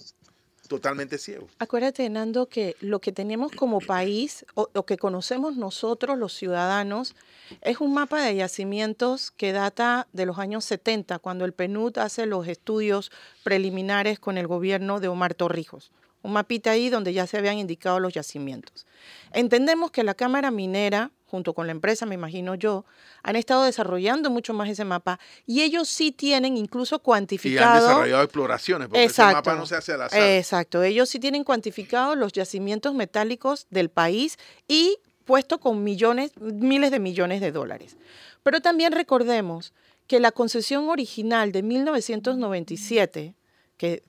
totalmente 0.68 1.18
ciegos. 1.18 1.50
Acuérdate, 1.58 2.08
Nando, 2.10 2.46
que 2.46 2.76
lo 2.80 3.00
que 3.00 3.10
tenemos 3.10 3.52
como 3.52 3.80
país, 3.80 4.44
o 4.54 4.68
lo 4.74 4.84
que 4.84 4.98
conocemos 4.98 5.56
nosotros, 5.56 6.18
los 6.18 6.34
ciudadanos, 6.34 7.16
es 7.62 7.80
un 7.80 7.94
mapa 7.94 8.22
de 8.22 8.36
yacimientos 8.36 9.30
que 9.30 9.52
data 9.52 10.06
de 10.12 10.26
los 10.26 10.38
años 10.38 10.64
70, 10.66 11.18
cuando 11.18 11.44
el 11.44 11.54
PNUD 11.54 11.98
hace 11.98 12.26
los 12.26 12.46
estudios 12.46 13.10
preliminares 13.42 14.20
con 14.20 14.36
el 14.36 14.46
gobierno 14.46 15.00
de 15.00 15.08
Omar 15.08 15.34
Torrijos. 15.34 15.90
Un 16.22 16.32
mapita 16.32 16.72
ahí 16.72 16.90
donde 16.90 17.12
ya 17.12 17.26
se 17.26 17.38
habían 17.38 17.58
indicado 17.58 17.98
los 18.00 18.12
yacimientos. 18.12 18.86
Entendemos 19.32 19.90
que 19.90 20.04
la 20.04 20.14
Cámara 20.14 20.50
Minera 20.50 21.12
junto 21.30 21.54
con 21.54 21.66
la 21.66 21.72
empresa, 21.72 22.06
me 22.06 22.14
imagino 22.14 22.54
yo, 22.54 22.84
han 23.22 23.36
estado 23.36 23.64
desarrollando 23.64 24.30
mucho 24.30 24.54
más 24.54 24.68
ese 24.68 24.84
mapa 24.84 25.20
y 25.46 25.62
ellos 25.62 25.88
sí 25.88 26.10
tienen 26.10 26.56
incluso 26.56 26.98
cuantificado. 27.00 27.74
Y 27.74 27.76
han 27.76 27.82
desarrollado 27.82 28.22
exploraciones, 28.22 28.88
porque 28.88 29.04
ese 29.04 29.22
mapa 29.22 29.54
no 29.54 29.66
se 29.66 29.76
hace 29.76 29.92
al 29.92 30.02
azar. 30.02 30.20
Exacto, 30.20 30.82
ellos 30.82 31.08
sí 31.08 31.20
tienen 31.20 31.44
cuantificado 31.44 32.14
los 32.16 32.32
yacimientos 32.32 32.94
metálicos 32.94 33.66
del 33.70 33.90
país 33.90 34.38
y 34.66 34.98
puesto 35.24 35.60
con 35.60 35.84
millones, 35.84 36.32
miles 36.40 36.90
de 36.90 36.98
millones 36.98 37.40
de 37.40 37.52
dólares. 37.52 37.96
Pero 38.42 38.60
también 38.60 38.92
recordemos 38.92 39.74
que 40.06 40.20
la 40.20 40.32
concesión 40.32 40.88
original 40.88 41.52
de 41.52 41.62
1997, 41.62 43.34
que 43.76 44.02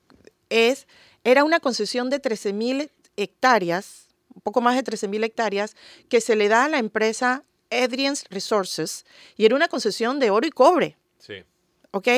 es, 0.48 0.86
era 1.22 1.44
una 1.44 1.60
concesión 1.60 2.08
de 2.08 2.22
13.000 2.22 2.90
hectáreas, 3.16 4.08
un 4.34 4.42
poco 4.42 4.60
más 4.60 4.76
de 4.76 4.84
13.000 4.84 5.24
hectáreas, 5.24 5.76
que 6.08 6.20
se 6.20 6.36
le 6.36 6.48
da 6.48 6.64
a 6.64 6.68
la 6.68 6.78
empresa 6.78 7.44
Adrian's 7.70 8.24
Resources, 8.30 9.04
y 9.36 9.44
era 9.44 9.54
una 9.54 9.68
concesión 9.68 10.18
de 10.18 10.30
oro 10.30 10.46
y 10.46 10.50
cobre. 10.50 10.96
Sí. 11.18 11.44
¿ok? 11.92 12.08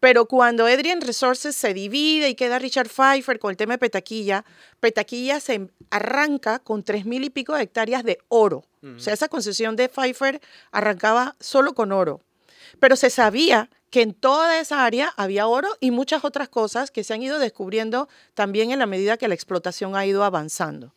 Pero 0.00 0.26
cuando 0.26 0.66
Adrian 0.66 1.00
Resources 1.00 1.54
se 1.56 1.74
divide 1.74 2.28
y 2.28 2.34
queda 2.34 2.58
Richard 2.58 2.88
Pfeiffer 2.88 3.38
con 3.38 3.50
el 3.50 3.56
tema 3.56 3.74
de 3.74 3.78
Petaquilla, 3.78 4.44
Petaquilla 4.80 5.40
se 5.40 5.68
arranca 5.90 6.58
con 6.58 6.82
tres 6.82 7.04
mil 7.04 7.24
y 7.24 7.30
pico 7.30 7.54
de 7.54 7.62
hectáreas 7.62 8.04
de 8.04 8.18
oro. 8.28 8.64
O 8.96 8.98
sea, 8.98 9.14
esa 9.14 9.28
concesión 9.28 9.76
de 9.76 9.88
Pfeiffer 9.88 10.40
arrancaba 10.72 11.36
solo 11.38 11.72
con 11.72 11.92
oro. 11.92 12.20
Pero 12.80 12.96
se 12.96 13.10
sabía 13.10 13.70
que 13.90 14.02
en 14.02 14.12
toda 14.12 14.58
esa 14.58 14.84
área 14.84 15.12
había 15.16 15.46
oro 15.46 15.68
y 15.78 15.92
muchas 15.92 16.24
otras 16.24 16.48
cosas 16.48 16.90
que 16.90 17.04
se 17.04 17.14
han 17.14 17.22
ido 17.22 17.38
descubriendo 17.38 18.08
también 18.34 18.72
en 18.72 18.80
la 18.80 18.86
medida 18.86 19.18
que 19.18 19.28
la 19.28 19.34
explotación 19.34 19.94
ha 19.94 20.04
ido 20.04 20.24
avanzando. 20.24 20.94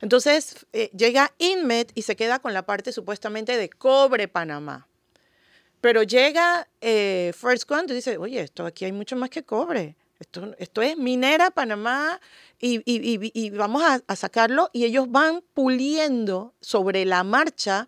Entonces 0.00 0.66
eh, 0.72 0.90
llega 0.96 1.32
Inmet 1.38 1.90
y 1.94 2.02
se 2.02 2.16
queda 2.16 2.38
con 2.38 2.52
la 2.54 2.62
parte 2.64 2.92
supuestamente 2.92 3.56
de 3.56 3.68
cobre 3.68 4.28
Panamá. 4.28 4.86
Pero 5.80 6.02
llega 6.02 6.68
eh, 6.80 7.32
First 7.36 7.64
Quantum 7.68 7.92
y 7.92 7.96
dice, 7.96 8.16
oye, 8.18 8.40
esto 8.40 8.66
aquí 8.66 8.84
hay 8.84 8.92
mucho 8.92 9.16
más 9.16 9.30
que 9.30 9.44
cobre. 9.44 9.96
Esto, 10.18 10.52
esto 10.58 10.82
es 10.82 10.96
minera 10.98 11.50
Panamá 11.52 12.20
y, 12.60 12.78
y- 12.84 13.30
y- 13.32 13.50
vamos 13.50 13.84
a, 13.84 14.00
a 14.04 14.16
sacarlo 14.16 14.68
y 14.72 14.84
ellos 14.84 15.08
van 15.10 15.42
puliendo 15.54 16.54
sobre 16.60 17.04
la 17.04 17.22
marcha 17.22 17.86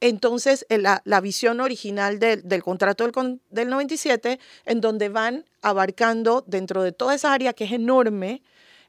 entonces 0.00 0.66
eh, 0.68 0.76
la, 0.76 1.00
la 1.06 1.22
visión 1.22 1.58
original 1.60 2.18
del, 2.18 2.46
del 2.46 2.62
contrato 2.62 3.04
del, 3.08 3.40
del 3.48 3.70
97 3.70 4.38
en 4.66 4.80
donde 4.82 5.08
van 5.08 5.46
abarcando 5.62 6.44
dentro 6.46 6.82
de 6.82 6.92
toda 6.92 7.14
esa 7.14 7.32
área 7.32 7.54
que 7.54 7.64
es 7.64 7.72
enorme 7.72 8.42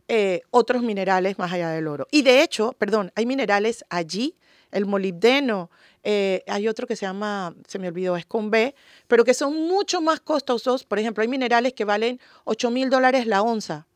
eh, 0.07 0.41
otros 0.49 0.81
minerales 0.81 1.37
más 1.39 1.51
allá 1.51 1.69
del 1.69 1.87
oro. 1.87 2.07
Y 2.11 2.21
de 2.21 2.43
hecho, 2.43 2.73
perdón, 2.73 3.11
hay 3.15 3.25
minerales 3.25 3.85
allí, 3.89 4.37
el 4.71 4.85
molibdeno, 4.85 5.69
eh, 6.03 6.43
hay 6.47 6.67
otro 6.67 6.87
que 6.87 6.95
se 6.95 7.05
llama, 7.05 7.53
se 7.67 7.79
me 7.79 7.87
olvidó, 7.87 8.15
es 8.15 8.25
con 8.25 8.49
B, 8.49 8.73
pero 9.07 9.23
que 9.23 9.33
son 9.33 9.67
mucho 9.67 10.01
más 10.01 10.19
costosos. 10.19 10.83
Por 10.83 10.99
ejemplo, 10.99 11.21
hay 11.21 11.27
minerales 11.27 11.73
que 11.73 11.85
valen 11.85 12.19
8 12.45 12.71
mil 12.71 12.89
dólares 12.89 13.27
la 13.27 13.41
onza. 13.41 13.87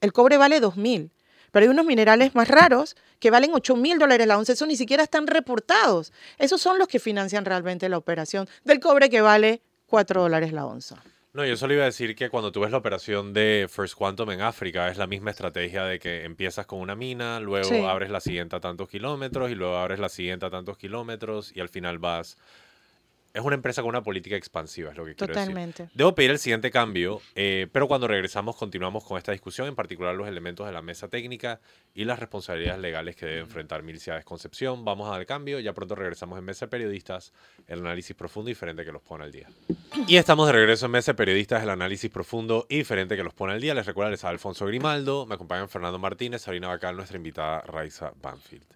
El 0.00 0.12
cobre 0.12 0.36
vale 0.36 0.60
2 0.60 0.76
mil. 0.76 1.12
Pero 1.50 1.64
hay 1.64 1.70
unos 1.70 1.86
minerales 1.86 2.34
más 2.34 2.48
raros 2.48 2.96
que 3.20 3.30
valen 3.30 3.52
8 3.54 3.76
mil 3.76 3.98
dólares 3.98 4.26
la 4.26 4.36
onza. 4.36 4.52
Esos 4.52 4.66
ni 4.66 4.76
siquiera 4.76 5.04
están 5.04 5.26
reportados. 5.26 6.12
Esos 6.38 6.60
son 6.60 6.78
los 6.78 6.88
que 6.88 6.98
financian 6.98 7.44
realmente 7.44 7.88
la 7.88 7.96
operación 7.96 8.48
del 8.64 8.80
cobre 8.80 9.08
que 9.08 9.20
vale 9.20 9.62
4 9.86 10.22
dólares 10.22 10.52
la 10.52 10.66
onza. 10.66 11.02
No, 11.34 11.44
yo 11.44 11.56
solo 11.56 11.74
iba 11.74 11.82
a 11.82 11.86
decir 11.86 12.14
que 12.14 12.30
cuando 12.30 12.52
tú 12.52 12.60
ves 12.60 12.70
la 12.70 12.76
operación 12.76 13.32
de 13.32 13.66
First 13.68 13.96
Quantum 13.96 14.30
en 14.30 14.40
África, 14.40 14.88
es 14.88 14.96
la 14.98 15.08
misma 15.08 15.32
estrategia 15.32 15.82
de 15.84 15.98
que 15.98 16.22
empiezas 16.24 16.64
con 16.64 16.78
una 16.78 16.94
mina, 16.94 17.40
luego 17.40 17.68
Sí. 17.68 17.84
abres 17.84 18.08
la 18.10 18.20
siguiente 18.20 18.54
a 18.54 18.60
tantos 18.60 18.88
kilómetros 18.88 19.50
y 19.50 19.56
luego 19.56 19.76
abres 19.76 19.98
la 19.98 20.08
siguiente 20.08 20.46
a 20.46 20.50
tantos 20.50 20.78
kilómetros 20.78 21.50
y 21.56 21.60
al 21.60 21.68
final 21.68 21.98
vas... 21.98 22.38
Es 23.34 23.42
una 23.42 23.56
empresa 23.56 23.82
con 23.82 23.88
una 23.88 24.04
política 24.04 24.36
expansiva, 24.36 24.92
es 24.92 24.96
lo 24.96 25.04
que 25.04 25.16
quiero 25.16 25.34
decir. 25.34 25.48
Totalmente. 25.48 25.88
Debo 25.92 26.14
pedir 26.14 26.30
el 26.30 26.38
siguiente 26.38 26.70
cambio, 26.70 27.20
eh, 27.34 27.66
pero 27.72 27.88
cuando 27.88 28.06
regresamos 28.06 28.54
continuamos 28.54 29.02
con 29.02 29.18
esta 29.18 29.32
discusión, 29.32 29.66
en 29.66 29.74
particular 29.74 30.14
los 30.14 30.28
elementos 30.28 30.64
de 30.66 30.72
la 30.72 30.82
mesa 30.82 31.08
técnica 31.08 31.60
y 31.94 32.04
las 32.04 32.20
responsabilidades 32.20 32.80
legales 32.80 33.16
que 33.16 33.26
debe 33.26 33.40
enfrentar 33.40 33.82
Milcia 33.82 34.22
Concepción. 34.22 34.84
Vamos 34.84 35.08
a 35.08 35.16
dar 35.16 35.26
cambio, 35.26 35.58
ya 35.58 35.72
pronto 35.72 35.96
regresamos 35.96 36.38
en 36.38 36.44
Mesa 36.44 36.66
de 36.66 36.70
Periodistas, 36.70 37.32
el 37.66 37.80
análisis 37.80 38.14
profundo 38.14 38.50
y 38.50 38.52
diferente 38.52 38.84
que 38.84 38.92
los 38.92 39.02
pone 39.02 39.24
al 39.24 39.32
día. 39.32 39.48
Y 40.06 40.14
estamos 40.14 40.46
de 40.46 40.52
regreso 40.52 40.86
en 40.86 40.92
Mesa 40.92 41.10
de 41.10 41.16
Periodistas, 41.16 41.60
el 41.60 41.70
análisis 41.70 42.08
profundo 42.12 42.66
y 42.68 42.76
diferente 42.76 43.16
que 43.16 43.24
los 43.24 43.34
pone 43.34 43.54
al 43.54 43.60
día. 43.60 43.74
Les 43.74 43.84
recuerdo, 43.84 44.12
les 44.12 44.22
habla 44.22 44.34
Alfonso 44.34 44.64
Grimaldo, 44.64 45.26
me 45.26 45.34
acompañan 45.34 45.68
Fernando 45.68 45.98
Martínez, 45.98 46.42
Sabrina 46.42 46.68
Bacal, 46.68 46.94
nuestra 46.94 47.16
invitada 47.16 47.62
Raiza 47.62 48.12
Banfield. 48.22 48.73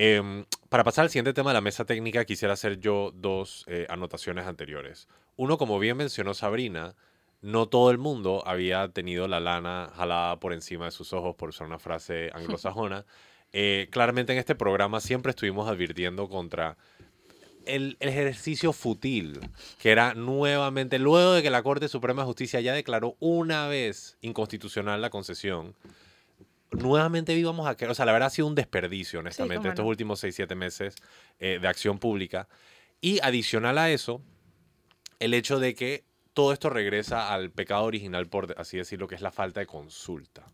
Em, 0.00 0.44
para 0.68 0.84
pasar 0.84 1.02
al 1.02 1.10
siguiente 1.10 1.32
tema 1.32 1.50
de 1.50 1.54
la 1.54 1.60
mesa 1.60 1.84
técnica, 1.84 2.24
quisiera 2.24 2.54
hacer 2.54 2.78
yo 2.78 3.10
dos 3.12 3.64
eh, 3.66 3.84
anotaciones 3.88 4.46
anteriores. 4.46 5.08
Uno, 5.34 5.58
como 5.58 5.80
bien 5.80 5.96
mencionó 5.96 6.34
Sabrina, 6.34 6.94
no 7.42 7.66
todo 7.66 7.90
el 7.90 7.98
mundo 7.98 8.44
había 8.46 8.86
tenido 8.92 9.26
la 9.26 9.40
lana 9.40 9.90
jalada 9.96 10.38
por 10.38 10.52
encima 10.52 10.84
de 10.84 10.92
sus 10.92 11.12
ojos, 11.12 11.34
por 11.34 11.48
usar 11.48 11.66
una 11.66 11.80
frase 11.80 12.30
anglosajona. 12.34 13.06
Eh, 13.52 13.88
claramente 13.90 14.32
en 14.32 14.38
este 14.38 14.54
programa 14.54 15.00
siempre 15.00 15.30
estuvimos 15.30 15.68
advirtiendo 15.68 16.28
contra 16.28 16.76
el, 17.66 17.96
el 17.98 18.08
ejercicio 18.08 18.72
fútil, 18.72 19.40
que 19.80 19.90
era 19.90 20.14
nuevamente, 20.14 21.00
luego 21.00 21.32
de 21.32 21.42
que 21.42 21.50
la 21.50 21.64
Corte 21.64 21.88
Suprema 21.88 22.22
de 22.22 22.26
Justicia 22.26 22.60
ya 22.60 22.72
declaró 22.72 23.16
una 23.18 23.66
vez 23.66 24.16
inconstitucional 24.20 25.02
la 25.02 25.10
concesión, 25.10 25.74
nuevamente 26.72 27.34
íbamos 27.34 27.66
a 27.66 27.76
que, 27.76 27.86
o 27.86 27.94
sea, 27.94 28.06
la 28.06 28.12
verdad 28.12 28.28
ha 28.28 28.30
sido 28.30 28.48
un 28.48 28.54
desperdicio, 28.54 29.20
honestamente, 29.20 29.56
cómo 29.56 29.68
estos 29.68 29.84
no. 29.84 29.88
últimos 29.88 30.20
6, 30.20 30.34
7 30.34 30.54
meses 30.54 30.96
eh, 31.38 31.58
de 31.60 31.68
acción 31.68 31.98
pública. 31.98 32.48
Y 33.00 33.20
adicional 33.22 33.78
a 33.78 33.90
eso, 33.90 34.22
el 35.18 35.34
hecho 35.34 35.58
de 35.58 35.74
que 35.74 36.04
todo 36.34 36.52
esto 36.52 36.70
regresa 36.70 37.32
al 37.32 37.50
pecado 37.50 37.84
original, 37.84 38.28
por 38.28 38.54
así 38.58 38.76
decirlo, 38.76 39.08
que 39.08 39.14
es 39.14 39.20
la 39.20 39.32
falta 39.32 39.60
de 39.60 39.66
consulta. 39.66 40.46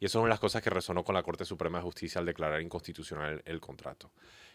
Y 0.00 0.06
eso 0.06 0.18
es 0.18 0.22
una 0.22 0.28
de 0.28 0.30
las 0.30 0.40
cosas 0.40 0.62
que 0.62 0.70
resonó 0.70 1.04
con 1.04 1.14
la 1.14 1.22
Corte 1.22 1.44
Suprema 1.44 1.78
de 1.78 1.84
Justicia 1.84 2.18
al 2.18 2.26
declarar 2.26 2.62
inconstitucional 2.62 3.34
el, 3.34 3.42
el 3.44 3.60
contrato. 3.60 4.10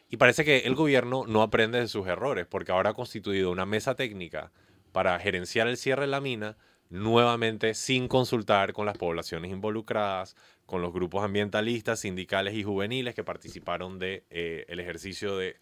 Y 0.10 0.18
parece 0.18 0.44
que 0.44 0.60
el 0.60 0.76
gobierno 0.76 1.26
no 1.28 1.42
aprende 1.42 1.80
de 1.80 1.88
sus 1.88 2.08
errores, 2.08 2.46
porque 2.48 2.72
ahora 2.72 2.92
ha 2.92 2.94
constituido 2.94 3.52
una 3.52 3.66
mesa 3.66 3.96
técnica 3.96 4.52
para 4.92 5.20
gerenciar 5.20 5.68
el 5.68 5.78
cierre 5.78 6.04
de 6.04 6.08
la 6.08 6.22
mina, 6.22 6.58
nuevamente 6.90 7.74
sin 7.74 8.08
consultar 8.08 8.74
con 8.74 8.86
las 8.86 8.98
poblaciones 8.98 9.52
involucradas, 9.52 10.36
con 10.66 10.82
los 10.82 10.94
grupos 10.94 11.24
ambientalistas, 11.24 12.00
sindicales 12.00 12.56
y 12.56 12.64
juveniles 12.64 13.16
que 13.16 13.24
participaron 13.24 14.00
del 14.00 14.24
de, 14.24 14.24
eh, 14.30 14.66
el 14.68 14.80
ejercicio 14.80 15.38
de 15.38 15.58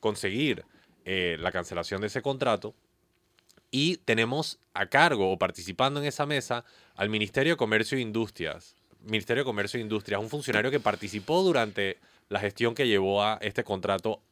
conseguir 0.00 0.64
eh, 1.04 1.36
la 1.40 1.52
cancelación 1.52 2.00
de 2.00 2.08
ese 2.08 2.22
contrato. 2.22 2.74
Y 3.70 3.98
tenemos 3.98 4.58
a 4.74 4.86
cargo 4.86 5.30
o 5.30 5.38
participando 5.38 6.00
en 6.00 6.06
esa 6.06 6.26
mesa 6.26 6.64
al 6.94 7.10
Ministerio 7.10 7.52
de 7.52 7.56
Comercio 7.56 7.98
e 7.98 8.00
Industrias. 8.00 8.74
Ministerio 9.00 9.42
de 9.42 9.46
Comercio 9.46 9.78
e 9.78 9.82
Industrias, 9.82 10.20
un 10.20 10.28
funcionario 10.28 10.70
que 10.70 10.80
participó 10.80 11.42
durante 11.42 11.98
la 12.28 12.40
gestión 12.40 12.74
que 12.74 12.86
llevó 12.86 13.22
a 13.22 13.38
este 13.40 13.64
contrato 13.64 14.22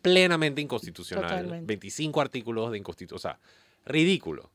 plenamente 0.00 0.60
inconstitucional. 0.60 1.28
Totalmente. 1.28 1.66
25 1.66 2.20
artículos 2.20 2.70
de 2.70 2.78
inconstitución. 2.78 3.16
O 3.16 3.20
sea, 3.20 3.40
ridículo. 3.84 4.51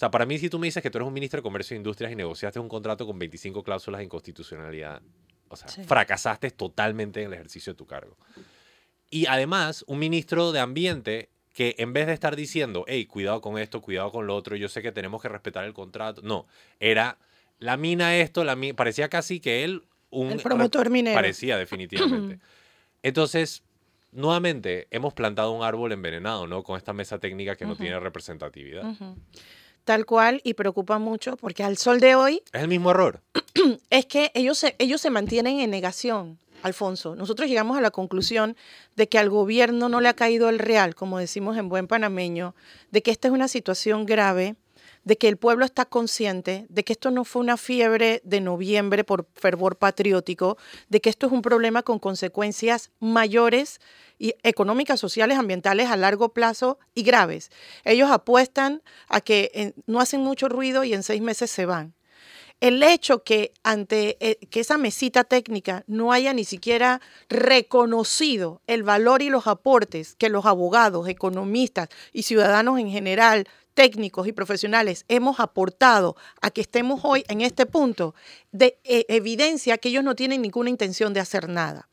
O 0.00 0.02
sea, 0.02 0.10
para 0.10 0.24
mí, 0.24 0.38
si 0.38 0.48
tú 0.48 0.58
me 0.58 0.66
dices 0.66 0.82
que 0.82 0.88
tú 0.88 0.96
eres 0.96 1.06
un 1.06 1.12
ministro 1.12 1.36
de 1.36 1.42
Comercio 1.42 1.74
e 1.74 1.76
Industrias 1.76 2.10
y 2.10 2.16
negociaste 2.16 2.58
un 2.58 2.70
contrato 2.70 3.06
con 3.06 3.18
25 3.18 3.62
cláusulas 3.62 3.98
de 3.98 4.04
inconstitucionalidad, 4.06 5.02
o 5.48 5.56
sea, 5.56 5.68
Sí. 5.68 5.84
fracasaste 5.84 6.50
totalmente 6.52 7.20
en 7.20 7.26
el 7.26 7.34
ejercicio 7.34 7.74
de 7.74 7.76
tu 7.76 7.84
cargo. 7.84 8.16
Y 9.10 9.26
además, 9.26 9.84
un 9.88 9.98
ministro 9.98 10.52
de 10.52 10.60
Ambiente 10.60 11.28
que 11.52 11.74
en 11.76 11.92
vez 11.92 12.06
de 12.06 12.14
estar 12.14 12.34
diciendo, 12.34 12.86
hey, 12.88 13.04
cuidado 13.04 13.42
con 13.42 13.58
esto, 13.58 13.82
cuidado 13.82 14.10
con 14.10 14.26
lo 14.26 14.34
otro, 14.34 14.56
yo 14.56 14.70
sé 14.70 14.80
que 14.80 14.90
tenemos 14.90 15.20
que 15.20 15.28
respetar 15.28 15.66
el 15.66 15.74
contrato, 15.74 16.22
no, 16.22 16.46
era 16.78 17.18
la 17.58 17.76
mina 17.76 18.16
esto, 18.16 18.42
la 18.42 18.56
mina, 18.56 18.74
parecía 18.74 19.10
casi 19.10 19.38
que 19.38 19.64
él 19.64 19.82
un 20.08 20.30
El 20.30 20.40
promotor 20.40 20.88
minero. 20.88 21.14
Parecía 21.14 21.58
definitivamente. 21.58 22.38
Entonces, 23.02 23.64
nuevamente 24.12 24.88
hemos 24.90 25.12
plantado 25.12 25.52
un 25.52 25.62
árbol 25.62 25.92
envenenado, 25.92 26.46
¿no? 26.46 26.62
Con 26.62 26.78
esta 26.78 26.94
mesa 26.94 27.18
técnica 27.18 27.54
que 27.54 27.66
no 27.66 27.76
tiene 27.76 28.00
representatividad. 28.00 28.88
Ujú. 28.88 29.16
Tal 29.84 30.06
cual, 30.06 30.40
y 30.44 30.54
preocupa 30.54 30.98
mucho 30.98 31.36
porque 31.36 31.64
al 31.64 31.76
sol 31.76 32.00
de 32.00 32.14
hoy 32.14 32.42
Es 32.52 32.62
el 32.62 32.68
mismo 32.68 32.90
error. 32.90 33.20
es 33.90 34.06
que 34.06 34.30
ellos 34.34 34.58
se, 34.58 34.76
ellos 34.78 35.00
se 35.00 35.10
mantienen 35.10 35.60
en 35.60 35.70
negación, 35.70 36.38
Alfonso. 36.62 37.16
Nosotros 37.16 37.48
llegamos 37.48 37.76
a 37.76 37.80
la 37.80 37.90
conclusión 37.90 38.56
de 38.96 39.08
que 39.08 39.18
al 39.18 39.30
gobierno 39.30 39.88
no 39.88 40.00
le 40.00 40.08
ha 40.08 40.14
caído 40.14 40.48
el 40.48 40.58
real, 40.58 40.94
como 40.94 41.18
decimos 41.18 41.56
en 41.56 41.68
buen 41.68 41.86
panameño, 41.86 42.54
de 42.90 43.02
que 43.02 43.10
esta 43.10 43.28
es 43.28 43.34
una 43.34 43.48
situación 43.48 44.06
grave, 44.06 44.56
de 45.04 45.18
que 45.18 45.28
el 45.28 45.36
pueblo 45.36 45.64
está 45.64 45.84
consciente, 45.84 46.66
de 46.68 46.84
que 46.84 46.92
esto 46.92 47.10
no 47.10 47.24
fue 47.24 47.42
una 47.42 47.56
fiebre 47.56 48.20
de 48.24 48.40
noviembre 48.40 49.04
por 49.04 49.26
fervor 49.34 49.76
patriótico, 49.76 50.58
de 50.88 51.00
que 51.00 51.10
esto 51.10 51.26
es 51.26 51.32
un 51.32 51.42
problema 51.42 51.82
con 51.82 51.98
consecuencias 51.98 52.90
mayores 53.00 53.80
y 54.18 54.34
económicas, 54.42 55.00
sociales, 55.00 55.38
ambientales 55.38 55.90
a 55.90 55.96
largo 55.96 56.30
plazo 56.30 56.78
y 56.94 57.02
graves. 57.02 57.50
Ellos 57.84 58.10
apuestan 58.10 58.82
a 59.08 59.20
que 59.20 59.50
eh, 59.54 59.72
no 59.86 60.00
hacen 60.00 60.20
mucho 60.20 60.48
ruido 60.48 60.84
y 60.84 60.92
en 60.92 61.02
seis 61.02 61.22
meses 61.22 61.50
se 61.50 61.66
van 61.66 61.94
el 62.60 62.82
hecho 62.82 63.24
que 63.24 63.52
ante 63.62 64.16
eh, 64.20 64.36
que 64.50 64.60
esa 64.60 64.76
mesita 64.76 65.24
técnica 65.24 65.82
no 65.86 66.12
haya 66.12 66.32
ni 66.32 66.44
siquiera 66.44 67.00
reconocido 67.28 68.60
el 68.66 68.82
valor 68.82 69.22
y 69.22 69.30
los 69.30 69.46
aportes 69.46 70.14
que 70.16 70.28
los 70.28 70.46
abogados, 70.46 71.08
economistas 71.08 71.88
y 72.12 72.22
ciudadanos 72.22 72.78
en 72.78 72.90
general, 72.90 73.48
técnicos 73.74 74.26
y 74.26 74.32
profesionales 74.32 75.04
hemos 75.08 75.40
aportado 75.40 76.16
a 76.40 76.50
que 76.50 76.60
estemos 76.60 77.00
hoy 77.04 77.24
en 77.28 77.40
este 77.40 77.66
punto, 77.66 78.14
de 78.52 78.78
eh, 78.84 79.04
evidencia 79.08 79.78
que 79.78 79.88
ellos 79.88 80.04
no 80.04 80.14
tienen 80.14 80.42
ninguna 80.42 80.70
intención 80.70 81.12
de 81.12 81.20
hacer 81.20 81.48
nada. 81.48 81.88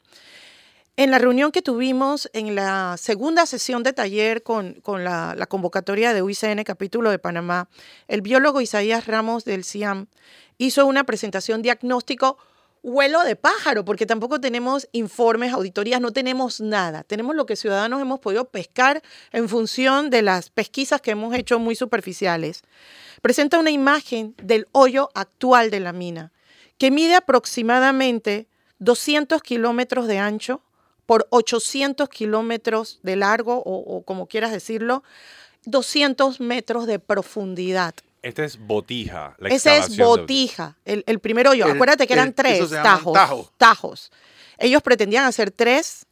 En 0.96 1.12
la 1.12 1.20
reunión 1.20 1.52
que 1.52 1.62
tuvimos 1.62 2.28
en 2.34 2.56
la 2.56 2.98
segunda 2.98 3.46
sesión 3.46 3.84
de 3.84 3.94
taller 3.94 4.42
con, 4.42 4.74
con 4.82 5.04
la, 5.04 5.36
la, 5.38 5.46
convocatoria 5.46 6.12
de 6.12 6.24
UICN 6.24 6.64
capítulo 6.64 7.12
de 7.12 7.20
Panamá, 7.20 7.70
el 8.08 8.22
biólogo 8.22 8.62
Isaías 8.62 9.06
Ramos 9.06 9.46
del 9.46 9.64
CIAM 9.64 10.08
hizo 10.58 10.88
una 10.88 11.04
presentación 11.04 11.62
diagnóstico 11.62 12.40
vuelo 12.84 13.24
de 13.24 13.36
pájaro, 13.36 13.86
porque 13.86 14.06
tampoco 14.06 14.40
tenemos 14.40 14.88
informes, 14.92 15.54
auditorías, 15.54 16.02
no 16.02 16.12
tenemos 16.12 16.62
nada. 16.62 17.04
Tenemos 17.04 17.36
lo 17.36 17.46
que 17.46 17.56
ciudadanos 17.56 18.02
hemos 18.02 18.20
podido 18.20 18.46
pescar 18.46 19.02
en 19.32 19.50
función 19.50 20.10
de 20.10 20.22
las 20.22 20.50
pesquisas 20.50 21.02
que 21.02 21.12
hemos 21.12 21.36
hecho 21.36 21.60
muy 21.60 21.76
superficiales. 21.76 22.64
Presenta 23.22 23.60
una 23.60 23.72
imagen 23.72 24.36
del 24.42 24.68
hoyo 24.72 25.10
actual 25.14 25.72
de 25.72 25.80
la 25.80 25.94
mina, 25.94 26.32
que 26.78 26.92
mide 26.92 27.16
aproximadamente 27.16 28.48
200 28.80 29.42
kilómetros 29.42 30.08
de 30.08 30.20
ancho 30.20 30.62
por 31.06 31.26
800 31.32 32.10
kilómetros 32.10 33.00
de 33.02 33.16
largo, 33.16 33.64
o, 33.66 34.04
como 34.04 34.28
quieras 34.28 34.52
decirlo, 34.52 35.04
200 35.66 36.40
metros 36.40 36.86
de 36.86 37.00
profundidad. 37.00 37.96
Este 38.28 38.44
es 38.44 38.60
botija. 38.60 39.36
La 39.40 39.50
Ese 39.50 39.78
es 39.78 39.98
botija, 39.98 40.78
el, 40.84 41.04
el 41.08 41.20
primer 41.20 41.48
hoyo. 41.48 41.66
Acuérdate 41.66 42.06
que 42.08 42.14
eran 42.14 42.34
tres 42.34 42.70
tajos, 42.70 43.52
tajos. 43.58 44.12
Ellos 44.58 44.82
pretendían 44.82 45.26
hacer 45.26 45.52
tres. 45.52 46.06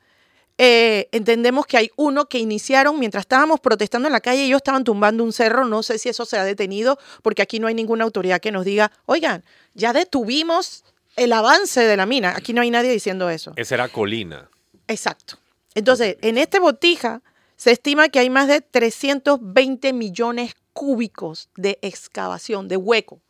Eh, 0.57 1.09
entendemos 1.11 1.65
que 1.65 1.75
hay 1.75 1.91
uno 1.97 2.29
que 2.29 2.39
iniciaron 2.39 2.97
mientras 2.97 3.23
estábamos 3.23 3.59
protestando 3.59 4.07
en 4.07 4.13
la 4.13 4.21
calle, 4.21 4.45
ellos 4.45 4.59
estaban 4.59 4.85
tumbando 4.85 5.21
un 5.25 5.33
cerro, 5.33 5.65
no 5.65 5.83
sé 5.83 5.97
si 5.97 6.07
eso 6.07 6.25
se 6.25 6.37
ha 6.37 6.45
detenido, 6.45 6.97
porque 7.21 7.41
aquí 7.41 7.59
no 7.59 7.67
hay 7.67 7.73
ninguna 7.73 8.05
autoridad 8.05 8.39
que 8.39 8.53
nos 8.53 8.63
diga, 8.63 8.89
oigan, 9.05 9.43
ya 9.73 9.91
detuvimos 9.91 10.85
el 11.17 11.33
avance 11.33 11.81
de 11.81 11.97
la 11.97 12.05
mina. 12.05 12.33
Aquí 12.37 12.53
no 12.53 12.61
hay 12.61 12.71
nadie 12.71 12.91
diciendo 12.91 13.29
eso. 13.29 13.51
Esa 13.57 13.75
era 13.75 13.89
colina. 13.89 14.49
Exacto. 14.87 15.37
Entonces, 15.73 16.15
en 16.21 16.37
este 16.37 16.59
botija 16.59 17.21
se 17.57 17.71
estima 17.71 18.07
que 18.07 18.19
hay 18.19 18.29
más 18.29 18.47
de 18.47 18.61
320 18.61 19.91
millones 19.91 20.53
cúbicos 20.75 21.49
de 21.55 21.79
excavación, 21.81 22.67
de 22.67 22.75
hueco. 22.75 23.21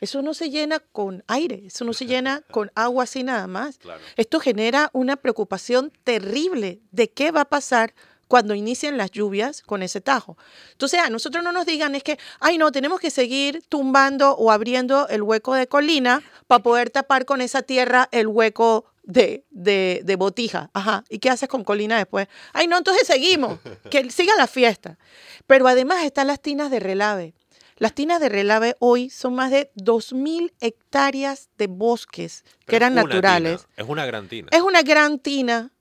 Eso 0.00 0.22
no 0.22 0.34
se 0.34 0.50
llena 0.50 0.78
con 0.78 1.24
aire, 1.26 1.64
eso 1.66 1.84
no 1.84 1.92
se 1.92 2.06
llena 2.12 2.42
con 2.52 2.70
agua 2.76 3.04
así 3.04 3.24
nada 3.24 3.48
más. 3.48 3.80
Esto 4.16 4.38
genera 4.38 4.88
una 4.92 5.16
preocupación 5.16 5.92
terrible 6.04 6.80
de 6.92 7.10
qué 7.10 7.32
va 7.32 7.42
a 7.42 7.48
pasar 7.48 7.92
cuando 8.28 8.54
inicien 8.54 8.96
las 8.96 9.10
lluvias 9.10 9.62
con 9.62 9.82
ese 9.82 10.00
tajo. 10.00 10.36
Entonces, 10.72 11.00
a 11.00 11.10
nosotros 11.10 11.42
no 11.42 11.52
nos 11.52 11.66
digan 11.66 11.94
es 11.94 12.02
que, 12.02 12.18
ay, 12.40 12.56
no, 12.56 12.70
tenemos 12.72 13.00
que 13.00 13.10
seguir 13.10 13.64
tumbando 13.68 14.32
o 14.36 14.50
abriendo 14.50 15.08
el 15.08 15.22
hueco 15.22 15.54
de 15.54 15.66
colina 15.66 16.22
para 16.46 16.62
poder 16.62 16.90
tapar 16.90 17.24
con 17.24 17.40
esa 17.40 17.62
tierra 17.62 18.08
el 18.12 18.28
hueco 18.28 18.86
de, 19.06 19.44
de, 19.50 20.16
botija. 20.16 20.70
Ajá. 20.74 21.04
¿Y 21.08 21.18
qué 21.18 21.30
haces 21.30 21.48
con 21.48 21.64
colina 21.64 21.96
después? 21.96 22.28
Ay, 22.52 22.66
no, 22.66 22.76
entonces 22.76 23.06
seguimos. 23.06 23.58
Que 23.90 24.10
siga 24.10 24.34
la 24.36 24.46
fiesta. 24.46 24.98
Pero 25.46 25.68
además 25.68 26.04
están 26.04 26.26
las 26.26 26.40
tinas 26.40 26.70
de 26.70 26.80
relave. 26.80 27.34
Las 27.76 27.94
tinas 27.94 28.20
de 28.20 28.28
relave 28.28 28.74
hoy 28.78 29.10
son 29.10 29.34
más 29.34 29.50
de 29.50 29.70
2.000 29.76 30.52
hectáreas 30.60 31.50
de 31.58 31.66
bosques 31.66 32.44
que 32.66 32.76
eran 32.76 32.94
naturales. 32.94 33.66
Es 33.76 33.86
una 33.86 34.06
gran 34.06 34.28
tina. 34.28 34.48
Es 34.50 34.62
una 34.62 34.82
gran 34.82 35.18
tina 35.18 35.72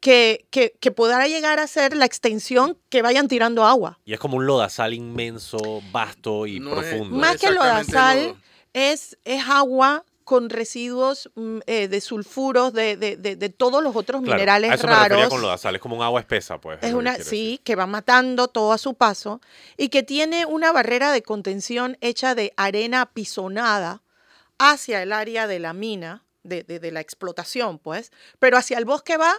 que, 0.00 0.46
que, 0.50 0.74
que, 0.80 0.90
podrá 0.90 1.28
llegar 1.28 1.60
a 1.60 1.66
ser 1.66 1.96
la 1.96 2.06
extensión 2.06 2.76
que 2.88 3.02
vayan 3.02 3.28
tirando 3.28 3.64
agua. 3.64 4.00
Y 4.04 4.14
es 4.14 4.18
como 4.18 4.38
un 4.38 4.46
lodazal 4.46 4.94
inmenso, 4.94 5.80
vasto 5.92 6.46
y 6.46 6.58
profundo. 6.58 7.16
Más 7.16 7.36
que 7.36 7.52
lodazal, 7.52 8.34
es, 8.72 9.16
es 9.24 9.44
agua 9.46 10.04
con 10.32 10.48
residuos 10.48 11.30
mm, 11.34 11.58
eh, 11.66 11.88
de 11.88 12.00
sulfuros, 12.00 12.72
de, 12.72 12.96
de, 12.96 13.16
de, 13.18 13.48
todos 13.50 13.82
los 13.82 13.94
otros 13.94 14.22
minerales 14.22 14.70
a 14.70 14.74
eso 14.76 14.86
raros. 14.86 15.20
Me 15.20 15.28
con 15.28 15.42
lo 15.42 15.54
de 15.54 15.54
es 15.54 15.78
como 15.78 15.94
un 15.94 16.02
agua 16.02 16.20
espesa, 16.20 16.58
pues. 16.58 16.78
Es 16.80 16.94
una, 16.94 17.16
sí, 17.16 17.60
que 17.64 17.76
va 17.76 17.86
matando 17.86 18.48
todo 18.48 18.72
a 18.72 18.78
su 18.78 18.94
paso 18.94 19.42
y 19.76 19.90
que 19.90 20.02
tiene 20.02 20.46
una 20.46 20.72
barrera 20.72 21.12
de 21.12 21.22
contención 21.22 21.98
hecha 22.00 22.34
de 22.34 22.54
arena 22.56 23.02
apisonada 23.02 24.00
hacia 24.56 25.02
el 25.02 25.12
área 25.12 25.46
de 25.46 25.58
la 25.58 25.74
mina, 25.74 26.24
de, 26.44 26.62
de, 26.62 26.90
la 26.92 27.00
explotación, 27.00 27.78
pues, 27.78 28.10
pero 28.38 28.56
hacia 28.56 28.78
el 28.78 28.86
bosque 28.86 29.18
va 29.18 29.34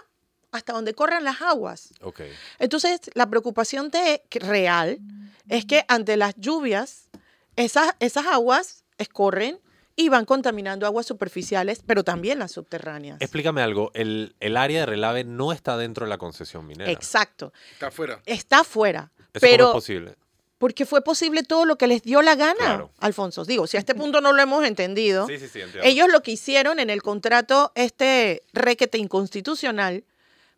hasta 0.52 0.74
donde 0.74 0.94
corran 0.94 1.24
las 1.24 1.42
aguas. 1.42 1.88
Okay. 2.02 2.30
Entonces, 2.60 3.00
la 3.14 3.28
preocupación 3.28 3.90
de, 3.90 4.22
real 4.30 5.00
es 5.48 5.64
que 5.64 5.84
ante 5.88 6.16
las 6.16 6.36
lluvias, 6.36 7.08
esas, 7.56 7.96
esas 7.98 8.26
aguas 8.26 8.84
escorren 8.96 9.58
y 9.96 10.08
van 10.08 10.24
contaminando 10.24 10.86
aguas 10.86 11.06
superficiales, 11.06 11.82
pero 11.86 12.04
también 12.04 12.38
las 12.38 12.52
subterráneas. 12.52 13.20
Explícame 13.20 13.62
algo, 13.62 13.90
el, 13.94 14.34
área 14.56 14.80
de 14.80 14.86
relave 14.86 15.24
no 15.24 15.52
está 15.52 15.76
dentro 15.76 16.06
de 16.06 16.10
la 16.10 16.18
concesión 16.18 16.66
minera. 16.66 16.90
Exacto. 16.90 17.52
Está 17.72 17.90
fuera. 17.90 18.20
Está 18.26 18.64
fuera. 18.64 19.12
pero, 19.32 19.66
cómo 19.66 19.78
es 19.78 19.84
posible? 19.84 20.14
Porque 20.58 20.86
fue 20.86 21.02
posible 21.02 21.42
todo 21.42 21.64
lo 21.64 21.76
que 21.76 21.86
les 21.86 22.02
dio 22.02 22.22
la 22.22 22.36
gana, 22.36 22.88
Alfonso. 22.98 23.44
Digo, 23.44 23.66
si 23.66 23.76
a 23.76 23.80
este 23.80 23.94
punto 23.94 24.20
no 24.20 24.32
lo 24.32 24.40
hemos 24.40 24.64
entendido, 24.64 25.26
sí, 25.26 25.38
sí, 25.38 25.48
sí, 25.48 25.60
ellos 25.82 26.08
lo 26.10 26.22
que 26.22 26.30
hicieron 26.30 26.78
en 26.78 26.90
el 26.90 27.02
contrato, 27.02 27.72
este 27.74 28.42
requete 28.52 28.98
inconstitucional, 28.98 30.04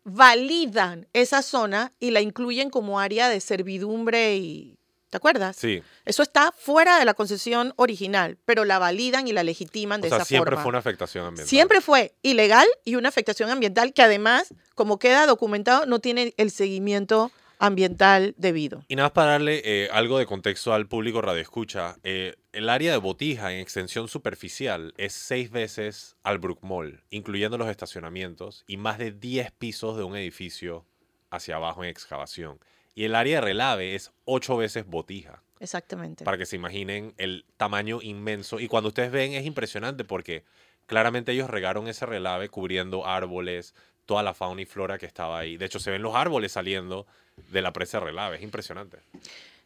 validan 0.03 1.07
esa 1.11 1.41
zona 1.41 1.91
y 1.99 2.11
la 2.11 2.21
incluyen 2.21 2.69
como 2.69 2.99
área 2.99 3.27
de 3.27 3.41
servidumbre 3.41 4.37
y 4.37 4.76
¿Te 5.09 5.17
acuerdas? 5.17 5.55
Sí. 5.55 5.81
Eso 6.05 6.21
está 6.21 6.51
fuera 6.51 6.99
de 6.99 7.05
la 7.05 7.13
concesión 7.13 7.73
original, 7.77 8.37
pero 8.45 8.65
la 8.65 8.77
validan 8.77 9.27
y 9.27 9.33
la 9.33 9.43
legitiman 9.43 10.01
de 10.01 10.07
esa 10.07 10.25
siempre 10.25 10.51
forma. 10.51 10.63
fue 10.63 10.69
una 10.69 10.79
afectación 10.79 11.25
ambiental. 11.25 11.47
Siempre 11.47 11.81
fue 11.81 12.13
ilegal 12.23 12.67
y 12.83 12.95
una 12.95 13.09
afectación 13.09 13.49
ambiental 13.49 13.93
que 13.93 14.01
además, 14.01 14.53
como 14.75 14.99
queda 14.99 15.25
documentado, 15.25 15.85
no 15.85 15.99
tiene 15.99 16.33
el 16.37 16.51
seguimiento 16.51 17.31
ambiental 17.59 18.35
debido. 18.37 18.83
Y 18.87 18.95
nada 18.95 19.07
más 19.07 19.13
para 19.13 19.31
darle 19.31 19.61
eh, 19.63 19.89
algo 19.91 20.19
de 20.19 20.25
contexto 20.25 20.73
al 20.73 20.87
público 20.87 21.21
radio 21.21 21.41
escucha, 21.41 21.97
eh, 22.03 22.35
el 22.51 22.69
área 22.69 22.91
de 22.91 22.97
Botija 22.97 23.53
en 23.53 23.59
extensión 23.59 24.07
superficial 24.07 24.93
es 24.97 25.13
seis 25.13 25.51
veces 25.51 26.15
al 26.23 26.39
Brook 26.39 26.59
Mall, 26.61 27.03
incluyendo 27.09 27.57
los 27.57 27.69
estacionamientos 27.69 28.63
y 28.67 28.77
más 28.77 28.97
de 28.97 29.11
10 29.11 29.51
pisos 29.51 29.97
de 29.97 30.03
un 30.03 30.15
edificio 30.15 30.85
hacia 31.29 31.55
abajo 31.55 31.83
en 31.83 31.89
excavación. 31.89 32.59
Y 32.97 33.05
el 33.05 33.13
área 33.13 33.35
de 33.35 33.41
relave 33.41 33.93
es 33.93 34.11
ocho 34.25 34.57
veces 34.57 34.87
botija. 34.87 35.43
Exactamente. 35.59 36.25
Para 36.25 36.39
que 36.39 36.47
se 36.47 36.55
imaginen 36.55 37.13
el 37.17 37.45
tamaño 37.55 37.99
inmenso. 38.01 38.59
Y 38.59 38.67
cuando 38.67 38.87
ustedes 38.87 39.11
ven 39.11 39.33
es 39.33 39.45
impresionante 39.45 40.03
porque 40.03 40.43
claramente 40.87 41.31
ellos 41.31 41.47
regaron 41.47 41.87
ese 41.87 42.07
relave 42.07 42.49
cubriendo 42.49 43.05
árboles, 43.05 43.75
toda 44.07 44.23
la 44.23 44.33
fauna 44.33 44.63
y 44.63 44.65
flora 44.65 44.97
que 44.97 45.05
estaba 45.05 45.37
ahí. 45.37 45.57
De 45.57 45.65
hecho, 45.65 45.77
se 45.77 45.91
ven 45.91 46.01
los 46.01 46.15
árboles 46.15 46.53
saliendo 46.53 47.05
de 47.51 47.61
la 47.61 47.71
presa 47.71 47.99
de 47.99 48.05
relave. 48.05 48.37
Es 48.37 48.41
impresionante. 48.41 48.97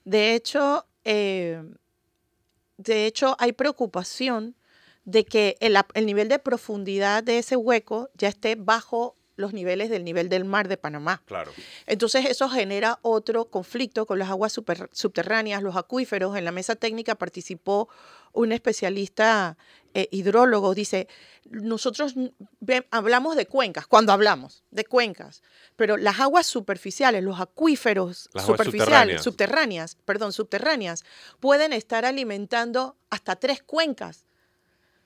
De 0.04 0.36
hecho, 0.36 0.86
eh, 1.06 1.64
de 2.76 3.06
hecho 3.06 3.38
hay 3.40 3.54
preocupación 3.54 4.56
de 5.06 5.24
que 5.24 5.56
el, 5.62 5.78
el 5.94 6.06
nivel 6.06 6.28
de 6.28 6.38
profundidad 6.38 7.24
de 7.24 7.38
ese 7.38 7.56
hueco 7.56 8.10
ya 8.14 8.28
esté 8.28 8.56
bajo 8.56 9.16
los 9.42 9.54
niveles 9.54 9.90
del 9.90 10.06
nivel 10.06 10.30
del 10.30 10.46
mar 10.46 10.68
de 10.68 10.78
Panamá. 10.78 11.22
Claro. 11.26 11.52
Entonces 11.88 12.26
eso 12.26 12.50
genera 12.50 13.00
otro 13.02 13.46
conflicto 13.46 14.06
con 14.06 14.20
las 14.20 14.30
aguas 14.30 14.54
subterráneas, 14.54 15.62
los 15.62 15.76
acuíferos. 15.76 16.38
En 16.38 16.46
la 16.46 16.52
mesa 16.52 16.76
técnica 16.76 17.16
participó 17.16 17.90
un 18.34 18.52
especialista 18.52 19.58
eh, 19.94 20.08
hidrólogo, 20.12 20.74
dice, 20.74 21.10
nosotros 21.50 22.16
hablamos 22.92 23.36
de 23.36 23.46
cuencas, 23.46 23.88
cuando 23.88 24.14
hablamos 24.14 24.64
de 24.72 24.86
cuencas, 24.86 25.44
pero 25.76 25.98
las 25.98 26.22
aguas 26.22 26.48
superficiales, 26.48 27.22
los 27.24 27.42
acuíferos 27.42 28.30
superficiales, 28.46 29.22
subterráneas, 29.22 29.98
perdón, 30.06 30.32
subterráneas, 30.32 31.04
pueden 31.42 31.74
estar 31.74 32.06
alimentando 32.06 32.96
hasta 33.10 33.36
tres 33.36 33.64
cuencas 33.64 34.26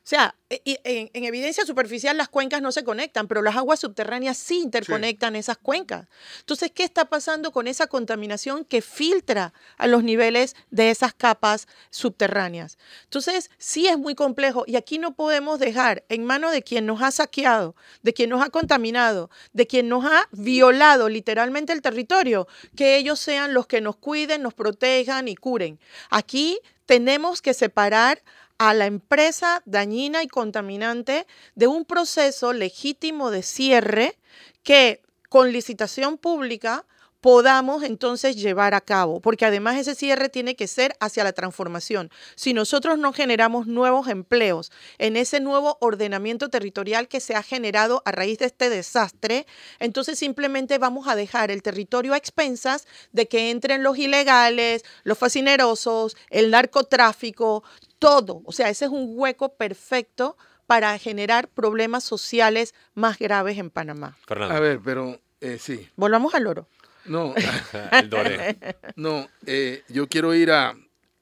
o 0.05 0.07
sea, 0.07 0.35
e, 0.51 0.61
en, 0.83 1.23
evidencia 1.23 1.65
superficial 1.65 2.15
las 2.15 2.29
cuencas 2.29 2.61
no 2.61 2.71
se 2.71 2.83
conectan, 2.83 3.27
pero 3.27 3.41
las 3.41 3.55
aguas 3.55 3.79
subterráneas 3.79 4.37
sí 4.37 4.59
interconectan 4.59 5.35
esas 5.35 5.57
cuencas. 5.57 6.05
Entonces, 6.41 6.71
¿qué 6.71 6.83
está 6.83 7.05
pasando 7.05 7.51
con 7.51 7.65
esa 7.65 7.87
contaminación 7.87 8.65
que 8.65 8.83
filtra 8.83 9.51
a 9.79 9.87
los 9.87 10.03
niveles 10.03 10.55
de 10.69 10.91
esas 10.91 11.15
capas 11.15 11.67
subterráneas? 11.89 12.77
Entonces, 13.05 13.49
sí 13.57 13.87
es 13.87 13.97
muy 13.97 14.13
complejo 14.13 14.63
y 14.67 14.75
aquí 14.75 14.99
no 14.99 15.15
podemos 15.15 15.57
dejar 15.57 16.03
en 16.07 16.23
manos 16.23 16.51
de 16.51 16.61
quien 16.61 16.85
nos 16.85 17.01
ha 17.01 17.09
saqueado, 17.09 17.75
de 18.03 18.13
quien 18.13 18.29
nos 18.29 18.43
ha 18.43 18.51
contaminado, 18.51 19.31
de 19.53 19.65
quien 19.65 19.89
nos 19.89 20.05
ha 20.05 20.27
violado 20.31 21.09
literalmente 21.09 21.73
el 21.73 21.81
territorio, 21.81 22.47
que 22.75 22.97
ellos 22.97 23.19
sean 23.19 23.55
los 23.55 23.65
que 23.65 23.81
nos 23.81 23.95
cuiden, 23.95 24.43
nos 24.43 24.53
protejan 24.53 25.27
y 25.27 25.35
curen. 25.35 25.79
Aquí 26.11 26.59
tenemos 26.85 27.41
que 27.41 27.55
separar 27.55 28.21
a 28.57 28.73
la 28.73 28.85
empresa 28.85 29.61
dañina 29.65 30.23
y 30.23 30.27
contaminante 30.27 31.27
de 31.55 31.67
un 31.67 31.85
proceso 31.85 32.53
legítimo 32.53 33.31
de 33.31 33.43
cierre 33.43 34.17
que 34.63 35.01
con 35.29 35.51
licitación 35.51 36.17
pública 36.17 36.85
podamos 37.25 37.81
entonces 37.81 38.35
llevar 38.35 38.75
a 38.75 38.81
cabo, 38.81 39.19
porque 39.19 39.45
además 39.47 39.77
ese 39.77 39.95
cierre 39.95 40.29
tiene 40.29 40.55
que 40.55 40.67
ser 40.67 40.95
hacia 40.99 41.23
la 41.23 41.33
transformación. 41.33 42.11
Si 42.35 42.53
nosotros 42.53 42.99
no 42.99 43.13
generamos 43.13 43.65
nuevos 43.65 44.09
empleos 44.09 44.71
en 44.99 45.17
ese 45.17 45.39
nuevo 45.39 45.79
ordenamiento 45.81 46.49
territorial 46.49 47.07
que 47.07 47.19
se 47.19 47.33
ha 47.33 47.41
generado 47.41 48.03
a 48.05 48.11
raíz 48.11 48.37
de 48.37 48.45
este 48.45 48.69
desastre, 48.69 49.47
entonces 49.79 50.19
simplemente 50.19 50.77
vamos 50.77 51.07
a 51.07 51.15
dejar 51.15 51.49
el 51.49 51.63
territorio 51.63 52.13
a 52.13 52.17
expensas 52.17 52.85
de 53.11 53.27
que 53.27 53.49
entren 53.49 53.81
los 53.81 53.97
ilegales, 53.97 54.85
los 55.03 55.17
fascinerosos, 55.17 56.15
el 56.29 56.51
narcotráfico, 56.51 57.63
todo. 57.99 58.41
O 58.45 58.51
sea, 58.51 58.69
ese 58.69 58.85
es 58.85 58.91
un 58.91 59.13
hueco 59.17 59.55
perfecto 59.55 60.37
para 60.67 60.97
generar 60.97 61.47
problemas 61.49 62.03
sociales 62.03 62.73
más 62.93 63.19
graves 63.19 63.57
en 63.57 63.69
Panamá. 63.69 64.17
A 64.27 64.59
ver, 64.59 64.79
pero 64.83 65.19
eh, 65.41 65.57
sí. 65.59 65.87
Volvamos 65.95 66.33
al 66.33 66.47
oro. 66.47 66.67
No, 67.05 67.33
El 67.91 68.09
Doré. 68.09 68.57
no, 68.95 69.27
eh, 69.45 69.83
yo 69.89 70.07
quiero 70.07 70.33
ir 70.33 70.51
a, 70.51 70.75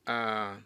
a, 0.06 0.60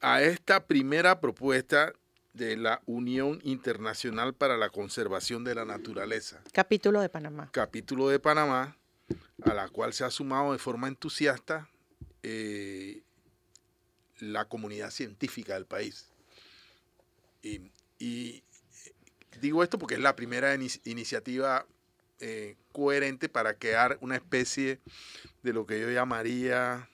a 0.00 0.22
esta 0.22 0.66
primera 0.66 1.20
propuesta 1.20 1.92
de 2.32 2.56
la 2.56 2.80
Unión 2.86 3.40
Internacional 3.44 4.34
para 4.34 4.56
la 4.56 4.68
Conservación 4.70 5.44
de 5.44 5.54
la 5.54 5.64
Naturaleza, 5.64 6.40
Capítulo 6.52 7.00
de 7.00 7.08
Panamá. 7.08 7.48
capítulo 7.52 8.08
de 8.08 8.18
Panamá, 8.18 8.76
a 9.44 9.54
la 9.54 9.68
cual 9.68 9.92
se 9.92 10.04
ha 10.04 10.10
sumado 10.10 10.52
de 10.52 10.58
forma 10.58 10.88
entusiasta 10.88 11.68
eh, 12.24 13.02
la 14.20 14.46
comunidad 14.46 14.90
científica 14.90 15.54
del 15.54 15.66
país. 15.66 16.08
Y, 17.42 17.70
y 17.98 18.42
digo 19.40 19.62
esto 19.62 19.78
porque 19.78 19.94
es 19.94 20.00
la 20.00 20.16
primera 20.16 20.54
ini- 20.54 20.80
iniciativa 20.84 21.66
eh, 22.20 22.56
coherente 22.72 23.28
para 23.28 23.54
crear 23.58 23.98
una 24.00 24.16
especie 24.16 24.80
de 25.42 25.52
lo 25.52 25.66
que 25.66 25.80
yo 25.80 25.90
llamaría 25.90 26.88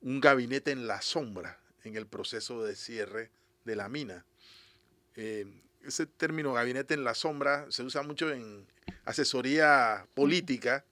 un 0.00 0.20
gabinete 0.20 0.70
en 0.70 0.86
la 0.86 1.02
sombra 1.02 1.58
en 1.84 1.96
el 1.96 2.06
proceso 2.06 2.64
de 2.64 2.74
cierre 2.76 3.30
de 3.64 3.76
la 3.76 3.88
mina. 3.88 4.24
Eh, 5.14 5.46
ese 5.84 6.06
término 6.06 6.52
gabinete 6.52 6.94
en 6.94 7.04
la 7.04 7.14
sombra 7.14 7.66
se 7.70 7.82
usa 7.82 8.02
mucho 8.02 8.32
en 8.32 8.66
asesoría 9.04 10.06
política 10.14 10.84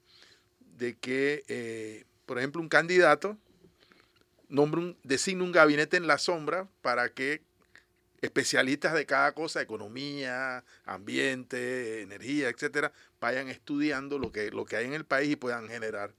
de 0.76 0.96
que, 0.96 1.44
eh, 1.48 2.04
por 2.26 2.38
ejemplo, 2.38 2.60
un 2.60 2.68
candidato 2.68 3.38
nombra 4.48 4.80
un, 4.80 4.98
designa 5.02 5.44
un 5.44 5.52
gabinete 5.52 5.96
en 5.96 6.06
la 6.06 6.18
sombra 6.18 6.68
para 6.82 7.12
que 7.12 7.42
especialistas 8.20 8.94
de 8.94 9.06
cada 9.06 9.32
cosa, 9.32 9.60
economía, 9.60 10.64
ambiente, 10.84 12.02
energía, 12.02 12.48
etcétera, 12.48 12.92
vayan 13.20 13.48
estudiando 13.48 14.18
lo 14.18 14.32
que, 14.32 14.50
lo 14.50 14.64
que 14.64 14.76
hay 14.76 14.86
en 14.86 14.94
el 14.94 15.04
país 15.04 15.32
y 15.32 15.36
puedan 15.36 15.68
generar 15.68 16.14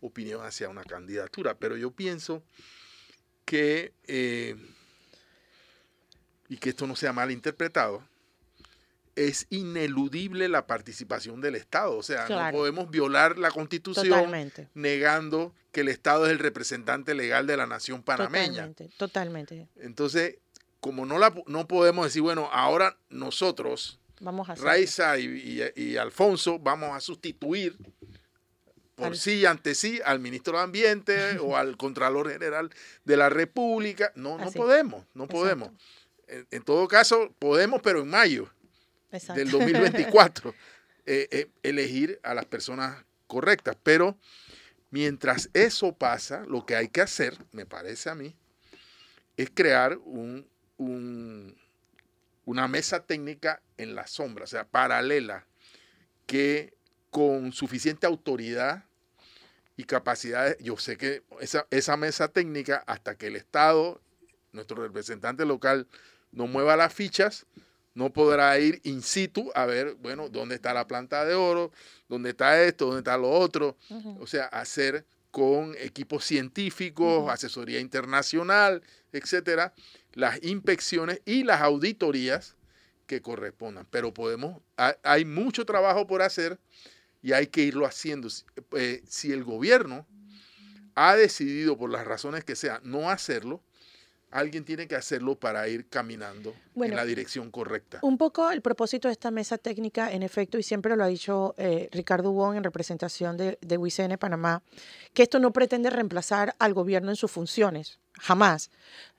opinión 0.00 0.44
hacia 0.44 0.68
una 0.68 0.84
candidatura. 0.84 1.54
Pero 1.58 1.76
yo 1.76 1.90
pienso 1.90 2.42
que, 3.44 3.92
eh, 4.06 4.56
y 6.48 6.56
que 6.58 6.70
esto 6.70 6.86
no 6.86 6.94
sea 6.94 7.12
mal 7.12 7.30
interpretado, 7.30 8.04
es 9.26 9.46
ineludible 9.50 10.48
la 10.48 10.66
participación 10.66 11.40
del 11.40 11.54
Estado. 11.56 11.96
O 11.96 12.02
sea, 12.02 12.24
Claro. 12.26 12.52
no 12.52 12.58
podemos 12.58 12.90
violar 12.90 13.38
la 13.38 13.50
constitución 13.50 14.08
Totalmente. 14.08 14.68
negando 14.74 15.54
que 15.72 15.80
el 15.82 15.88
Estado 15.88 16.26
es 16.26 16.32
el 16.32 16.38
representante 16.38 17.14
legal 17.14 17.46
de 17.46 17.56
la 17.56 17.66
nación 17.66 18.02
panameña. 18.02 18.66
Totalmente, 18.68 18.90
totalmente. 18.96 19.68
Entonces, 19.76 20.36
como 20.80 21.04
no, 21.06 21.18
la, 21.18 21.34
no 21.46 21.66
podemos 21.68 22.04
decir, 22.06 22.22
bueno, 22.22 22.48
ahora 22.52 22.96
nosotros, 23.10 23.98
Vamos 24.20 24.48
a 24.48 24.52
hacer. 24.54 24.64
Raiza 24.64 25.18
y, 25.18 25.26
y- 25.76 25.82
y 25.82 25.96
Alfonso, 25.96 26.58
vamos 26.58 26.90
a 26.96 27.00
sustituir 27.00 27.76
por 28.96 29.08
Al- 29.08 29.16
sí 29.16 29.34
y 29.40 29.46
ante 29.46 29.74
sí 29.76 30.00
al 30.04 30.18
ministro 30.18 30.56
de 30.58 30.64
Ambiente 30.64 31.14
o 31.40 31.56
al 31.56 31.76
Contralor 31.76 32.30
General 32.30 32.70
de 33.04 33.16
la 33.16 33.28
República. 33.28 34.12
No, 34.16 34.38
no 34.38 34.50
podemos, 34.50 35.04
no 35.14 35.28
podemos. 35.28 35.70
En, 36.26 36.46
en 36.50 36.62
todo 36.62 36.86
caso, 36.88 37.32
podemos, 37.38 37.80
pero 37.82 38.00
en 38.00 38.08
mayo 38.08 38.50
Exacto. 39.10 39.34
del 39.34 39.50
2024, 39.50 40.54
eh, 41.06 41.28
eh, 41.30 41.48
elegir 41.62 42.20
a 42.22 42.34
las 42.34 42.44
personas 42.46 43.04
correctas. 43.26 43.76
Pero 43.82 44.16
mientras 44.90 45.50
eso 45.54 45.92
pasa, 45.94 46.44
lo 46.46 46.64
que 46.66 46.76
hay 46.76 46.88
que 46.88 47.00
hacer, 47.00 47.36
me 47.52 47.66
parece 47.66 48.10
a 48.10 48.14
mí, 48.14 48.34
es 49.36 49.50
crear 49.54 49.98
un, 49.98 50.48
un- 50.76 51.56
una 52.44 52.66
mesa 52.68 53.04
técnica 53.04 53.60
en 53.76 53.94
la 53.94 54.06
sombra, 54.06 54.44
o 54.44 54.46
sea, 54.46 54.64
paralela, 54.66 55.46
que 56.26 56.74
con 57.10 57.52
suficiente 57.52 58.06
autoridad 58.06 58.84
y 59.76 59.84
capacidades, 59.84 60.56
yo 60.58 60.76
sé 60.76 60.96
que 60.96 61.22
esa, 61.40 61.66
esa 61.70 61.96
mesa 61.96 62.28
técnica, 62.28 62.82
hasta 62.86 63.16
que 63.16 63.28
el 63.28 63.36
Estado, 63.36 64.00
nuestro 64.52 64.82
representante 64.82 65.44
local, 65.44 65.86
no 66.32 66.46
mueva 66.46 66.76
las 66.76 66.92
fichas, 66.92 67.46
no 67.98 68.10
podrá 68.12 68.56
ir 68.60 68.80
in 68.84 69.02
situ 69.02 69.50
a 69.56 69.66
ver, 69.66 69.94
bueno, 69.96 70.28
dónde 70.28 70.54
está 70.54 70.72
la 70.72 70.86
planta 70.86 71.24
de 71.24 71.34
oro, 71.34 71.72
dónde 72.08 72.30
está 72.30 72.62
esto, 72.62 72.86
dónde 72.86 73.00
está 73.00 73.16
lo 73.18 73.28
otro. 73.30 73.76
O 74.20 74.26
sea, 74.26 74.44
hacer 74.46 75.04
con 75.32 75.74
equipos 75.78 76.24
científicos, 76.24 77.28
asesoría 77.28 77.80
internacional, 77.80 78.82
etcétera, 79.12 79.74
las 80.14 80.42
inspecciones 80.44 81.20
y 81.24 81.42
las 81.42 81.60
auditorías 81.60 82.54
que 83.06 83.20
correspondan. 83.20 83.86
Pero 83.90 84.14
podemos, 84.14 84.62
ha- 84.76 84.96
hay 85.02 85.24
mucho 85.24 85.64
trabajo 85.64 86.06
por 86.06 86.22
hacer 86.22 86.58
y 87.20 87.32
hay 87.32 87.48
que 87.48 87.62
irlo 87.62 87.84
haciendo. 87.84 88.28
Eh, 88.76 89.02
si 89.08 89.32
el 89.32 89.42
gobierno 89.42 90.06
ha 90.94 91.16
decidido, 91.16 91.76
por 91.76 91.90
las 91.90 92.06
razones 92.06 92.44
que 92.44 92.54
sea, 92.56 92.80
no 92.84 93.10
hacerlo, 93.10 93.60
alguien 94.30 94.64
tiene 94.64 94.86
que 94.86 94.96
hacerlo 94.96 95.34
para 95.36 95.68
ir 95.68 95.88
caminando 95.88 96.54
Bueno, 96.74 96.92
en 96.92 96.96
la 96.96 97.04
dirección 97.04 97.50
correcta. 97.50 97.98
Un 98.02 98.18
poco 98.18 98.50
el 98.50 98.62
propósito 98.62 99.08
de 99.08 99.12
esta 99.12 99.30
mesa 99.30 99.58
técnica, 99.58 100.12
en 100.12 100.22
efecto, 100.22 100.58
y 100.58 100.62
siempre 100.62 100.96
lo 100.96 101.04
ha 101.04 101.08
dicho 101.08 101.54
eh, 101.56 101.88
Ricardo 101.92 102.32
Wong 102.32 102.56
en 102.56 102.64
representación 102.64 103.36
de, 103.36 103.58
de 103.60 103.76
WICN 103.76 104.18
Panamá, 104.18 104.62
que 105.14 105.22
esto 105.22 105.38
no 105.38 105.52
pretende 105.52 105.90
reemplazar 105.90 106.54
al 106.58 106.74
gobierno 106.74 107.10
en 107.10 107.16
sus 107.16 107.30
funciones, 107.30 107.98
jamás. 108.18 108.70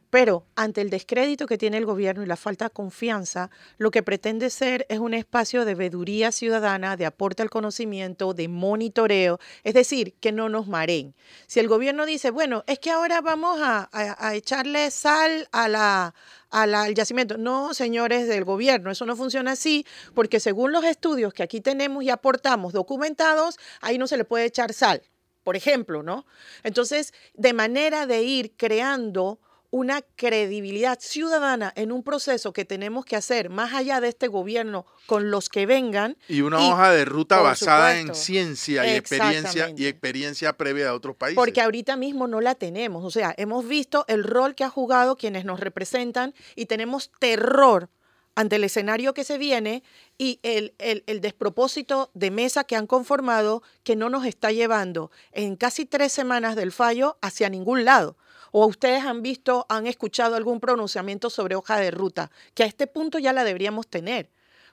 Pero 0.09 0.45
ante 0.55 0.81
el 0.81 0.89
descrédito 0.89 1.45
que 1.45 1.57
tiene 1.59 1.77
el 1.77 1.85
gobierno 1.85 2.23
y 2.23 2.25
la 2.25 2.35
falta 2.35 2.65
de 2.65 2.71
confianza, 2.71 3.51
lo 3.77 3.91
que 3.91 4.01
pretende 4.01 4.49
ser 4.49 4.85
es 4.89 4.97
un 4.99 5.13
espacio 5.13 5.65
de 5.65 5.75
veeduría 5.75 6.31
ciudadana, 6.31 6.97
de 6.97 7.05
aporte 7.05 7.43
al 7.43 7.51
conocimiento, 7.51 8.33
de 8.33 8.47
monitoreo, 8.47 9.39
es 9.63 9.75
decir, 9.75 10.15
que 10.19 10.31
no 10.31 10.49
nos 10.49 10.67
mareen. 10.67 11.13
Si 11.45 11.59
el 11.59 11.67
gobierno 11.67 12.07
dice, 12.07 12.31
bueno, 12.31 12.63
es 12.65 12.79
que 12.79 12.89
ahora 12.89 13.21
vamos 13.21 13.59
a, 13.61 13.87
a- 13.91 14.33
echarle 14.35 14.89
sal 14.89 15.47
a 15.51 15.67
la, 15.67 16.15
a 16.49 16.65
la- 16.65 16.83
al 16.83 16.95
yacimiento. 16.95 17.37
No, 17.37 17.73
señores 17.75 18.27
del 18.27 18.45
gobierno, 18.45 18.89
eso 18.89 19.05
no 19.05 19.15
funciona 19.15 19.51
así, 19.51 19.85
porque 20.15 20.39
según 20.39 20.71
los 20.71 20.83
estudios 20.85 21.33
que 21.33 21.43
aquí 21.43 21.61
tenemos 21.61 22.03
y 22.03 22.09
aportamos 22.09 22.73
documentados, 22.73 23.57
ahí 23.81 23.97
no 23.99 24.07
se 24.07 24.17
le 24.17 24.25
puede 24.25 24.45
echar 24.45 24.73
sal, 24.73 25.03
por 25.43 25.55
ejemplo, 25.55 26.01
¿no? 26.01 26.25
Entonces, 26.63 27.13
de 27.35 27.53
manera 27.53 28.07
de 28.07 28.23
ir 28.23 28.53
creando 28.57 29.39
una 29.71 30.01
credibilidad 30.15 30.97
ciudadana 30.99 31.71
en 31.75 31.91
un 31.91 32.01
proceso 32.03 32.53
que 32.53 32.65
tenemos 32.65 33.05
que 33.05 33.15
hacer 33.15 33.49
más 33.49 33.73
allá 33.73 34.01
de 34.01 34.07
este 34.07 34.27
gobierno 34.27 34.85
con 35.05 35.29
los 35.29 35.47
que 35.49 35.65
vengan. 35.67 36.17
Y 36.27 36.41
una 36.41 36.59
y- 36.59 36.71
hoja 36.71 36.91
de 36.91 37.05
ruta 37.05 37.39
basada 37.41 37.99
en 37.99 38.15
ciencia 38.15 38.85
y 38.91 38.95
experiencia, 38.95 39.71
y 39.75 39.85
experiencia 39.85 40.53
previa 40.57 40.85
de 40.85 40.91
otros 40.91 41.15
países. 41.15 41.35
Porque 41.35 41.61
ahorita 41.61 41.95
mismo 41.97 42.27
no 42.27 42.41
la 42.41 42.55
tenemos. 42.55 43.03
O 43.05 43.11
sea, 43.11 43.33
hemos 43.37 43.67
visto 43.67 44.05
el 44.07 44.23
rol 44.23 44.55
que 44.55 44.63
ha 44.63 44.69
jugado 44.69 45.17
quienes 45.17 45.45
nos 45.45 45.59
representan 45.59 46.33
y 46.55 46.65
tenemos 46.65 47.11
terror 47.19 47.89
ante 48.35 48.55
el 48.55 48.63
escenario 48.63 49.13
que 49.13 49.23
se 49.23 49.37
viene 49.37 49.83
y 50.17 50.39
el, 50.43 50.73
el- 50.79 51.03
el 51.07 51.19
despropósito 51.21 52.09
de 52.13 52.31
mesa 52.31 52.63
que 52.63 52.75
han 52.75 52.87
conformado 52.87 53.61
que 53.83 53.95
no 53.95 54.09
nos 54.09 54.25
está 54.25 54.51
llevando 54.51 55.11
en 55.31 55.55
casi 55.57 55.85
tres 55.85 56.11
semanas 56.13 56.55
del 56.55 56.71
fallo 56.71 57.17
hacia 57.21 57.49
ningún 57.49 57.85
lado. 57.85 58.15
O 58.51 58.65
ustedes 58.65 59.03
han 59.03 59.21
visto, 59.21 59.65
han 59.69 59.87
escuchado 59.87 60.35
algún 60.35 60.59
pronunciamiento 60.59 61.29
sobre 61.29 61.55
hoja 61.55 61.77
de 61.77 61.91
ruta, 61.91 62.31
que 62.53 62.63
a 62.63 62.67
este 62.67 62.87
punto 62.87 63.19
ya 63.19 63.33
la 63.33 63.43
deberíamos 63.43 63.87
tener 63.87 64.29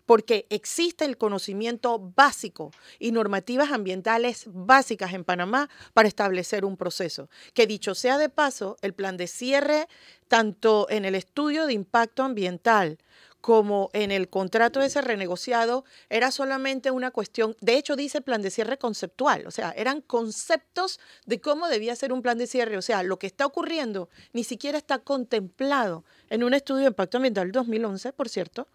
porque 0.07 0.47
existe 0.51 1.05
el 1.05 1.19
conocimiento 1.19 1.99
básico 1.99 2.71
y 2.99 3.13
normativas 3.13 3.73
ambientales 3.73 4.45
básicas 4.47 5.13
en 5.13 5.25
Panamá 5.25 5.69
para 5.93 6.09
establecer 6.09 6.65
un 6.65 6.77
proceso. 6.77 7.29
Que 7.53 7.67
dicho 7.67 7.95
sea 7.95 8.17
de 8.17 8.29
paso, 8.29 8.77
el 8.81 8.95
plan 8.95 9.17
de 9.17 9.27
cierre, 9.27 9.89
tanto 10.29 10.87
en 10.89 11.05
el 11.05 11.17
estudio 11.17 11.67
de 11.67 11.75
impacto 11.75 12.23
ambiental 12.23 12.99
como 13.47 13.91
en 13.93 14.11
el 14.11 14.29
contrato 14.29 14.83
ese 14.83 15.01
renegociado, 15.01 15.85
era 16.11 16.33
solamente 16.33 16.91
una 16.91 17.13
cuestión, 17.13 17.55
de 17.61 17.77
hecho 17.77 17.95
dice 17.95 18.21
plan 18.21 18.43
de 18.43 18.51
cierre 18.51 18.77
conceptual, 18.77 19.47
o 19.47 19.53
sea, 19.53 19.71
eran 19.77 20.01
conceptos 20.01 20.99
de 21.27 21.41
cómo 21.41 21.69
debía 21.69 21.95
ser 21.95 22.13
un 22.13 22.23
plan 22.23 22.39
de 22.39 22.49
cierre, 22.49 22.77
o 22.77 22.83
sea, 22.83 23.05
lo 23.05 23.21
que 23.21 23.29
está 23.29 23.47
ocurriendo 23.47 24.09
ni 24.33 24.43
siquiera 24.43 24.77
está 24.77 24.99
contemplado 24.99 26.05
en 26.29 26.43
un 26.43 26.55
estudio 26.55 26.81
de 26.81 26.89
impacto 26.89 27.19
ambiental 27.19 27.53
2011, 27.53 28.13
por 28.15 28.29
cierto, 28.29 28.67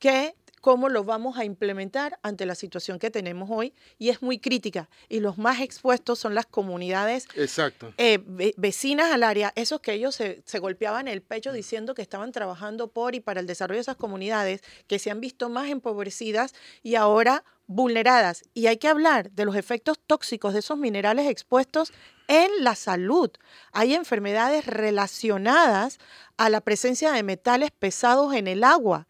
que 0.00 0.34
cómo 0.60 0.88
lo 0.88 1.04
vamos 1.04 1.38
a 1.38 1.44
implementar 1.44 2.18
ante 2.22 2.46
la 2.46 2.54
situación 2.54 2.98
que 2.98 3.10
tenemos 3.10 3.48
hoy 3.50 3.74
y 3.98 4.10
es 4.10 4.22
muy 4.22 4.38
crítica. 4.38 4.88
Y 5.08 5.20
los 5.20 5.38
más 5.38 5.60
expuestos 5.60 6.18
son 6.18 6.34
las 6.34 6.46
comunidades 6.46 7.26
Exacto. 7.34 7.92
eh, 7.98 8.18
ve- 8.26 8.54
vecinas 8.56 9.12
al 9.12 9.22
área, 9.22 9.52
esos 9.56 9.80
que 9.80 9.92
ellos 9.92 10.14
se, 10.14 10.42
se 10.44 10.58
golpeaban 10.58 11.08
el 11.08 11.22
pecho 11.22 11.52
diciendo 11.52 11.94
que 11.94 12.02
estaban 12.02 12.32
trabajando 12.32 12.88
por 12.88 13.14
y 13.14 13.20
para 13.20 13.40
el 13.40 13.46
desarrollo 13.46 13.78
de 13.78 13.82
esas 13.82 13.96
comunidades 13.96 14.62
que 14.86 14.98
se 14.98 15.10
han 15.10 15.20
visto 15.20 15.48
más 15.48 15.68
empobrecidas 15.68 16.54
y 16.82 16.94
ahora 16.94 17.44
vulneradas. 17.66 18.44
Y 18.54 18.66
hay 18.66 18.76
que 18.78 18.88
hablar 18.88 19.30
de 19.32 19.44
los 19.44 19.56
efectos 19.56 19.98
tóxicos 20.06 20.52
de 20.54 20.60
esos 20.60 20.78
minerales 20.78 21.28
expuestos 21.28 21.92
en 22.28 22.50
la 22.60 22.74
salud. 22.74 23.30
Hay 23.72 23.94
enfermedades 23.94 24.64
relacionadas 24.66 25.98
a 26.36 26.50
la 26.50 26.60
presencia 26.60 27.12
de 27.12 27.22
metales 27.22 27.70
pesados 27.70 28.34
en 28.34 28.46
el 28.46 28.62
agua. 28.64 29.07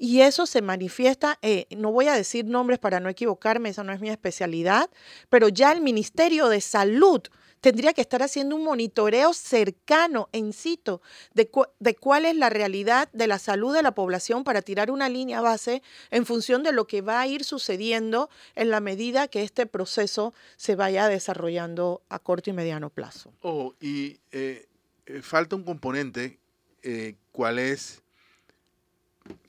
Y 0.00 0.20
eso 0.20 0.46
se 0.46 0.62
manifiesta, 0.62 1.38
eh, 1.42 1.66
no 1.76 1.90
voy 1.90 2.06
a 2.06 2.14
decir 2.14 2.44
nombres 2.44 2.78
para 2.78 3.00
no 3.00 3.08
equivocarme, 3.08 3.68
esa 3.68 3.82
no 3.82 3.92
es 3.92 4.00
mi 4.00 4.08
especialidad, 4.08 4.88
pero 5.28 5.48
ya 5.48 5.72
el 5.72 5.80
Ministerio 5.80 6.48
de 6.48 6.60
Salud 6.60 7.22
tendría 7.60 7.92
que 7.92 8.00
estar 8.00 8.22
haciendo 8.22 8.56
un 8.56 8.62
monitoreo 8.64 9.32
cercano, 9.32 10.28
en 10.32 10.52
situ, 10.52 11.00
de, 11.34 11.50
de 11.80 11.94
cuál 11.96 12.24
es 12.24 12.36
la 12.36 12.48
realidad 12.48 13.08
de 13.12 13.26
la 13.26 13.38
salud 13.38 13.74
de 13.74 13.82
la 13.82 13.92
población 13.94 14.44
para 14.44 14.62
tirar 14.62 14.90
una 14.90 15.08
línea 15.08 15.40
base 15.40 15.82
en 16.10 16.26
función 16.26 16.62
de 16.62 16.72
lo 16.72 16.86
que 16.86 17.00
va 17.00 17.20
a 17.20 17.26
ir 17.26 17.44
sucediendo 17.44 18.30
en 18.54 18.70
la 18.70 18.80
medida 18.80 19.28
que 19.28 19.42
este 19.42 19.66
proceso 19.66 20.32
se 20.56 20.76
vaya 20.76 21.08
desarrollando 21.08 22.02
a 22.08 22.18
corto 22.18 22.50
y 22.50 22.52
mediano 22.52 22.90
plazo. 22.90 23.32
Ojo, 23.42 23.74
y 23.80 24.18
eh, 24.30 24.66
eh, 25.06 25.22
falta 25.22 25.56
un 25.56 25.64
componente, 25.64 26.38
eh, 26.82 27.16
¿cuál 27.32 27.58
es? 27.58 28.02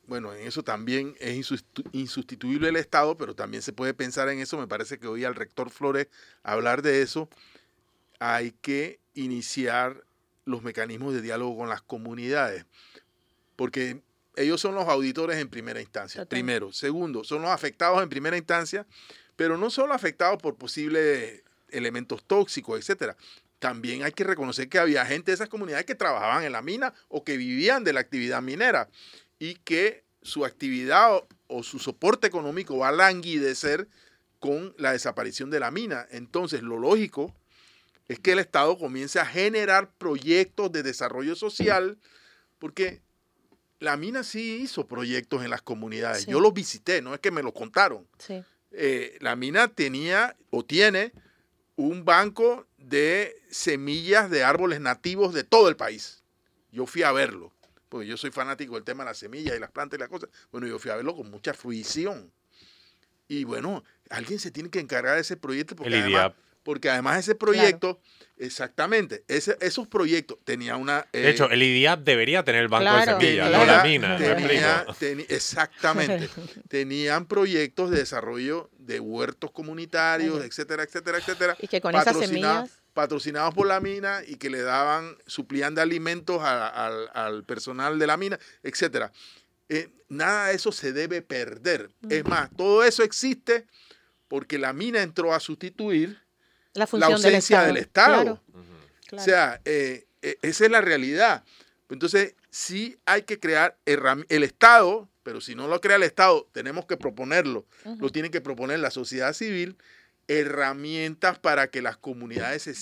Bueno, 0.10 0.34
en 0.34 0.45
eso 0.47 0.64
también 0.64 1.16
es 1.20 1.36
insustitu- 1.38 1.88
insustituible 1.91 2.68
el 2.70 2.76
Estado, 2.76 3.16
pero 3.16 3.36
también 3.36 3.62
se 3.62 3.72
puede 3.72 3.93
pensar 3.93 4.28
en 4.30 4.39
eso. 4.39 4.57
Me 4.57 4.68
parece 4.68 4.97
que 4.97 5.07
oí 5.07 5.24
al 5.24 5.36
rector 5.36 5.70
Flores 5.70 6.07
hablar 6.43 6.82
de 6.82 7.03
eso. 7.03 7.30
Hay 8.20 8.51
que 8.62 8.99
iniciar 9.14 10.03
los 10.45 10.64
mecanismos 10.64 11.14
de 11.14 11.22
diálogo 11.22 11.55
con 11.57 11.70
las 11.70 11.84
comunidades, 11.84 12.66
porque 13.55 14.01
ellos 14.36 14.60
son 14.60 14.74
los 14.74 14.88
auditores 14.88 15.38
en 15.38 15.47
primera 15.47 15.80
instancia, 15.80 16.22
Total. 16.22 16.38
primero. 16.38 16.74
Segundo, 16.74 17.24
son 17.24 17.43
los 17.43 17.51
afectados 17.51 18.01
en 18.01 18.10
primera 18.10 18.36
instancia, 18.36 18.88
pero 19.36 19.57
no 19.57 19.70
solo 19.70 19.93
afectados 19.93 20.41
por 20.41 20.55
posibles 20.55 21.43
elementos 21.70 22.24
tóxicos, 22.24 22.80
etcétera. 22.80 23.16
También 23.60 24.03
hay 24.03 24.14
que 24.14 24.24
reconocer 24.24 24.70
que 24.70 24.80
había 24.80 25.05
gente 25.05 25.32
de 25.32 25.36
esas 25.36 25.49
comunidades 25.49 25.86
que 25.86 25.93
trabajaban 25.93 26.43
en 26.43 26.53
la 26.53 26.62
mina 26.62 26.93
o 27.10 27.24
que 27.24 27.38
vivían 27.38 27.84
de 27.84 27.93
la 27.93 27.99
actividad 27.99 28.41
minera 28.41 28.89
y 29.40 29.56
que 29.56 30.04
su 30.22 30.46
actividad 30.46 31.16
o, 31.16 31.28
o 31.48 31.64
su 31.64 31.80
soporte 31.80 32.28
económico 32.28 32.78
va 32.78 32.90
a 32.90 32.92
languidecer 32.92 33.88
con 34.40 34.74
la 34.78 34.92
desaparición 34.92 35.50
de 35.50 35.60
la 35.60 35.72
mina. 35.72 36.08
Entonces, 36.12 36.62
lo 36.62 36.78
lógico 36.78 37.34
es 38.08 38.20
que 38.20 38.34
el 38.34 38.40
Estado 38.40 38.78
comience 38.78 39.20
a 39.20 39.26
generar 39.26 39.92
proyectos 39.98 40.72
de 40.72 40.84
desarrollo 40.84 41.36
social, 41.36 41.98
porque 42.58 43.02
la 43.80 43.98
mina 43.98 44.24
sí 44.24 44.58
hizo 44.62 44.88
proyectos 44.88 45.44
en 45.44 45.52
las 45.52 45.62
comunidades. 45.62 46.24
Sí. 46.24 46.32
Yo 46.32 46.40
los 46.40 46.54
visité, 46.54 47.02
no 47.02 47.14
es 47.14 47.20
que 47.20 47.32
me 47.32 47.44
lo 47.44 47.54
contaron. 47.54 48.08
Sí. 48.18 48.44
Eh, 48.72 49.18
la 49.22 49.36
mina 49.36 49.68
tenía 49.68 50.36
o 50.50 50.64
tiene 50.66 51.14
un 51.76 52.04
banco 52.04 52.68
de 52.78 53.42
semillas 53.50 54.30
de 54.30 54.44
árboles 54.44 54.82
nativos 54.82 55.34
de 55.34 55.44
todo 55.44 55.70
el 55.70 55.76
país. 55.76 56.24
Yo 56.72 56.86
fui 56.86 57.04
a 57.04 57.12
verlo, 57.12 57.54
porque 57.90 58.08
yo 58.08 58.16
soy 58.18 58.32
fanático 58.32 58.76
del 58.76 58.84
tema 58.84 59.04
de 59.04 59.10
las 59.10 59.18
semillas 59.18 59.58
y 59.58 59.60
las 59.60 59.72
plantas 59.72 59.98
y 59.98 60.00
las 60.00 60.10
cosas. 60.10 60.30
Bueno, 60.52 60.68
yo 60.68 60.80
fui 60.80 60.92
a 60.92 60.96
verlo 60.96 61.16
con 61.16 61.30
mucha 61.30 61.54
fruición. 61.54 62.32
Y 63.28 63.44
bueno, 63.44 63.84
alguien 64.10 64.40
se 64.40 64.52
tiene 64.52 64.70
que 64.70 64.80
encargar 64.80 65.16
de 65.16 65.22
ese 65.22 65.38
proyecto 65.38 65.76
porque, 65.76 65.94
El 65.94 66.02
además, 66.02 66.12
IDIAP. 66.12 66.36
Porque 66.70 66.88
además 66.88 67.17
ese 67.17 67.34
proyecto, 67.34 67.99
exactamente, 68.38 69.24
ese- 69.28 69.57
esos 69.59 69.88
proyectos 69.88 70.38
tenía 70.43 70.76
una... 70.76 71.07
De 71.11 71.24
eh, 71.26 71.30
hecho, 71.32 71.49
el 71.49 71.63
IDIAP 71.63 72.01
debería 72.03 72.43
tener 72.43 72.61
el 72.61 72.67
banco 72.67 72.84
Claro, 72.84 73.17
de 73.17 73.26
semillas, 73.26 73.51
no 73.51 73.65
la 73.65 73.84
mina. 73.84 74.17
¿me 74.20 74.36
tenía- 74.36 74.86
teni- 74.99 75.26
exactamente. 75.30 76.30
Tenían 76.70 77.26
proyectos 77.26 77.89
de 77.89 77.97
desarrollo 77.97 78.70
de 78.78 78.99
huertos 78.99 79.49
comunitarios, 79.49 80.45
etcétera, 80.45 80.84
etcétera, 80.84 81.17
etcétera. 81.17 81.57
Y 81.59 81.67
que 81.67 81.82
con 81.82 81.95
esas 81.95 82.15
semillas... 82.20 82.70
Patrocinados 82.93 83.55
por 83.55 83.65
la 83.65 83.80
mina 83.80 84.22
y 84.28 84.36
que 84.36 84.49
le 84.51 84.61
daban, 84.61 85.15
suplían 85.26 85.74
de 85.74 85.82
alimentos 85.82 86.41
a- 86.43 86.67
al, 86.67 87.09
al 87.15 87.43
personal 87.45 87.97
de 87.97 88.05
la 88.05 88.15
mina, 88.17 88.38
etcétera. 88.61 89.11
Eh, 89.70 89.89
nada 90.07 90.47
de 90.49 90.55
eso 90.55 90.72
se 90.72 90.93
debe 90.93 91.24
perder. 91.24 91.89
Es 92.09 92.26
más, 92.26 92.51
todo 92.55 92.84
eso 92.84 93.01
existe 93.01 93.65
porque 94.28 94.59
la 94.59 94.74
mina 94.74 95.01
entró 95.01 95.34
a 95.34 95.39
sustituir 95.39 96.20
La 96.80 96.84
la 96.84 96.88
función 96.88 97.13
ausencia 97.13 97.59
del 97.61 97.75
del 97.75 97.84
Estado. 97.84 98.21
Estado. 98.21 98.43
Claro. 99.07 99.21
O 99.21 99.25
sea, 99.25 99.61
eh, 99.65 100.05
eh, 100.21 100.38
esa 100.41 100.65
es 100.65 100.71
la 100.71 100.82
realidad. 100.82 101.43
Entonces, 101.89 102.36
sí 102.49 102.97
hay 103.05 103.23
que 103.23 103.39
crear 103.39 103.77
el 103.86 104.43
Estado, 104.43 105.09
pero 105.23 105.41
si 105.41 105.55
no 105.55 105.67
lo 105.67 105.82
crea 105.82 105.97
el 105.97 106.03
Estado, 106.03 106.47
tenemos 106.51 106.86
que 106.86 106.97
proponerlo. 106.97 107.65
Lo 107.99 108.09
tiene 108.09 108.32
que 108.32 108.41
proponer 108.41 108.80
la 108.80 108.91
sociedad 108.91 109.34
civil, 109.34 109.77
herramientas 110.27 111.39
para 111.39 111.69
que 111.69 111.82
las 111.82 111.97
comunidades 111.97 112.63
se 112.63 112.75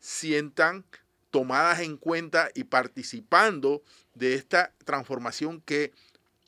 sientan 0.00 0.84
tomadas 1.30 1.80
en 1.80 1.96
cuenta 1.96 2.50
y 2.54 2.64
participando 2.64 3.82
de 4.14 4.34
esta 4.34 4.72
transformación 4.84 5.60
que 5.60 5.92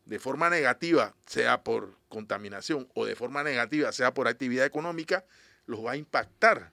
de 0.04 0.18
forma 0.18 0.50
negativa, 0.50 1.14
sea 1.26 1.62
por 1.62 1.96
contaminación 2.08 2.88
o 2.94 3.06
de 3.06 3.14
forma 3.14 3.42
negativa, 3.42 3.92
sea 3.92 4.12
por 4.12 4.28
actividad 4.28 4.66
económica, 4.66 5.24
los 5.66 5.84
va 5.84 5.92
a 5.92 5.96
impactar. 5.96 6.71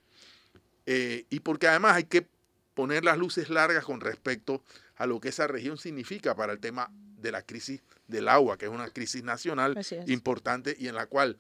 Eh, 0.92 1.28
y 1.30 1.42
porque 1.42 1.68
además 1.68 1.98
hay 1.98 2.06
que 2.06 2.26
poner 2.74 3.04
las 3.04 3.20
luces 3.20 3.52
largas 3.52 3.86
con 3.86 4.02
respecto 4.02 4.64
a 4.96 5.06
lo 5.06 5.20
que 5.20 5.30
esa 5.30 5.46
región 5.46 5.78
significa 5.78 6.34
para 6.34 6.52
el 6.52 6.60
tema 6.60 6.90
de 7.22 7.32
la 7.32 7.44
crisis 7.44 7.84
del 8.08 8.28
agua, 8.28 8.58
que 8.58 8.66
es 8.66 8.72
una 8.72 8.90
crisis 8.90 9.22
nacional 9.22 9.80
importante 10.08 10.76
y 10.80 10.88
en 10.88 10.96
la 10.96 11.06
cual 11.06 11.38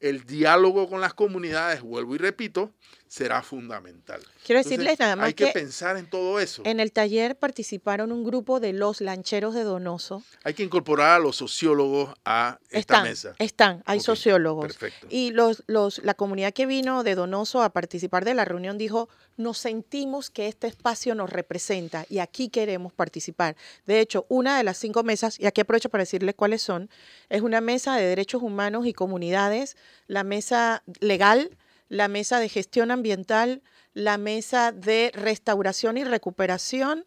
el 0.00 0.24
diálogo 0.24 0.86
con 0.86 1.00
las 1.00 1.14
comunidades, 1.14 1.80
vuelvo 1.80 2.14
y 2.14 2.18
repito, 2.18 2.74
será 3.10 3.42
fundamental. 3.42 4.20
Quiero 4.46 4.60
Entonces, 4.60 4.78
decirles 4.78 5.00
nada 5.00 5.16
más 5.16 5.26
hay 5.26 5.34
que, 5.34 5.46
que, 5.46 5.52
pensar 5.52 5.96
en 5.96 6.08
todo 6.08 6.38
eso. 6.38 6.62
en 6.64 6.78
el 6.78 6.92
taller 6.92 7.36
participaron 7.36 8.12
un 8.12 8.22
grupo 8.22 8.60
de 8.60 8.72
los 8.72 9.00
lancheros 9.00 9.52
de 9.52 9.64
Donoso. 9.64 10.22
Hay 10.44 10.54
que 10.54 10.62
incorporar 10.62 11.16
a 11.16 11.18
los 11.18 11.34
sociólogos 11.34 12.14
a 12.24 12.60
esta 12.66 12.78
Están, 12.78 13.02
mesa. 13.02 13.34
están, 13.40 13.82
hay 13.84 13.98
sociólogos. 13.98 14.76
Perfecto. 14.76 15.08
Y 15.10 15.32
los, 15.32 15.64
los, 15.66 15.98
la 16.04 16.14
comunidad 16.14 16.52
que 16.52 16.66
vino 16.66 17.02
de 17.02 17.16
Donoso 17.16 17.64
a 17.64 17.70
participar 17.70 18.24
de 18.24 18.34
la 18.34 18.44
reunión 18.44 18.78
dijo, 18.78 19.08
nos 19.36 19.58
sentimos 19.58 20.30
que 20.30 20.46
este 20.46 20.68
espacio 20.68 21.16
nos 21.16 21.30
representa 21.30 22.06
y 22.08 22.20
aquí 22.20 22.48
queremos 22.48 22.92
participar. 22.92 23.56
De 23.86 23.98
hecho, 23.98 24.24
una 24.28 24.56
de 24.56 24.62
las 24.62 24.78
cinco 24.78 25.02
mesas, 25.02 25.40
y 25.40 25.46
aquí 25.46 25.62
aprovecho 25.62 25.88
para 25.88 26.02
decirles 26.02 26.36
cuáles 26.36 26.62
son, 26.62 26.88
es 27.28 27.42
una 27.42 27.60
mesa 27.60 27.96
de 27.96 28.04
derechos 28.04 28.40
humanos 28.40 28.86
y 28.86 28.92
comunidades, 28.92 29.76
la 30.06 30.22
mesa 30.22 30.84
legal, 31.00 31.50
la 31.90 32.08
mesa 32.08 32.40
de 32.40 32.48
gestión 32.48 32.90
ambiental, 32.90 33.62
la 33.92 34.16
mesa 34.16 34.72
de 34.72 35.10
restauración 35.12 35.98
y 35.98 36.04
recuperación 36.04 37.04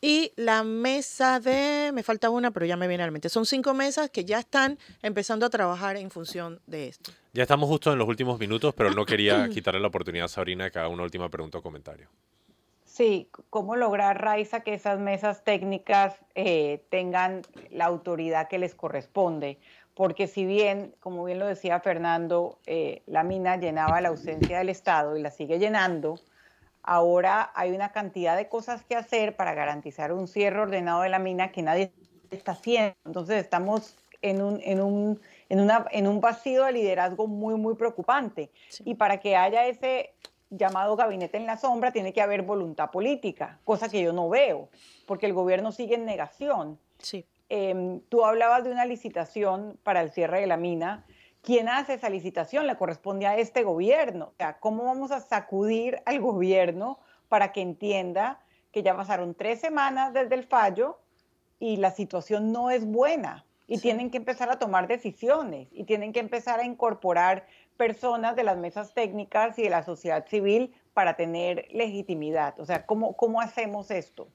y 0.00 0.32
la 0.36 0.62
mesa 0.62 1.40
de, 1.40 1.90
me 1.94 2.02
falta 2.02 2.28
una, 2.28 2.50
pero 2.50 2.66
ya 2.66 2.76
me 2.76 2.86
viene 2.86 3.02
a 3.02 3.06
la 3.06 3.10
mente. 3.10 3.30
Son 3.30 3.46
cinco 3.46 3.72
mesas 3.72 4.10
que 4.10 4.24
ya 4.24 4.38
están 4.38 4.78
empezando 5.02 5.46
a 5.46 5.50
trabajar 5.50 5.96
en 5.96 6.10
función 6.10 6.60
de 6.66 6.88
esto. 6.88 7.12
Ya 7.32 7.42
estamos 7.42 7.68
justo 7.68 7.90
en 7.92 7.98
los 7.98 8.06
últimos 8.06 8.38
minutos, 8.38 8.74
pero 8.74 8.90
no 8.92 9.06
quería 9.06 9.48
quitarle 9.52 9.80
la 9.80 9.88
oportunidad 9.88 10.26
a 10.26 10.28
Sabrina 10.28 10.64
de 10.64 10.70
que 10.70 10.78
haga 10.78 10.88
una 10.88 11.02
última 11.02 11.30
pregunta 11.30 11.58
o 11.58 11.62
comentario. 11.62 12.08
Sí, 12.84 13.28
cómo 13.50 13.74
lograr, 13.74 14.22
Raiza, 14.22 14.60
que 14.60 14.74
esas 14.74 14.98
mesas 14.98 15.44
técnicas 15.44 16.14
eh, 16.34 16.84
tengan 16.90 17.42
la 17.70 17.86
autoridad 17.86 18.48
que 18.48 18.58
les 18.58 18.74
corresponde. 18.74 19.58
Porque 19.96 20.26
si 20.26 20.44
bien, 20.44 20.94
como 21.00 21.24
bien 21.24 21.38
lo 21.38 21.46
decía 21.46 21.80
Fernando, 21.80 22.58
eh, 22.66 23.02
la 23.06 23.22
mina 23.22 23.56
llenaba 23.56 24.02
la 24.02 24.10
ausencia 24.10 24.58
del 24.58 24.68
Estado 24.68 25.16
y 25.16 25.22
la 25.22 25.30
sigue 25.30 25.58
llenando, 25.58 26.20
ahora 26.82 27.50
hay 27.54 27.72
una 27.72 27.92
cantidad 27.92 28.36
de 28.36 28.46
cosas 28.46 28.84
que 28.84 28.94
hacer 28.94 29.36
para 29.36 29.54
garantizar 29.54 30.12
un 30.12 30.28
cierre 30.28 30.60
ordenado 30.60 31.00
de 31.00 31.08
la 31.08 31.18
mina 31.18 31.50
que 31.50 31.62
nadie 31.62 31.92
está 32.30 32.52
haciendo. 32.52 32.94
Entonces 33.06 33.42
estamos 33.42 33.96
en 34.20 34.42
un, 34.42 34.60
en 34.64 34.82
un, 34.82 35.18
en 35.48 35.60
una, 35.60 35.86
en 35.90 36.06
un 36.06 36.20
vacío 36.20 36.64
de 36.64 36.72
liderazgo 36.72 37.26
muy, 37.26 37.54
muy 37.54 37.74
preocupante. 37.74 38.50
Sí. 38.68 38.82
Y 38.84 38.96
para 38.96 39.18
que 39.18 39.34
haya 39.34 39.66
ese 39.66 40.12
llamado 40.50 40.94
gabinete 40.96 41.38
en 41.38 41.46
la 41.46 41.56
sombra, 41.56 41.90
tiene 41.90 42.12
que 42.12 42.20
haber 42.20 42.42
voluntad 42.42 42.90
política, 42.90 43.60
cosa 43.64 43.88
que 43.88 44.02
yo 44.02 44.12
no 44.12 44.28
veo, 44.28 44.68
porque 45.06 45.24
el 45.24 45.32
gobierno 45.32 45.72
sigue 45.72 45.94
en 45.94 46.04
negación. 46.04 46.78
Sí. 46.98 47.24
Eh, 47.48 48.00
tú 48.08 48.24
hablabas 48.24 48.64
de 48.64 48.72
una 48.72 48.84
licitación 48.84 49.78
para 49.82 50.00
el 50.00 50.10
cierre 50.10 50.40
de 50.40 50.46
la 50.46 50.56
mina. 50.56 51.06
¿Quién 51.42 51.68
hace 51.68 51.94
esa 51.94 52.10
licitación? 52.10 52.66
Le 52.66 52.76
corresponde 52.76 53.26
a 53.26 53.36
este 53.36 53.62
gobierno. 53.62 54.26
O 54.26 54.34
sea, 54.36 54.58
¿cómo 54.58 54.84
vamos 54.84 55.12
a 55.12 55.20
sacudir 55.20 56.02
al 56.06 56.20
gobierno 56.20 56.98
para 57.28 57.52
que 57.52 57.60
entienda 57.60 58.40
que 58.72 58.82
ya 58.82 58.96
pasaron 58.96 59.34
tres 59.34 59.60
semanas 59.60 60.12
desde 60.12 60.34
el 60.34 60.44
fallo 60.44 60.98
y 61.58 61.76
la 61.76 61.90
situación 61.92 62.52
no 62.52 62.70
es 62.70 62.84
buena? 62.84 63.46
y 63.66 63.78
tienen 63.78 64.10
que 64.10 64.16
empezar 64.16 64.50
a 64.50 64.58
tomar 64.58 64.86
decisiones 64.86 65.68
y 65.72 65.84
tienen 65.84 66.12
que 66.12 66.20
empezar 66.20 66.60
a 66.60 66.64
incorporar 66.64 67.46
personas 67.76 68.36
de 68.36 68.44
las 68.44 68.56
mesas 68.56 68.94
técnicas 68.94 69.58
y 69.58 69.62
de 69.62 69.70
la 69.70 69.82
sociedad 69.82 70.26
civil 70.26 70.74
para 70.94 71.14
tener 71.14 71.66
legitimidad. 71.72 72.58
O 72.60 72.64
sea, 72.64 72.86
¿cómo, 72.86 73.16
cómo 73.16 73.40
hacemos 73.40 73.90
esto? 73.90 74.28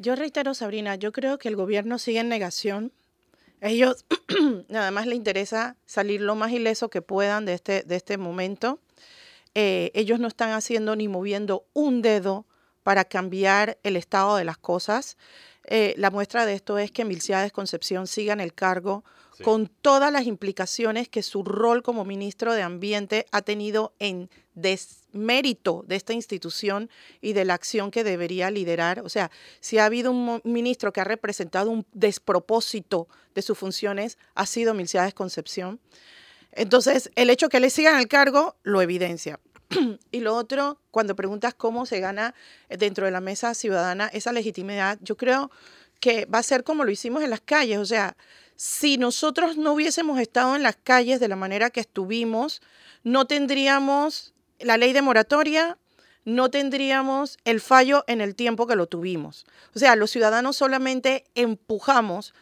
Yo 0.00 0.14
reitero, 0.14 0.54
Sabrina, 0.54 0.94
yo 0.94 1.10
creo 1.10 1.38
que 1.38 1.48
el 1.48 1.56
gobierno 1.56 1.98
sigue 1.98 2.20
en 2.20 2.28
negación. 2.28 2.92
Ellos 3.60 4.04
nada 4.68 4.92
más 4.92 5.08
les 5.08 5.16
interesa 5.16 5.76
salir 5.86 6.20
lo 6.20 6.36
más 6.36 6.52
ileso 6.52 6.88
que 6.88 7.02
puedan 7.02 7.44
de 7.44 7.54
este, 7.54 7.82
de 7.82 7.96
este 7.96 8.16
momento. 8.16 8.78
Eh, 9.56 9.90
ellos 9.94 10.20
no 10.20 10.28
están 10.28 10.52
haciendo 10.52 10.94
ni 10.94 11.08
moviendo 11.08 11.66
un 11.72 12.00
dedo 12.00 12.46
para 12.84 13.06
cambiar 13.06 13.76
el 13.82 13.96
estado 13.96 14.36
de 14.36 14.44
las 14.44 14.56
cosas. 14.56 15.16
Eh, 15.64 15.94
la 15.96 16.12
muestra 16.12 16.46
de 16.46 16.54
esto 16.54 16.78
es 16.78 16.92
que 16.92 17.04
Milciades 17.04 17.50
Concepción 17.50 18.06
siga 18.06 18.32
en 18.32 18.40
el 18.40 18.54
cargo 18.54 19.02
con 19.42 19.66
todas 19.66 20.12
las 20.12 20.26
implicaciones 20.26 21.08
que 21.08 21.24
su 21.24 21.42
rol 21.42 21.82
como 21.82 22.04
ministro 22.04 22.54
de 22.54 22.62
Ambiente 22.62 23.26
ha 23.32 23.42
tenido 23.42 23.94
en 23.98 24.30
desmérito 25.18 25.84
de 25.86 25.96
esta 25.96 26.12
institución 26.12 26.88
y 27.20 27.32
de 27.32 27.44
la 27.44 27.54
acción 27.54 27.90
que 27.90 28.04
debería 28.04 28.50
liderar. 28.50 29.00
O 29.00 29.08
sea, 29.08 29.30
si 29.60 29.78
ha 29.78 29.84
habido 29.84 30.10
un 30.10 30.40
ministro 30.44 30.92
que 30.92 31.00
ha 31.00 31.04
representado 31.04 31.70
un 31.70 31.84
despropósito 31.92 33.08
de 33.34 33.42
sus 33.42 33.58
funciones, 33.58 34.18
ha 34.34 34.46
sido 34.46 34.74
Milciades 34.74 35.14
Concepción. 35.14 35.80
Entonces, 36.52 37.10
el 37.16 37.30
hecho 37.30 37.48
que 37.48 37.60
le 37.60 37.70
sigan 37.70 37.98
el 37.98 38.08
cargo 38.08 38.56
lo 38.62 38.80
evidencia. 38.80 39.40
y 40.10 40.20
lo 40.20 40.34
otro, 40.34 40.80
cuando 40.90 41.14
preguntas 41.14 41.54
cómo 41.54 41.84
se 41.84 42.00
gana 42.00 42.34
dentro 42.68 43.04
de 43.04 43.10
la 43.10 43.20
mesa 43.20 43.54
ciudadana 43.54 44.08
esa 44.12 44.32
legitimidad, 44.32 44.98
yo 45.02 45.16
creo 45.16 45.50
que 46.00 46.26
va 46.26 46.38
a 46.38 46.42
ser 46.42 46.64
como 46.64 46.84
lo 46.84 46.90
hicimos 46.90 47.22
en 47.22 47.30
las 47.30 47.40
calles. 47.40 47.78
O 47.78 47.84
sea, 47.84 48.16
si 48.56 48.96
nosotros 48.96 49.56
no 49.56 49.72
hubiésemos 49.72 50.18
estado 50.20 50.56
en 50.56 50.62
las 50.62 50.76
calles 50.76 51.20
de 51.20 51.28
la 51.28 51.36
manera 51.36 51.70
que 51.70 51.80
estuvimos, 51.80 52.62
no 53.04 53.26
tendríamos 53.26 54.34
la 54.60 54.76
ley 54.76 54.92
de 54.92 55.02
moratoria, 55.02 55.78
no 56.24 56.50
tendríamos 56.50 57.38
el 57.44 57.60
fallo 57.60 58.04
en 58.06 58.20
el 58.20 58.34
tiempo 58.34 58.66
que 58.66 58.76
lo 58.76 58.86
tuvimos. 58.86 59.46
O 59.74 59.78
sea, 59.78 59.96
los 59.96 60.10
ciudadanos 60.10 60.56
solamente 60.56 61.24
empujamos 61.34 62.34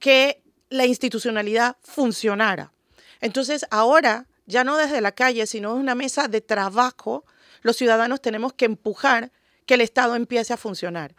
que 0.00 0.42
la 0.68 0.84
institucionalidad 0.84 1.76
funcionara. 1.82 2.72
Entonces, 3.20 3.66
ahora, 3.70 4.26
ya 4.46 4.64
no 4.64 4.76
desde 4.76 5.00
la 5.00 5.12
calle, 5.12 5.46
sino 5.46 5.70
desde 5.70 5.80
una 5.80 5.94
mesa 5.94 6.28
de 6.28 6.40
trabajo, 6.40 7.24
los 7.62 7.76
ciudadanos 7.76 8.20
tenemos 8.20 8.52
que 8.52 8.66
empujar 8.66 9.32
que 9.64 9.74
el 9.74 9.80
Estado 9.80 10.14
empiece 10.14 10.52
a 10.52 10.56
funcionar. 10.56 11.14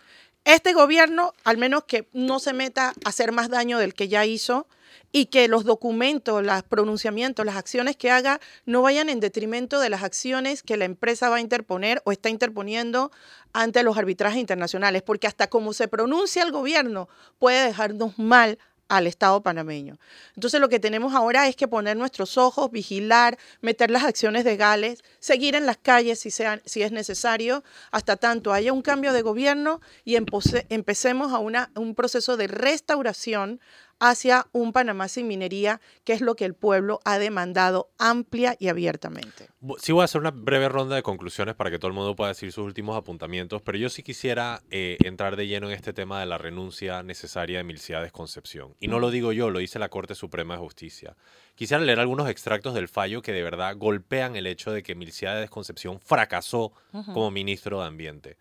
Este 0.45 0.73
gobierno, 0.73 1.33
al 1.43 1.57
menos 1.57 1.83
que 1.83 2.07
no 2.13 2.39
se 2.39 2.53
meta 2.53 2.89
a 2.89 3.09
hacer 3.09 3.31
más 3.31 3.49
daño 3.49 3.79
del 3.79 3.93
que 3.93 4.07
ya 4.07 4.25
hizo 4.25 4.67
y 5.11 5.27
que 5.27 5.47
los 5.47 5.63
documentos, 5.63 6.43
los 6.43 6.63
pronunciamientos, 6.63 7.45
las 7.45 7.55
acciones 7.55 7.95
que 7.95 8.11
haga 8.11 8.39
no 8.65 8.81
vayan 8.81 9.09
en 9.09 9.19
detrimento 9.19 9.79
de 9.79 9.89
las 9.89 10.03
acciones 10.03 10.63
que 10.63 10.77
la 10.77 10.85
empresa 10.85 11.29
va 11.29 11.37
a 11.37 11.41
interponer 11.41 12.01
o 12.05 12.11
está 12.11 12.29
interponiendo 12.29 13.11
ante 13.53 13.83
los 13.83 13.97
arbitrajes 13.97 14.39
internacionales, 14.39 15.01
porque 15.01 15.27
hasta 15.27 15.47
como 15.47 15.73
se 15.73 15.87
pronuncia 15.87 16.43
el 16.43 16.51
gobierno 16.51 17.09
puede 17.39 17.65
dejarnos 17.65 18.17
mal 18.17 18.59
al 18.89 19.07
Estado 19.07 19.41
panameño. 19.41 19.97
Entonces 20.35 20.61
lo 20.61 20.69
que 20.69 20.79
tenemos 20.79 21.13
ahora 21.13 21.47
es 21.47 21.55
que 21.55 21.67
poner 21.67 21.97
nuestros 21.97 22.37
ojos, 22.37 22.71
vigilar, 22.71 23.37
meter 23.61 23.91
las 23.91 24.03
acciones 24.03 24.45
legales, 24.45 25.03
seguir 25.19 25.55
en 25.55 25.65
las 25.65 25.77
calles 25.77 26.19
si, 26.19 26.81
es 26.81 26.91
necesario, 26.91 27.63
hasta 27.91 28.15
tanto 28.15 28.53
haya 28.53 28.73
un 28.73 28.81
cambio 28.81 29.13
de 29.13 29.21
gobierno 29.21 29.81
y 30.05 30.15
empecemos 30.15 31.33
a 31.33 31.39
un 31.39 31.95
proceso 31.95 32.37
de 32.37 32.47
restauración 32.47 33.59
hacia 33.99 34.47
un 34.51 34.73
Panamá 34.73 35.07
sin 35.07 35.27
minería, 35.27 35.81
que 36.03 36.13
es 36.13 36.21
lo 36.21 36.35
que 36.35 36.45
el 36.45 36.53
pueblo 36.53 36.99
ha 37.05 37.19
demandado 37.19 37.89
amplia 37.97 38.55
y 38.59 38.67
abiertamente. 38.67 39.49
Sí 39.79 39.91
voy 39.91 40.01
a 40.01 40.05
hacer 40.05 40.21
una 40.21 40.31
breve 40.31 40.69
ronda 40.69 40.95
de 40.95 41.03
conclusiones 41.03 41.55
para 41.55 41.71
que 41.71 41.79
todo 41.79 41.87
el 41.89 41.93
mundo 41.93 42.15
pueda 42.15 42.29
decir 42.29 42.51
sus 42.51 42.65
últimos 42.65 42.97
apuntamientos, 42.97 43.61
pero 43.61 43.77
yo 43.77 43.89
sí 43.89 44.03
quisiera 44.03 44.61
eh, 44.69 44.97
entrar 45.03 45.35
de 45.35 45.47
lleno 45.47 45.67
en 45.67 45.73
este 45.73 45.93
tema 45.93 46.19
de 46.19 46.25
la 46.25 46.37
renuncia 46.37 47.03
necesaria 47.03 47.57
de 47.57 47.63
Milciades 47.63 48.11
Concepción. 48.11 48.75
Y 48.79 48.87
no 48.87 48.99
lo 48.99 49.09
digo 49.09 49.31
yo, 49.31 49.49
lo 49.49 49.59
dice 49.59 49.79
la 49.79 49.89
Corte 49.89 50.15
Suprema 50.15 50.55
de 50.55 50.61
Justicia. 50.61 51.15
Quisiera 51.55 51.83
leer 51.83 51.99
algunos 51.99 52.29
extractos 52.29 52.75
del 52.75 52.87
fallo 52.87 53.21
que 53.21 53.33
de 53.33 53.43
verdad 53.43 53.75
golpean 53.77 54.35
el 54.35 54.47
hecho 54.47 54.71
de 54.71 54.83
que 54.83 54.95
Milciades 54.95 55.49
Concepción 55.49 55.99
fracasó 55.99 56.71
como 56.91 57.31
ministro 57.31 57.81
de 57.81 57.87
Ambiente. 57.87 58.37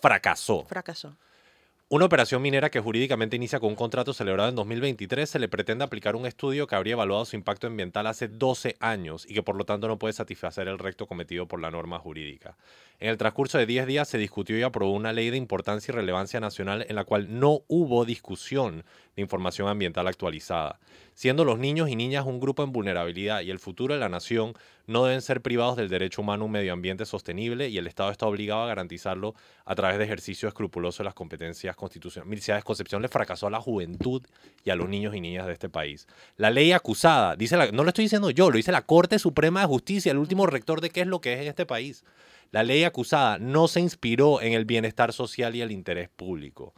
Fracasó. 0.00 0.64
Fracasó. 0.66 1.16
Una 1.92 2.04
operación 2.04 2.40
minera 2.40 2.70
que 2.70 2.78
jurídicamente 2.78 3.34
inicia 3.34 3.58
con 3.58 3.70
un 3.70 3.74
contrato 3.74 4.14
celebrado 4.14 4.48
en 4.48 4.54
2023 4.54 5.28
se 5.28 5.40
le 5.40 5.48
pretende 5.48 5.82
aplicar 5.82 6.14
un 6.14 6.24
estudio 6.24 6.68
que 6.68 6.76
habría 6.76 6.92
evaluado 6.92 7.24
su 7.24 7.34
impacto 7.34 7.66
ambiental 7.66 8.06
hace 8.06 8.28
12 8.28 8.76
años 8.78 9.26
y 9.28 9.34
que 9.34 9.42
por 9.42 9.56
lo 9.56 9.64
tanto 9.64 9.88
no 9.88 9.98
puede 9.98 10.12
satisfacer 10.12 10.68
el 10.68 10.78
recto 10.78 11.08
cometido 11.08 11.48
por 11.48 11.60
la 11.60 11.72
norma 11.72 11.98
jurídica. 11.98 12.56
En 13.00 13.08
el 13.08 13.18
transcurso 13.18 13.58
de 13.58 13.66
10 13.66 13.88
días 13.88 14.08
se 14.08 14.18
discutió 14.18 14.56
y 14.56 14.62
aprobó 14.62 14.92
una 14.92 15.12
ley 15.12 15.30
de 15.30 15.36
importancia 15.36 15.90
y 15.90 15.96
relevancia 15.96 16.38
nacional 16.38 16.86
en 16.88 16.94
la 16.94 17.02
cual 17.02 17.40
no 17.40 17.62
hubo 17.66 18.04
discusión 18.04 18.84
de 19.16 19.22
información 19.22 19.68
ambiental 19.68 20.06
actualizada. 20.06 20.78
Siendo 21.14 21.44
los 21.44 21.58
niños 21.58 21.88
y 21.88 21.96
niñas 21.96 22.26
un 22.26 22.40
grupo 22.40 22.62
en 22.62 22.72
vulnerabilidad 22.72 23.42
y 23.42 23.50
el 23.50 23.58
futuro 23.58 23.94
de 23.94 24.00
la 24.00 24.08
nación, 24.08 24.54
no 24.86 25.04
deben 25.04 25.22
ser 25.22 25.40
privados 25.40 25.76
del 25.76 25.88
derecho 25.88 26.22
humano 26.22 26.42
a 26.42 26.46
un 26.46 26.52
medio 26.52 26.72
ambiente 26.72 27.04
sostenible 27.04 27.68
y 27.68 27.78
el 27.78 27.86
Estado 27.86 28.10
está 28.10 28.26
obligado 28.26 28.62
a 28.62 28.66
garantizarlo 28.66 29.34
a 29.64 29.74
través 29.74 29.98
de 29.98 30.04
ejercicio 30.04 30.48
escrupuloso 30.48 31.02
de 31.02 31.04
las 31.04 31.14
competencias 31.14 31.76
constitucionales. 31.76 32.46
de 32.46 32.62
Concepción 32.62 33.02
le 33.02 33.08
fracasó 33.08 33.46
a 33.46 33.50
la 33.50 33.60
juventud 33.60 34.22
y 34.64 34.70
a 34.70 34.76
los 34.76 34.88
niños 34.88 35.14
y 35.14 35.20
niñas 35.20 35.46
de 35.46 35.52
este 35.52 35.68
país. 35.68 36.08
La 36.36 36.50
ley 36.50 36.72
acusada, 36.72 37.36
dice 37.36 37.56
no 37.72 37.84
lo 37.84 37.88
estoy 37.88 38.06
diciendo 38.06 38.30
yo, 38.30 38.50
lo 38.50 38.56
dice 38.56 38.72
la 38.72 38.82
Corte 38.82 39.18
Suprema 39.18 39.60
de 39.60 39.66
Justicia, 39.66 40.12
el 40.12 40.18
último 40.18 40.46
rector 40.46 40.80
de 40.80 40.90
qué 40.90 41.02
es 41.02 41.06
lo 41.06 41.20
que 41.20 41.34
es 41.34 41.40
en 41.40 41.48
este 41.48 41.66
país. 41.66 42.04
La 42.50 42.64
ley 42.64 42.82
acusada 42.82 43.38
no 43.38 43.68
se 43.68 43.80
inspiró 43.80 44.42
en 44.42 44.54
el 44.54 44.64
bienestar 44.64 45.12
social 45.12 45.54
y 45.54 45.60
el 45.60 45.70
interés 45.70 46.08
público. 46.08 46.74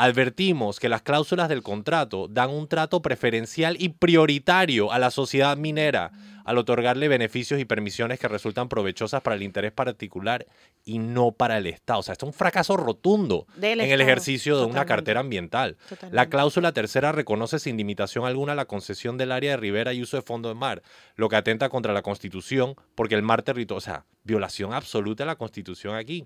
Advertimos 0.00 0.78
que 0.78 0.88
las 0.88 1.02
cláusulas 1.02 1.48
del 1.48 1.64
contrato 1.64 2.28
dan 2.28 2.50
un 2.50 2.68
trato 2.68 3.02
preferencial 3.02 3.74
y 3.80 3.88
prioritario 3.88 4.92
a 4.92 5.00
la 5.00 5.10
sociedad 5.10 5.56
minera 5.56 6.12
al 6.44 6.56
otorgarle 6.56 7.08
beneficios 7.08 7.58
y 7.58 7.64
permisiones 7.64 8.20
que 8.20 8.28
resultan 8.28 8.68
provechosas 8.68 9.22
para 9.22 9.34
el 9.34 9.42
interés 9.42 9.72
particular 9.72 10.46
y 10.84 11.00
no 11.00 11.32
para 11.32 11.58
el 11.58 11.66
Estado. 11.66 11.98
O 11.98 12.02
sea, 12.04 12.12
esto 12.12 12.26
es 12.26 12.32
un 12.32 12.38
fracaso 12.38 12.76
rotundo 12.76 13.48
en 13.60 13.80
el 13.80 14.00
ejercicio 14.00 14.56
de 14.60 14.66
una 14.66 14.86
cartera 14.86 15.18
ambiental. 15.18 15.76
La 16.12 16.28
cláusula 16.28 16.70
tercera 16.70 17.10
reconoce 17.10 17.58
sin 17.58 17.76
limitación 17.76 18.24
alguna 18.24 18.54
la 18.54 18.66
concesión 18.66 19.18
del 19.18 19.32
área 19.32 19.50
de 19.50 19.56
ribera 19.56 19.94
y 19.94 20.00
uso 20.00 20.16
de 20.16 20.22
fondo 20.22 20.48
de 20.48 20.54
mar, 20.54 20.80
lo 21.16 21.28
que 21.28 21.34
atenta 21.34 21.68
contra 21.70 21.92
la 21.92 22.02
Constitución, 22.02 22.76
porque 22.94 23.16
el 23.16 23.22
mar 23.22 23.42
territorio, 23.42 23.78
o 23.78 23.80
sea, 23.80 24.04
violación 24.22 24.74
absoluta 24.74 25.24
de 25.24 25.26
la 25.26 25.36
Constitución 25.36 25.96
aquí. 25.96 26.24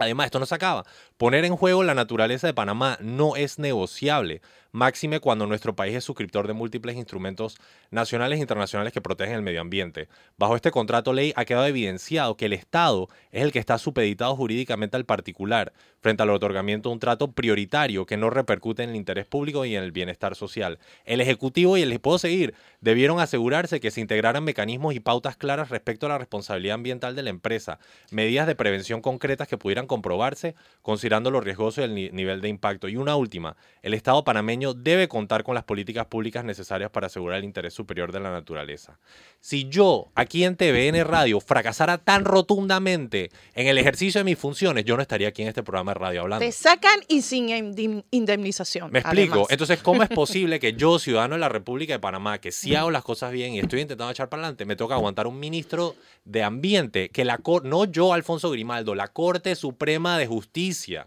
Además, 0.00 0.26
esto 0.26 0.38
no 0.38 0.46
se 0.46 0.54
acaba. 0.54 0.84
Poner 1.18 1.44
en 1.44 1.56
juego 1.56 1.82
la 1.82 1.96
naturaleza 1.96 2.46
de 2.46 2.54
Panamá 2.54 2.96
no 3.00 3.34
es 3.34 3.58
negociable 3.58 4.40
máxime 4.72 5.20
cuando 5.20 5.46
nuestro 5.46 5.74
país 5.74 5.96
es 5.96 6.04
suscriptor 6.04 6.46
de 6.46 6.52
múltiples 6.52 6.96
instrumentos 6.96 7.56
nacionales 7.90 8.38
e 8.38 8.42
internacionales 8.42 8.92
que 8.92 9.00
protegen 9.00 9.34
el 9.34 9.42
medio 9.42 9.60
ambiente. 9.60 10.08
Bajo 10.36 10.56
este 10.56 10.70
contrato 10.70 11.12
ley 11.12 11.32
ha 11.36 11.44
quedado 11.44 11.66
evidenciado 11.66 12.36
que 12.36 12.46
el 12.46 12.52
Estado 12.52 13.08
es 13.32 13.42
el 13.42 13.52
que 13.52 13.58
está 13.58 13.78
supeditado 13.78 14.36
jurídicamente 14.36 14.96
al 14.96 15.04
particular 15.04 15.72
frente 16.00 16.22
al 16.22 16.30
otorgamiento 16.30 16.88
de 16.88 16.92
un 16.92 17.00
trato 17.00 17.32
prioritario 17.32 18.06
que 18.06 18.16
no 18.16 18.30
repercute 18.30 18.84
en 18.84 18.90
el 18.90 18.96
interés 18.96 19.26
público 19.26 19.64
y 19.64 19.74
en 19.74 19.82
el 19.82 19.90
bienestar 19.90 20.36
social. 20.36 20.78
El 21.04 21.20
Ejecutivo 21.20 21.76
y 21.76 21.82
el 21.82 21.98
puedo 21.98 22.18
seguir 22.18 22.54
debieron 22.80 23.18
asegurarse 23.18 23.80
que 23.80 23.90
se 23.90 24.00
integraran 24.00 24.44
mecanismos 24.44 24.94
y 24.94 25.00
pautas 25.00 25.36
claras 25.36 25.70
respecto 25.70 26.06
a 26.06 26.10
la 26.10 26.18
responsabilidad 26.18 26.74
ambiental 26.74 27.16
de 27.16 27.22
la 27.22 27.30
empresa, 27.30 27.80
medidas 28.12 28.46
de 28.46 28.54
prevención 28.54 29.00
concretas 29.00 29.48
que 29.48 29.58
pudieran 29.58 29.88
comprobarse 29.88 30.54
considerando 30.82 31.07
lo 31.08 31.40
riesgoso 31.40 31.80
y 31.80 31.84
el 31.84 32.14
nivel 32.14 32.40
de 32.40 32.48
impacto. 32.48 32.88
Y 32.88 32.96
una 32.96 33.16
última, 33.16 33.56
el 33.82 33.94
Estado 33.94 34.22
panameño 34.24 34.74
debe 34.74 35.08
contar 35.08 35.42
con 35.42 35.54
las 35.54 35.64
políticas 35.64 36.06
públicas 36.06 36.44
necesarias 36.44 36.90
para 36.90 37.06
asegurar 37.08 37.38
el 37.38 37.44
interés 37.44 37.74
superior 37.74 38.12
de 38.12 38.20
la 38.20 38.30
naturaleza. 38.30 38.98
Si 39.40 39.68
yo 39.68 40.08
aquí 40.14 40.44
en 40.44 40.56
TVN 40.56 41.04
Radio 41.04 41.40
fracasara 41.40 41.98
tan 41.98 42.24
rotundamente 42.24 43.30
en 43.54 43.66
el 43.66 43.78
ejercicio 43.78 44.20
de 44.20 44.24
mis 44.24 44.38
funciones, 44.38 44.84
yo 44.84 44.96
no 44.96 45.02
estaría 45.02 45.28
aquí 45.28 45.42
en 45.42 45.48
este 45.48 45.62
programa 45.62 45.92
de 45.92 45.98
radio 45.98 46.20
hablando. 46.22 46.44
Te 46.44 46.52
sacan 46.52 47.00
y 47.08 47.22
sin 47.22 47.74
indemnización. 48.10 48.90
Me 48.92 49.00
explico. 49.00 49.46
Entonces, 49.50 49.80
¿cómo 49.82 50.02
es 50.02 50.08
posible 50.14 50.60
que 50.60 50.74
yo, 50.74 50.98
ciudadano 50.98 51.34
de 51.34 51.40
la 51.40 51.48
República 51.48 51.94
de 51.94 51.98
Panamá, 51.98 52.38
que 52.38 52.52
sí 52.52 52.74
hago 52.74 52.90
las 52.90 53.02
cosas 53.02 53.32
bien 53.32 53.54
y 53.54 53.60
estoy 53.60 53.80
intentando 53.80 54.10
echar 54.10 54.28
para 54.28 54.42
adelante, 54.42 54.64
me 54.64 54.76
toca 54.76 54.94
aguantar 54.94 55.26
un 55.26 55.40
ministro 55.40 55.96
de 56.24 56.42
Ambiente 56.42 57.08
que 57.08 57.24
la 57.24 57.40
no 57.64 57.84
yo, 57.86 58.12
Alfonso 58.12 58.50
Grimaldo, 58.50 58.94
la 58.94 59.08
Corte 59.08 59.54
Suprema 59.54 60.18
de 60.18 60.26
Justicia 60.26 60.97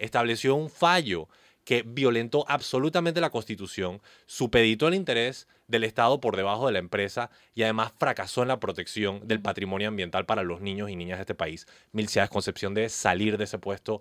estableció 0.00 0.54
un 0.54 0.70
fallo 0.70 1.28
que 1.64 1.84
violentó 1.86 2.44
absolutamente 2.48 3.20
la 3.20 3.30
Constitución, 3.30 4.00
supeditó 4.26 4.88
el 4.88 4.94
interés 4.94 5.46
del 5.68 5.84
Estado 5.84 6.20
por 6.20 6.36
debajo 6.36 6.66
de 6.66 6.72
la 6.72 6.78
empresa 6.80 7.30
y 7.54 7.62
además 7.62 7.92
fracasó 7.96 8.42
en 8.42 8.48
la 8.48 8.58
protección 8.58 9.28
del 9.28 9.40
patrimonio 9.40 9.88
ambiental 9.88 10.26
para 10.26 10.42
los 10.42 10.60
niños 10.60 10.90
y 10.90 10.96
niñas 10.96 11.18
de 11.18 11.22
este 11.22 11.34
país. 11.34 11.66
Milciades 11.92 12.30
Concepción 12.30 12.74
debe 12.74 12.88
salir 12.88 13.38
de 13.38 13.44
ese 13.44 13.58
puesto 13.58 13.98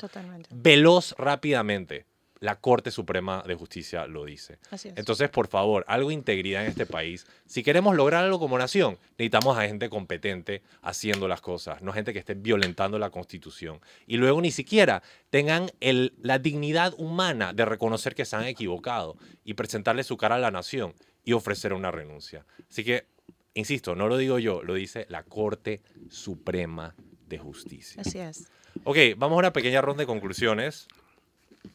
veloz 0.50 1.14
rápidamente. 1.18 2.06
La 2.42 2.56
Corte 2.56 2.90
Suprema 2.92 3.44
de 3.46 3.54
Justicia 3.56 4.08
lo 4.08 4.24
dice. 4.24 4.60
Así 4.72 4.88
es. 4.88 4.98
Entonces, 4.98 5.30
por 5.30 5.48
favor, 5.48 5.84
algo 5.88 6.08
de 6.10 6.14
integridad 6.16 6.64
en 6.64 6.70
este 6.70 6.86
país. 6.86 7.28
Si 7.46 7.64
queremos 7.64 7.96
lograr 7.98 8.24
algo 8.24 8.40
como 8.40 8.58
nación, 8.58 8.98
necesitamos 9.18 9.58
a 9.58 9.64
gente 9.68 9.90
competente 9.90 10.62
haciendo 10.82 11.28
las 11.28 11.42
cosas, 11.42 11.82
no 11.82 11.92
gente 11.92 12.14
que 12.14 12.20
esté 12.20 12.36
violentando 12.36 12.98
la 12.98 13.10
Constitución. 13.10 13.82
Y 14.08 14.16
luego 14.18 14.40
ni 14.42 14.52
siquiera 14.52 15.04
tengan 15.30 15.70
el- 15.82 16.14
la 16.22 16.40
dignidad 16.40 16.94
humana 16.98 17.52
de 17.52 17.66
reconocer 17.66 18.16
que 18.16 18.24
se 18.24 18.38
han 18.38 18.46
equivocado 18.46 19.18
y 19.44 19.56
presentarle 19.56 20.04
su 20.04 20.16
cara 20.16 20.36
a 20.36 20.40
la 20.40 20.50
nación 20.52 20.94
y 21.26 21.34
ofrecer 21.34 21.74
una 21.74 21.92
renuncia. 21.92 22.46
Así 22.70 22.86
que, 22.86 23.06
insisto, 23.54 23.96
no 23.96 24.08
lo 24.08 24.16
digo 24.16 24.40
yo, 24.40 24.64
lo 24.64 24.76
dice 24.76 25.06
la 25.10 25.24
Corte 25.24 25.82
Suprema 26.10 26.96
de 27.28 27.38
Justicia. 27.38 28.02
Así 28.02 28.18
es. 28.20 28.48
Ok, 28.84 28.98
vamos 29.18 29.36
a 29.36 29.40
una 29.40 29.54
pequeña 29.54 29.82
ronda 29.82 30.04
de 30.04 30.08
conclusiones. 30.08 30.88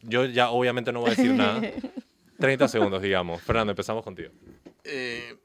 Yo 0.01 0.25
ya 0.25 0.49
obviamente 0.49 0.91
no 0.91 1.01
voy 1.01 1.11
a 1.11 1.15
decir 1.15 1.31
nada. 1.31 1.61
30 2.39 2.67
segundos, 2.67 3.01
digamos. 3.01 3.41
Fernando, 3.41 3.71
empezamos 3.71 4.03
contigo. 4.03 4.29
Eh, 4.83 5.35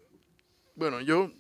bueno, 0.75 1.01
yo 1.01 1.31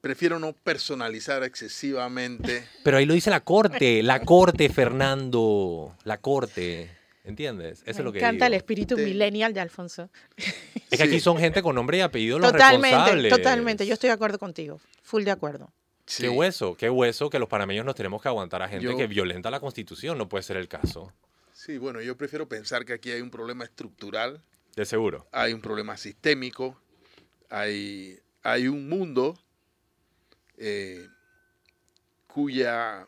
prefiero 0.00 0.38
no 0.38 0.52
personalizar 0.52 1.42
excesivamente. 1.44 2.66
Pero 2.82 2.96
ahí 2.96 3.06
lo 3.06 3.14
dice 3.14 3.30
la 3.30 3.40
corte, 3.40 4.02
la 4.02 4.20
corte, 4.20 4.68
Fernando. 4.68 5.94
La 6.04 6.18
corte. 6.18 6.90
¿Entiendes? 7.24 7.80
Eso 7.82 7.84
Me 7.84 7.90
es 7.90 7.98
lo 8.04 8.12
que 8.12 8.18
encanta 8.20 8.46
el 8.46 8.54
espíritu 8.54 8.96
Te- 8.96 9.04
millennial 9.04 9.52
de 9.52 9.60
Alfonso. 9.60 10.08
Es 10.90 10.96
que 10.96 11.02
aquí 11.02 11.20
son 11.20 11.36
gente 11.36 11.60
con 11.62 11.74
nombre 11.74 11.98
y 11.98 12.00
apellido 12.00 12.38
los 12.38 12.50
Totalmente, 12.52 12.88
responsables. 12.96 13.32
totalmente. 13.34 13.86
Yo 13.86 13.92
estoy 13.94 14.08
de 14.08 14.14
acuerdo 14.14 14.38
contigo. 14.38 14.80
Full 15.02 15.24
de 15.24 15.30
acuerdo. 15.30 15.70
Sí. 16.08 16.22
Qué 16.22 16.28
hueso, 16.30 16.74
qué 16.74 16.88
hueso 16.88 17.28
que 17.28 17.38
los 17.38 17.48
panameños 17.50 17.84
nos 17.84 17.94
tenemos 17.94 18.22
que 18.22 18.28
aguantar 18.28 18.62
a 18.62 18.68
gente 18.68 18.84
Yo- 18.86 18.96
que 18.96 19.06
violenta 19.06 19.50
la 19.50 19.60
constitución. 19.60 20.16
No 20.16 20.26
puede 20.28 20.42
ser 20.42 20.56
el 20.56 20.66
caso. 20.66 21.12
Sí, 21.52 21.76
bueno, 21.76 22.00
yo 22.00 22.16
prefiero 22.16 22.48
pensar 22.48 22.84
que 22.86 22.94
aquí 22.94 23.10
hay 23.10 23.20
un 23.20 23.30
problema 23.30 23.64
estructural, 23.64 24.42
De 24.74 24.86
seguro. 24.86 25.26
hay 25.32 25.52
un 25.52 25.60
problema 25.60 25.96
sistémico, 25.98 26.80
hay, 27.50 28.18
hay 28.42 28.68
un 28.68 28.88
mundo 28.88 29.38
eh, 30.56 31.06
cuya, 32.26 33.06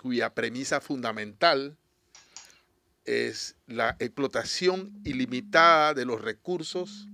cuya 0.00 0.34
premisa 0.34 0.80
fundamental 0.80 1.76
es 3.04 3.56
la 3.66 3.96
explotación 3.98 4.92
ilimitada 5.04 5.94
de 5.94 6.04
los 6.04 6.20
recursos, 6.20 7.08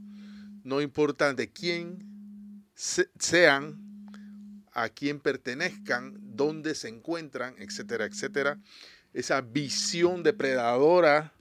no 0.64 0.80
importa 0.80 1.32
de 1.34 1.50
quién 1.52 2.64
se- 2.74 3.10
sean, 3.18 3.78
a 4.72 4.88
quién 4.88 5.20
pertenezcan, 5.20 6.16
dónde 6.36 6.74
se 6.74 6.88
encuentran, 6.88 7.54
etcétera, 7.58 8.04
etcétera. 8.04 8.58
Esa 9.12 9.40
visión 9.40 10.22
depredadora 10.22 11.32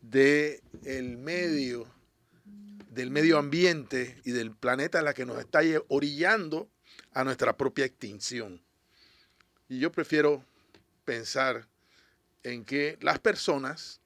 del 0.00 0.60
el 0.84 1.16
medio, 1.16 1.86
del 2.90 3.10
medio 3.10 3.38
ambiente 3.38 4.20
y 4.24 4.32
del 4.32 4.54
planeta 4.54 4.98
en 4.98 5.06
la 5.06 5.14
que 5.14 5.24
nos 5.24 5.38
está 5.38 5.60
orillando 5.88 6.68
a 7.12 7.24
nuestra 7.24 7.56
propia 7.56 7.86
extinción. 7.86 8.62
Y 9.68 9.78
yo 9.78 9.90
prefiero 9.90 10.44
pensar 11.04 11.66
en 12.42 12.64
que 12.64 12.98
las 13.00 13.18
personas, 13.18 14.00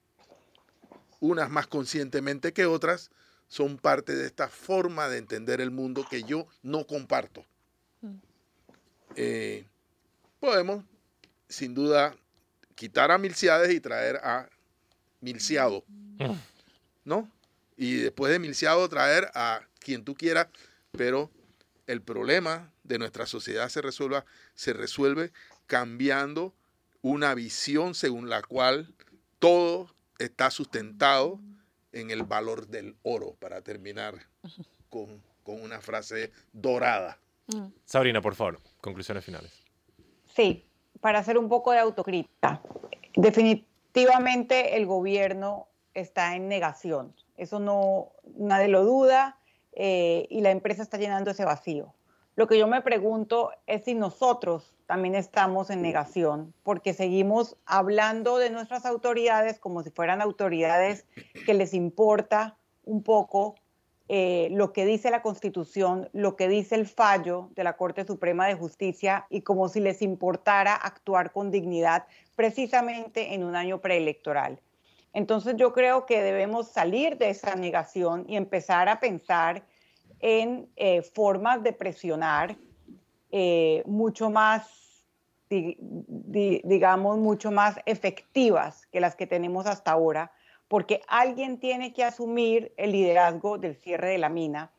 unas 1.20 1.50
más 1.50 1.66
conscientemente 1.66 2.52
que 2.52 2.66
otras, 2.66 3.10
son 3.48 3.78
parte 3.78 4.14
de 4.14 4.26
esta 4.26 4.48
forma 4.48 5.08
de 5.08 5.18
entender 5.18 5.60
el 5.60 5.70
mundo 5.70 6.06
que 6.08 6.22
yo 6.22 6.46
no 6.62 6.86
comparto. 6.86 7.44
Eh, 9.20 9.66
podemos, 10.38 10.84
sin 11.48 11.74
duda, 11.74 12.14
quitar 12.76 13.10
a 13.10 13.18
Milciades 13.18 13.74
y 13.74 13.80
traer 13.80 14.18
a 14.18 14.48
Milciado, 15.20 15.84
¿no? 17.04 17.28
Y 17.76 17.96
después 17.96 18.30
de 18.30 18.38
Milciado 18.38 18.88
traer 18.88 19.28
a 19.34 19.66
quien 19.80 20.04
tú 20.04 20.14
quieras, 20.14 20.46
pero 20.92 21.32
el 21.88 22.00
problema 22.00 22.72
de 22.84 23.00
nuestra 23.00 23.26
sociedad 23.26 23.68
se 23.70 23.82
resuelva, 23.82 24.24
se 24.54 24.72
resuelve 24.72 25.32
cambiando 25.66 26.54
una 27.02 27.34
visión 27.34 27.96
según 27.96 28.30
la 28.30 28.42
cual 28.42 28.94
todo 29.40 29.92
está 30.20 30.52
sustentado 30.52 31.40
en 31.90 32.12
el 32.12 32.22
valor 32.22 32.68
del 32.68 32.94
oro, 33.02 33.34
para 33.40 33.62
terminar 33.62 34.14
con, 34.88 35.20
con 35.42 35.60
una 35.60 35.80
frase 35.80 36.30
dorada. 36.52 37.18
Mm. 37.48 37.72
Sabrina, 37.84 38.20
por 38.20 38.34
favor, 38.34 38.60
conclusiones 38.80 39.24
finales. 39.24 39.52
Sí, 40.26 40.66
para 41.00 41.18
hacer 41.18 41.38
un 41.38 41.48
poco 41.48 41.72
de 41.72 41.78
autocrítica. 41.78 42.60
Definitivamente 43.14 44.76
el 44.76 44.86
gobierno 44.86 45.68
está 45.94 46.36
en 46.36 46.48
negación. 46.48 47.14
Eso 47.36 47.58
no, 47.58 48.12
nadie 48.36 48.68
lo 48.68 48.84
duda 48.84 49.38
eh, 49.72 50.26
y 50.30 50.40
la 50.40 50.50
empresa 50.50 50.82
está 50.82 50.98
llenando 50.98 51.30
ese 51.30 51.44
vacío. 51.44 51.94
Lo 52.36 52.46
que 52.46 52.58
yo 52.58 52.68
me 52.68 52.82
pregunto 52.82 53.50
es 53.66 53.84
si 53.84 53.94
nosotros 53.94 54.72
también 54.86 55.16
estamos 55.16 55.70
en 55.70 55.82
negación, 55.82 56.54
porque 56.62 56.94
seguimos 56.94 57.56
hablando 57.66 58.38
de 58.38 58.50
nuestras 58.50 58.86
autoridades 58.86 59.58
como 59.58 59.82
si 59.82 59.90
fueran 59.90 60.22
autoridades 60.22 61.04
que 61.44 61.54
les 61.54 61.74
importa 61.74 62.56
un 62.84 63.02
poco 63.02 63.56
eh, 64.08 64.48
lo 64.52 64.72
que 64.72 64.86
dice 64.86 65.10
la 65.10 65.20
Constitución, 65.22 66.08
lo 66.12 66.34
que 66.34 66.48
dice 66.48 66.74
el 66.74 66.86
fallo 66.86 67.50
de 67.54 67.64
la 67.64 67.76
Corte 67.76 68.04
Suprema 68.06 68.46
de 68.46 68.54
Justicia 68.54 69.26
y 69.28 69.42
como 69.42 69.68
si 69.68 69.80
les 69.80 70.00
importara 70.00 70.74
actuar 70.74 71.30
con 71.32 71.50
dignidad 71.50 72.06
precisamente 72.34 73.34
en 73.34 73.44
un 73.44 73.54
año 73.54 73.80
preelectoral. 73.80 74.60
Entonces 75.12 75.56
yo 75.56 75.72
creo 75.72 76.06
que 76.06 76.22
debemos 76.22 76.68
salir 76.68 77.18
de 77.18 77.30
esa 77.30 77.54
negación 77.54 78.24
y 78.28 78.36
empezar 78.36 78.88
a 78.88 79.00
pensar 79.00 79.62
en 80.20 80.68
eh, 80.76 81.02
formas 81.02 81.62
de 81.62 81.72
presionar 81.72 82.56
eh, 83.30 83.82
mucho 83.86 84.30
más, 84.30 85.04
di- 85.50 85.76
di- 85.80 86.60
digamos, 86.64 87.18
mucho 87.18 87.50
más 87.50 87.76
efectivas 87.84 88.86
que 88.86 89.00
las 89.00 89.14
que 89.16 89.26
tenemos 89.26 89.66
hasta 89.66 89.92
ahora, 89.92 90.32
porque 90.68 91.00
alguien 91.08 91.58
tiene 91.58 91.92
que 91.92 92.04
asumir 92.04 92.72
el 92.76 92.92
liderazgo 92.92 93.58
del 93.58 93.74
cierre 93.74 94.10
de 94.10 94.18
la 94.18 94.28
mina, 94.28 94.70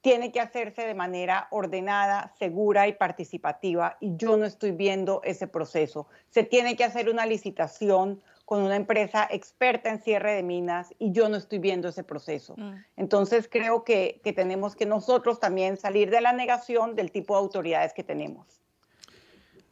tiene 0.00 0.30
que 0.30 0.40
hacerse 0.40 0.82
de 0.86 0.94
manera 0.94 1.48
ordenada, 1.50 2.32
segura 2.38 2.86
y 2.86 2.92
participativa, 2.92 3.96
y 4.00 4.16
yo 4.16 4.36
no 4.36 4.44
estoy 4.44 4.70
viendo 4.70 5.20
ese 5.24 5.48
proceso. 5.48 6.06
Se 6.30 6.44
tiene 6.44 6.76
que 6.76 6.84
hacer 6.84 7.08
una 7.08 7.26
licitación 7.26 8.20
con 8.44 8.62
una 8.62 8.76
empresa 8.76 9.26
experta 9.28 9.90
en 9.90 10.00
cierre 10.00 10.34
de 10.34 10.44
minas 10.44 10.94
y 11.00 11.10
yo 11.10 11.28
no 11.28 11.36
estoy 11.36 11.58
viendo 11.58 11.88
ese 11.88 12.04
proceso. 12.04 12.54
Mm. 12.56 12.74
Entonces 12.96 13.48
creo 13.50 13.82
que, 13.82 14.20
que 14.22 14.32
tenemos 14.32 14.76
que 14.76 14.86
nosotros 14.86 15.40
también 15.40 15.76
salir 15.76 16.10
de 16.10 16.20
la 16.20 16.32
negación 16.32 16.94
del 16.94 17.10
tipo 17.10 17.34
de 17.34 17.40
autoridades 17.40 17.92
que 17.92 18.04
tenemos. 18.04 18.46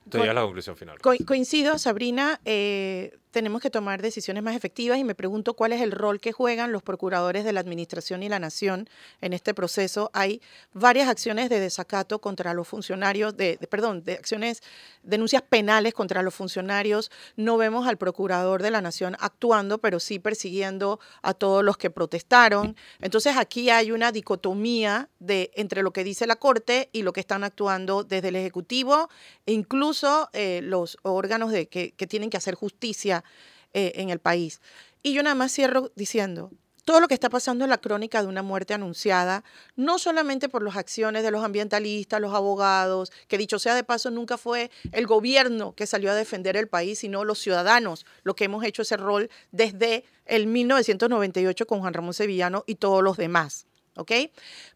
Tú 0.09 0.19
ya 0.19 0.35
la 0.35 0.43
conclusión 0.43 0.77
final. 0.77 0.99
Co- 1.01 1.13
coincido, 1.25 1.79
Sabrina, 1.79 2.41
eh, 2.45 3.17
tenemos 3.35 3.61
que 3.61 3.69
tomar 3.69 4.01
decisiones 4.01 4.45
más 4.45 4.55
efectivas 4.55 4.97
y 4.97 5.03
me 5.03 5.17
pregunto 5.17 5.55
cuál 5.55 5.73
es 5.73 5.81
el 5.83 5.91
rol 5.91 6.21
que 6.21 6.31
juegan 6.31 6.71
los 6.71 6.85
procuradores 6.85 7.45
de 7.45 7.53
la 7.53 7.59
Administración 7.59 8.23
y 8.23 8.29
la 8.29 8.39
Nación 8.39 8.89
en 9.21 9.33
este 9.33 9.55
proceso. 9.55 10.09
Hay 10.15 10.41
varias 10.73 11.09
acciones 11.09 11.51
de 11.51 11.59
desacato 11.59 12.21
contra 12.21 12.55
los 12.55 12.69
funcionarios, 12.69 13.37
de, 13.37 13.59
perdón, 13.69 14.05
de 14.05 14.13
acciones, 14.13 14.63
denuncias 15.03 15.43
penales 15.43 15.95
contra 15.95 16.23
los 16.23 16.33
funcionarios. 16.33 17.11
No 17.35 17.57
vemos 17.57 17.89
al 17.89 17.99
procurador 17.99 18.63
de 18.63 18.71
la 18.71 18.81
Nación 18.81 19.17
actuando, 19.19 19.79
pero 19.79 19.99
sí 19.99 20.21
persiguiendo 20.21 21.01
a 21.21 21.35
todos 21.35 21.65
los 21.65 21.77
que 21.77 21.91
protestaron. 21.91 22.77
Entonces 23.01 23.37
aquí 23.37 23.69
hay 23.69 23.91
una 23.91 24.13
dicotomía 24.13 25.09
de, 25.19 25.51
entre 25.57 25.83
lo 25.83 25.93
que 25.93 26.05
dice 26.05 26.29
la 26.29 26.37
Corte 26.37 26.89
y 26.93 27.03
lo 27.03 27.13
que 27.13 27.21
están 27.21 27.43
actuando 27.43 28.05
desde 28.05 28.29
el 28.29 28.37
Ejecutivo 28.37 29.09
e 29.45 29.53
incluso 29.53 30.31
eh, 30.35 30.61
los 30.63 30.99
órganos 31.03 31.51
de, 31.51 31.67
que, 31.67 31.95
que 31.95 32.07
tienen 32.07 32.31
que 32.31 32.37
hacer 32.37 32.55
justicia 32.55 33.24
eh, 33.73 33.93
en 33.97 34.11
el 34.11 34.19
país. 34.19 34.61
Y 35.03 35.13
yo 35.13 35.23
nada 35.23 35.35
más 35.35 35.53
cierro 35.53 35.93
diciendo, 35.97 36.51
todo 36.85 37.01
lo 37.01 37.09
que 37.09 37.15
está 37.15 37.31
pasando 37.31 37.65
es 37.65 37.71
la 37.71 37.79
crónica 37.79 38.23
de 38.23 38.29
una 38.29 38.43
muerte 38.43 38.75
anunciada, 38.75 39.43
no 39.75 39.99
solamente 39.99 40.49
por 40.49 40.63
las 40.63 40.77
acciones 40.77 41.23
de 41.23 41.31
los 41.31 41.43
ambientalistas, 41.43 42.21
los 42.21 42.35
abogados, 42.35 43.11
que 43.27 43.39
dicho 43.39 43.59
sea 43.59 43.75
de 43.75 43.85
paso, 43.85 44.11
nunca 44.11 44.37
fue 44.37 44.71
el 44.93 45.07
gobierno 45.07 45.75
que 45.75 45.87
salió 45.87 46.11
a 46.11 46.15
defender 46.15 46.57
el 46.57 46.69
país, 46.69 46.99
sino 46.99 47.25
los 47.25 47.39
ciudadanos, 47.39 48.05
lo 48.23 48.37
que 48.37 48.45
hemos 48.45 48.65
hecho 48.65 48.83
ese 48.83 48.97
rol 48.97 49.31
desde 49.51 50.05
el 50.27 50.47
1998 50.47 51.67
con 51.67 51.81
Juan 51.81 51.95
Ramón 51.95 52.15
Sevillano 52.15 52.65
y 52.67 52.77
todos 52.77 53.03
los 53.03 53.17
demás. 53.17 53.67
¿Ok? 53.97 54.11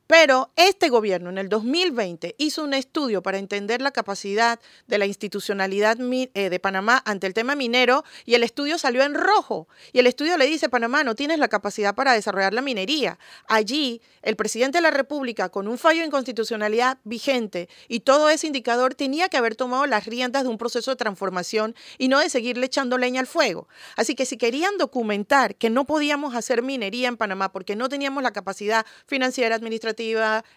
Pero 0.08 0.50
este 0.56 0.88
gobierno 0.88 1.28
en 1.28 1.36
el 1.36 1.50
2020 1.50 2.34
hizo 2.38 2.64
un 2.64 2.72
estudio 2.72 3.22
para 3.22 3.36
entender 3.36 3.82
la 3.82 3.90
capacidad 3.90 4.58
de 4.86 4.96
la 4.96 5.04
institucionalidad 5.04 5.98
eh, 6.00 6.48
de 6.48 6.58
Panamá 6.60 7.02
ante 7.04 7.26
el 7.26 7.34
tema 7.34 7.54
minero 7.54 8.04
y 8.24 8.34
el 8.34 8.42
estudio 8.42 8.78
salió 8.78 9.02
en 9.02 9.12
rojo. 9.12 9.68
Y 9.92 9.98
el 9.98 10.06
estudio 10.06 10.38
le 10.38 10.46
dice, 10.46 10.70
Panamá, 10.70 11.04
no 11.04 11.14
tienes 11.14 11.38
la 11.38 11.48
capacidad 11.48 11.94
para 11.94 12.14
desarrollar 12.14 12.54
la 12.54 12.62
minería. 12.62 13.18
Allí, 13.48 14.00
el 14.22 14.34
presidente 14.34 14.78
de 14.78 14.82
la 14.82 14.90
República, 14.90 15.50
con 15.50 15.68
un 15.68 15.76
fallo 15.76 16.00
de 16.00 16.06
inconstitucionalidad 16.06 16.96
vigente 17.04 17.68
y 17.86 18.00
todo 18.00 18.30
ese 18.30 18.46
indicador, 18.46 18.94
tenía 18.94 19.28
que 19.28 19.36
haber 19.36 19.56
tomado 19.56 19.84
las 19.84 20.06
riendas 20.06 20.44
de 20.44 20.48
un 20.48 20.56
proceso 20.56 20.90
de 20.90 20.96
transformación 20.96 21.74
y 21.98 22.08
no 22.08 22.18
de 22.18 22.30
seguirle 22.30 22.64
echando 22.64 22.96
leña 22.96 23.20
al 23.20 23.26
fuego. 23.26 23.68
Así 23.94 24.14
que 24.14 24.24
si 24.24 24.38
querían 24.38 24.78
documentar 24.78 25.54
que 25.56 25.68
no 25.68 25.84
podíamos 25.84 26.34
hacer 26.34 26.62
minería 26.62 27.08
en 27.08 27.18
Panamá 27.18 27.52
porque 27.52 27.76
no 27.76 27.90
teníamos 27.90 28.22
la 28.22 28.30
capacidad 28.30 28.86
financiera, 29.06 29.54
administrativa, 29.54 29.97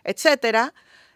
etcétera, 0.03 0.73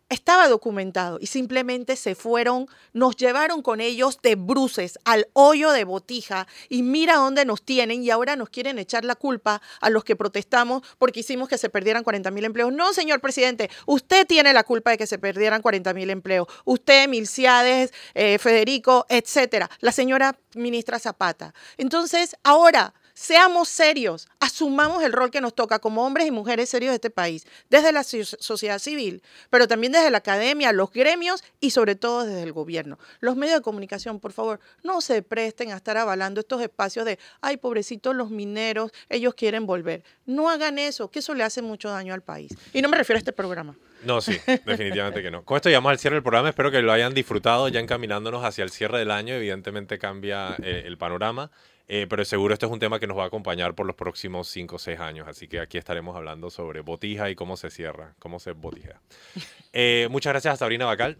estaba 0.10 0.48
documentado 0.48 1.18
y 1.20 1.28
simplemente 1.28 1.96
se 1.96 2.16
fueron, 2.16 2.68
nos 2.94 3.16
llevaron 3.16 3.62
con 3.62 3.82
ellos 3.82 4.20
de 4.22 4.36
bruces 4.36 5.00
al 5.04 5.28
hoyo 5.34 5.72
de 5.72 5.84
botija 5.84 6.48
y 6.70 6.84
mira 6.84 7.16
dónde 7.16 7.46
nos 7.46 7.64
tienen 7.64 8.04
y 8.04 8.12
ahora 8.12 8.36
nos 8.36 8.50
quieren 8.50 8.78
echar 8.78 9.04
la 9.04 9.16
culpa 9.16 9.62
a 9.82 9.90
los 9.90 10.04
que 10.04 10.16
protestamos 10.16 10.84
porque 11.00 11.22
hicimos 11.22 11.50
que 11.50 11.58
se 11.58 11.70
perdieran 11.70 12.04
40 12.04 12.30
mil 12.32 12.46
empleos. 12.46 12.72
No, 12.72 12.94
señor 12.94 13.20
presidente, 13.20 13.70
usted 13.88 14.28
tiene 14.28 14.54
la 14.54 14.64
culpa 14.64 14.92
de 14.92 14.98
que 14.98 15.08
se 15.08 15.18
perdieran 15.18 15.62
40 15.62 15.94
mil 15.94 16.10
empleos. 16.10 16.48
Usted, 16.66 17.08
Milciades, 17.08 17.92
eh, 18.14 18.38
Federico, 18.38 19.06
etcétera. 19.10 19.70
La 19.80 19.92
señora 19.92 20.38
ministra 20.54 21.00
Zapata. 21.00 21.54
Entonces, 21.78 22.36
ahora 22.44 22.94
Seamos 23.18 23.70
serios, 23.70 24.28
asumamos 24.42 25.02
el 25.02 25.14
rol 25.14 25.32
que 25.32 25.40
nos 25.40 25.56
toca 25.56 25.80
como 25.80 26.06
hombres 26.06 26.28
y 26.28 26.32
mujeres 26.32 26.68
serios 26.68 26.92
de 26.92 26.96
este 26.96 27.10
país, 27.10 27.48
desde 27.70 27.94
la 27.94 28.04
sociedad 28.04 28.78
civil, 28.78 29.24
pero 29.50 29.70
también 29.70 29.94
desde 29.94 30.12
la 30.12 30.18
academia, 30.18 30.74
los 30.74 30.92
gremios 30.92 31.42
y 31.62 31.70
sobre 31.70 31.96
todo 31.96 32.26
desde 32.26 32.44
el 32.44 32.52
gobierno. 32.52 33.00
Los 33.22 33.38
medios 33.38 33.60
de 33.60 33.62
comunicación, 33.62 34.20
por 34.20 34.34
favor, 34.34 34.60
no 34.84 35.00
se 35.00 35.22
presten 35.22 35.72
a 35.72 35.78
estar 35.78 35.96
avalando 35.96 36.42
estos 36.42 36.62
espacios 36.62 37.06
de, 37.06 37.18
ay, 37.40 37.56
pobrecitos 37.56 38.14
los 38.14 38.32
mineros, 38.32 38.92
ellos 39.08 39.34
quieren 39.34 39.66
volver. 39.66 40.04
No 40.26 40.50
hagan 40.50 40.78
eso, 40.78 41.10
que 41.10 41.20
eso 41.20 41.34
le 41.34 41.46
hace 41.46 41.62
mucho 41.62 41.90
daño 41.90 42.14
al 42.14 42.22
país. 42.22 42.54
Y 42.74 42.82
no 42.82 42.90
me 42.90 42.98
refiero 42.98 43.16
a 43.16 43.20
este 43.20 43.32
programa. 43.32 43.78
No, 44.04 44.20
sí, 44.20 44.38
definitivamente 44.66 45.22
que 45.22 45.32
no. 45.32 45.46
Con 45.46 45.56
esto 45.56 45.70
llegamos 45.70 45.90
al 45.90 46.00
cierre 46.00 46.16
del 46.16 46.24
programa. 46.24 46.50
Espero 46.50 46.70
que 46.70 46.82
lo 46.82 46.92
hayan 46.92 47.14
disfrutado 47.14 47.70
ya 47.70 47.80
encaminándonos 47.80 48.44
hacia 48.44 48.66
el 48.66 48.72
cierre 48.72 49.00
del 49.00 49.10
año. 49.10 49.36
Evidentemente 49.36 49.98
cambia 49.98 50.58
eh, 50.62 50.84
el 50.86 50.98
panorama. 50.98 51.50
Eh, 51.88 52.08
pero 52.10 52.26
seguro 52.26 52.54
este 52.54 52.66
es 52.66 52.72
un 52.72 52.80
tema 52.80 53.00
que 53.00 53.08
nos 53.08 53.18
va 53.18 53.24
a 53.24 53.28
acompañar 53.28 53.76
por 53.76 53.86
los 53.86 53.96
próximos 53.96 54.48
5 54.48 54.76
o 54.76 54.80
6 54.80 55.00
años. 55.00 55.28
Así 55.28 55.48
que 55.48 55.60
aquí 55.60 55.78
estaremos 55.78 56.16
hablando 56.16 56.50
sobre 56.50 56.82
botija 56.82 57.30
y 57.30 57.36
cómo 57.36 57.58
se 57.58 57.70
cierra, 57.70 58.16
cómo 58.20 58.40
se 58.40 58.52
botija. 58.52 59.02
Eh, 59.78 60.08
muchas 60.10 60.32
gracias 60.32 60.54
a 60.54 60.58
Sabrina 60.58 60.86
Bacal. 60.86 61.18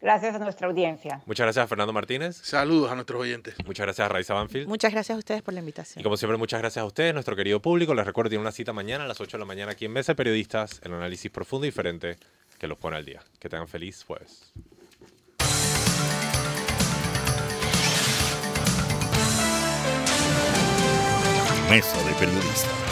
Gracias 0.00 0.34
a 0.34 0.38
nuestra 0.40 0.66
audiencia. 0.66 1.22
Muchas 1.26 1.44
gracias 1.44 1.64
a 1.64 1.66
Fernando 1.68 1.92
Martínez. 1.92 2.36
Saludos 2.36 2.90
a 2.90 2.94
nuestros 2.96 3.20
oyentes. 3.20 3.54
Muchas 3.64 3.86
gracias 3.86 4.04
a 4.04 4.08
Raiza 4.08 4.34
Banfield. 4.34 4.66
Muchas 4.68 4.92
gracias 4.92 5.14
a 5.14 5.18
ustedes 5.18 5.42
por 5.42 5.54
la 5.54 5.60
invitación. 5.60 6.00
Y 6.00 6.02
como 6.02 6.16
siempre, 6.16 6.36
muchas 6.38 6.60
gracias 6.60 6.82
a 6.82 6.86
ustedes, 6.86 7.14
nuestro 7.14 7.36
querido 7.36 7.60
público. 7.60 7.94
Les 7.94 8.04
recuerdo, 8.04 8.30
tiene 8.30 8.42
una 8.42 8.52
cita 8.52 8.72
mañana 8.72 9.04
a 9.04 9.06
las 9.08 9.20
8 9.20 9.36
de 9.36 9.38
la 9.40 9.44
mañana 9.44 9.72
aquí 9.72 9.84
en 9.84 9.92
Mesa 9.92 10.12
de 10.12 10.16
Periodistas, 10.16 10.80
el 10.84 10.92
análisis 10.94 11.30
profundo 11.30 11.66
y 11.66 11.68
diferente 11.68 12.16
que 12.58 12.68
los 12.68 12.78
pone 12.78 12.96
al 12.96 13.04
día. 13.04 13.22
Que 13.38 13.48
tengan 13.48 13.66
feliz 13.66 14.04
jueves. 14.04 14.52
Mesa 21.68 22.02
de 22.02 22.14
Periodistas. 22.14 22.87